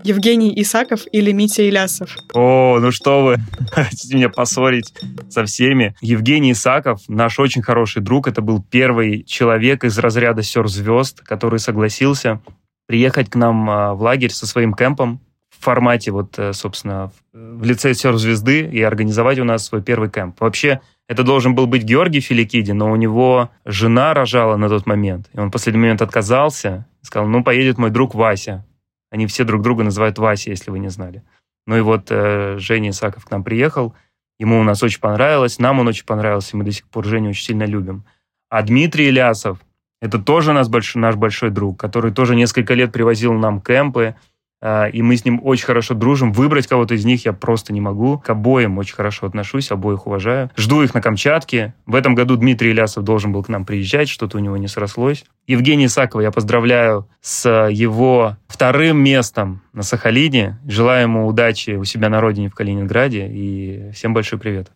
Евгений 0.03 0.53
Исаков 0.61 1.01
или 1.11 1.31
Митя 1.31 1.67
Илясов? 1.67 2.15
О, 2.33 2.79
ну 2.79 2.91
что 2.91 3.23
вы, 3.23 3.37
хотите 3.71 4.15
меня 4.15 4.29
поссорить 4.29 4.93
со 5.29 5.45
всеми. 5.45 5.95
Евгений 6.01 6.53
Исаков, 6.53 7.01
наш 7.07 7.39
очень 7.39 7.61
хороший 7.61 8.01
друг, 8.01 8.27
это 8.27 8.41
был 8.41 8.63
первый 8.63 9.23
человек 9.23 9.83
из 9.83 9.97
разряда 9.97 10.43
серф-звезд, 10.43 11.21
который 11.21 11.59
согласился 11.59 12.41
приехать 12.87 13.29
к 13.29 13.35
нам 13.35 13.69
а, 13.69 13.93
в 13.93 14.01
лагерь 14.01 14.31
со 14.31 14.45
своим 14.45 14.73
кемпом 14.73 15.21
в 15.49 15.63
формате, 15.63 16.11
вот, 16.11 16.37
э, 16.39 16.53
собственно, 16.53 17.11
в 17.33 17.63
лице 17.63 17.93
серф-звезды 17.93 18.61
и 18.61 18.81
организовать 18.81 19.39
у 19.39 19.43
нас 19.43 19.65
свой 19.65 19.81
первый 19.81 20.09
кемп. 20.09 20.41
Вообще, 20.41 20.81
это 21.07 21.23
должен 21.23 21.55
был 21.55 21.67
быть 21.67 21.83
Георгий 21.83 22.19
Филикиди, 22.19 22.71
но 22.71 22.91
у 22.91 22.95
него 22.95 23.49
жена 23.65 24.13
рожала 24.13 24.55
на 24.55 24.69
тот 24.69 24.85
момент. 24.85 25.29
И 25.33 25.39
он 25.39 25.49
в 25.49 25.51
последний 25.51 25.81
момент 25.81 26.01
отказался. 26.01 26.87
Сказал, 27.01 27.27
ну, 27.27 27.43
поедет 27.43 27.77
мой 27.77 27.89
друг 27.89 28.15
Вася. 28.15 28.65
Они 29.11 29.27
все 29.27 29.43
друг 29.43 29.61
друга 29.61 29.83
называют 29.83 30.17
Вася, 30.17 30.49
если 30.49 30.71
вы 30.71 30.79
не 30.79 30.89
знали. 30.89 31.23
Ну 31.67 31.77
и 31.77 31.81
вот 31.81 32.07
э, 32.09 32.57
Женя 32.57 32.89
Исаков 32.89 33.25
к 33.25 33.31
нам 33.31 33.43
приехал. 33.43 33.93
Ему 34.39 34.59
у 34.59 34.63
нас 34.63 34.81
очень 34.81 34.99
понравилось, 34.99 35.59
нам 35.59 35.79
он 35.79 35.87
очень 35.87 36.05
понравился, 36.05 36.57
мы 36.57 36.63
до 36.63 36.71
сих 36.71 36.87
пор 36.87 37.05
Женю 37.05 37.29
очень 37.29 37.43
сильно 37.43 37.63
любим. 37.63 38.05
А 38.49 38.63
Дмитрий 38.63 39.09
Илясов, 39.09 39.59
это 40.01 40.17
тоже 40.17 40.51
наш 40.53 40.67
большой, 40.67 40.99
наш 40.99 41.15
большой 41.15 41.51
друг, 41.51 41.79
который 41.79 42.11
тоже 42.11 42.35
несколько 42.35 42.73
лет 42.73 42.91
привозил 42.91 43.33
нам 43.33 43.61
кемпы, 43.61 44.15
и 44.63 45.01
мы 45.01 45.17
с 45.17 45.25
ним 45.25 45.39
очень 45.43 45.65
хорошо 45.65 45.95
дружим. 45.95 46.31
Выбрать 46.31 46.67
кого-то 46.67 46.93
из 46.93 47.03
них 47.03 47.25
я 47.25 47.33
просто 47.33 47.73
не 47.73 47.81
могу. 47.81 48.19
К 48.19 48.29
обоим 48.29 48.77
очень 48.77 48.95
хорошо 48.95 49.25
отношусь, 49.25 49.71
обоих 49.71 50.05
уважаю. 50.05 50.51
Жду 50.55 50.83
их 50.83 50.93
на 50.93 51.01
Камчатке. 51.01 51.73
В 51.85 51.95
этом 51.95 52.13
году 52.13 52.35
Дмитрий 52.35 52.71
Илясов 52.71 53.03
должен 53.03 53.31
был 53.31 53.43
к 53.43 53.49
нам 53.49 53.65
приезжать, 53.65 54.07
что-то 54.07 54.37
у 54.37 54.39
него 54.39 54.57
не 54.57 54.67
срослось. 54.67 55.25
Евгений 55.47 55.87
Исакова 55.87 56.21
я 56.21 56.31
поздравляю 56.31 57.07
с 57.21 57.49
его 57.69 58.37
вторым 58.47 58.97
местом 58.97 59.63
на 59.73 59.81
Сахалине. 59.81 60.59
Желаю 60.67 61.03
ему 61.03 61.25
удачи 61.25 61.71
у 61.71 61.83
себя 61.83 62.09
на 62.09 62.21
родине 62.21 62.49
в 62.49 62.53
Калининграде. 62.53 63.27
И 63.31 63.91
всем 63.93 64.13
большой 64.13 64.37
привет. 64.37 64.71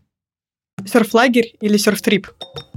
Серф-лагерь 0.83 1.55
или 1.61 1.77
серф-трип? 1.77 2.27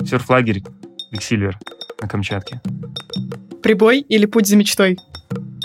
Серф-лагерь 0.04 0.62
Quiksilver 1.10 1.58
на 2.00 2.08
Камчатке. 2.08 2.60
Прибой 3.62 4.00
или 4.00 4.26
путь 4.26 4.46
за 4.46 4.56
мечтой? 4.56 4.98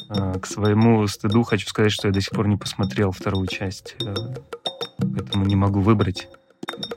А, 0.09 0.39
к 0.39 0.45
своему 0.45 1.05
стыду 1.07 1.43
хочу 1.43 1.67
сказать, 1.67 1.91
что 1.91 2.07
я 2.07 2.13
до 2.13 2.21
сих 2.21 2.31
пор 2.31 2.47
не 2.47 2.57
посмотрел 2.57 3.11
вторую 3.11 3.47
часть, 3.47 3.95
э, 4.01 4.13
поэтому 4.99 5.45
не 5.45 5.55
могу 5.55 5.79
выбрать. 5.79 6.27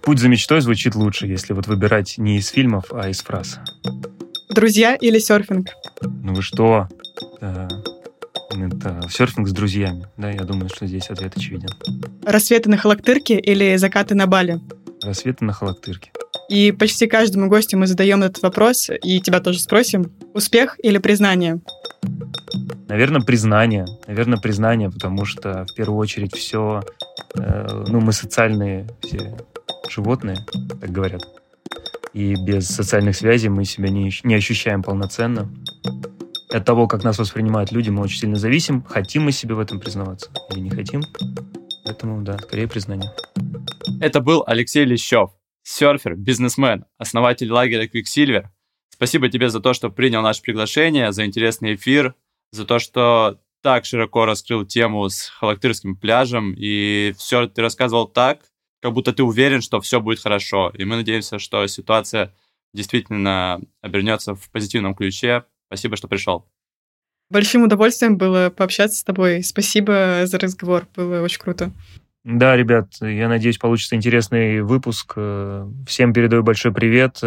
«Путь 0.03 0.19
за 0.19 0.29
мечтой» 0.29 0.61
звучит 0.61 0.95
лучше, 0.95 1.27
если 1.27 1.53
вот 1.53 1.67
выбирать 1.67 2.19
не 2.19 2.39
из 2.39 2.49
фильмов, 2.49 2.87
а 2.93 3.09
из 3.09 3.23
фраз. 3.23 3.59
Друзья 4.49 4.95
или 4.95 5.19
серфинг? 5.19 5.69
Ну 6.03 6.35
вы 6.35 6.43
что? 6.43 6.89
Это, 7.41 7.69
это 8.51 9.03
серфинг 9.11 9.49
с 9.49 9.53
друзьями. 9.53 10.07
Да, 10.17 10.31
я 10.31 10.45
думаю, 10.45 10.69
что 10.69 10.87
здесь 10.87 11.11
ответ 11.11 11.37
очевиден. 11.37 11.69
Рассветы 12.25 12.71
на 12.71 12.77
Халактырке 12.77 13.39
или 13.39 13.77
закаты 13.77 14.15
на 14.15 14.27
Бали? 14.27 14.61
Рассветы 15.03 15.45
на 15.45 15.53
Халактырке. 15.53 16.13
И 16.49 16.73
почти 16.73 17.07
каждому 17.07 17.49
гостю 17.49 17.77
мы 17.77 17.87
задаем 17.87 18.23
этот 18.23 18.43
вопрос, 18.43 18.89
и 19.03 19.21
тебя 19.21 19.41
тоже 19.41 19.59
спросим. 19.59 20.13
Успех 20.33 20.79
или 20.83 20.99
признание? 20.99 21.61
Наверное, 22.89 23.21
признание. 23.21 23.85
Наверное, 24.07 24.39
признание, 24.39 24.91
потому 24.91 25.25
что 25.25 25.67
в 25.67 25.75
первую 25.75 25.99
очередь 25.99 26.35
все, 26.35 26.83
э, 27.37 27.85
ну, 27.89 28.01
мы 28.01 28.13
социальные 28.13 28.89
все 29.03 29.37
животные, 29.91 30.39
так 30.81 30.91
говорят. 30.91 31.23
И 32.13 32.35
без 32.35 32.69
социальных 32.69 33.17
связей 33.17 33.49
мы 33.49 33.65
себя 33.65 33.91
не, 33.91 34.11
не 34.23 34.35
ощущаем 34.35 34.83
полноценно. 34.83 35.53
От 36.51 36.65
того, 36.65 36.87
как 36.87 37.03
нас 37.03 37.19
воспринимают 37.19 37.73
люди, 37.73 37.91
мы 37.91 38.03
очень 38.03 38.21
сильно 38.21 38.37
зависим. 38.37 38.83
Хотим 38.83 39.25
мы 39.25 39.33
себе 39.33 39.55
в 39.55 39.61
этом 39.61 39.81
признаваться 39.81 40.31
или 40.51 40.61
не 40.61 40.71
хотим. 40.71 41.03
Поэтому, 41.85 42.23
да, 42.23 42.39
скорее 42.39 42.69
признание. 42.69 43.11
Это 44.01 44.21
был 44.21 44.45
Алексей 44.47 44.85
Лещев, 44.85 45.31
серфер, 45.63 46.15
бизнесмен, 46.15 46.85
основатель 46.99 47.51
лагеря 47.51 47.87
Quicksilver. 47.87 48.47
Спасибо 48.91 49.29
тебе 49.29 49.51
за 49.51 49.61
то, 49.61 49.75
что 49.75 49.91
принял 49.91 50.23
наше 50.23 50.41
приглашение, 50.41 51.13
за 51.13 51.27
интересный 51.27 51.75
эфир, 51.75 52.15
за 52.53 52.65
то, 52.65 52.79
что 52.79 53.41
так 53.63 53.85
широко 53.85 54.25
раскрыл 54.25 54.65
тему 54.65 55.09
с 55.09 55.29
Халактырским 55.29 55.97
пляжем, 55.97 56.55
и 56.57 57.15
все 57.19 57.47
ты 57.47 57.63
рассказывал 57.63 58.07
так, 58.07 58.41
как 58.81 58.93
будто 58.93 59.13
ты 59.13 59.23
уверен, 59.23 59.61
что 59.61 59.81
все 59.81 60.01
будет 60.01 60.21
хорошо. 60.21 60.71
И 60.75 60.85
мы 60.85 60.97
надеемся, 60.97 61.39
что 61.39 61.67
ситуация 61.67 62.33
действительно 62.73 63.61
обернется 63.81 64.35
в 64.35 64.51
позитивном 64.51 64.95
ключе. 64.95 65.45
Спасибо, 65.67 65.97
что 65.97 66.07
пришел. 66.09 66.47
Большим 67.29 67.65
удовольствием 67.65 68.17
было 68.17 68.51
пообщаться 68.51 69.01
с 69.01 69.03
тобой. 69.03 69.43
Спасибо 69.43 70.23
за 70.27 70.39
разговор. 70.39 70.87
Было 70.95 71.23
очень 71.23 71.41
круто. 71.41 71.73
Да, 72.23 72.57
ребят, 72.57 72.93
я 73.01 73.29
надеюсь, 73.29 73.59
получится 73.59 73.97
интересный 73.97 74.61
выпуск. 74.63 75.15
Всем 75.87 76.13
передаю 76.13 76.45
большой 76.45 76.73
привет. 76.73 77.21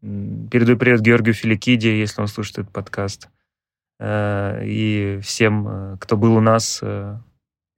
Передаю 0.00 0.78
привет 0.78 1.00
Георгию 1.00 1.34
Филикиде, 1.34 1.98
если 1.98 2.22
он 2.22 2.28
слушает 2.28 2.58
этот 2.58 2.72
подкаст. 2.72 3.28
И 4.04 5.20
всем, 5.22 5.96
кто 6.00 6.16
был 6.16 6.34
у 6.34 6.40
нас, 6.40 6.82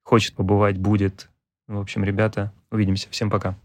хочет 0.04 0.34
побывать, 0.34 0.78
будет. 0.78 1.28
В 1.68 1.78
общем, 1.78 2.02
ребята, 2.02 2.50
увидимся. 2.70 3.08
Всем 3.10 3.28
пока. 3.28 3.56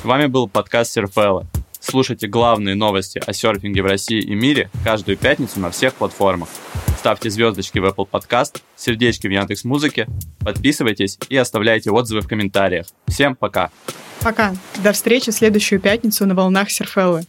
С 0.00 0.04
вами 0.04 0.26
был 0.26 0.48
подкаст 0.48 0.92
Серфелла. 0.92 1.46
Слушайте 1.80 2.26
главные 2.26 2.74
новости 2.74 3.20
о 3.26 3.32
серфинге 3.32 3.82
в 3.82 3.86
России 3.86 4.20
и 4.20 4.34
мире 4.34 4.70
каждую 4.82 5.18
пятницу 5.18 5.60
на 5.60 5.70
всех 5.70 5.94
платформах. 5.94 6.48
Ставьте 7.06 7.30
звездочки 7.30 7.78
в 7.78 7.84
Apple 7.84 8.08
Podcast, 8.10 8.62
сердечки 8.74 9.28
в 9.28 9.30
Яндекс 9.30 9.62
Музыке, 9.62 10.08
подписывайтесь 10.40 11.20
и 11.28 11.36
оставляйте 11.36 11.92
отзывы 11.92 12.20
в 12.20 12.26
комментариях. 12.26 12.86
Всем 13.06 13.36
пока! 13.36 13.70
Пока. 14.22 14.56
До 14.82 14.92
встречи 14.92 15.30
в 15.30 15.34
следующую 15.34 15.80
пятницу 15.80 16.26
на 16.26 16.34
волнах 16.34 16.68
Серфеллы. 16.68 17.22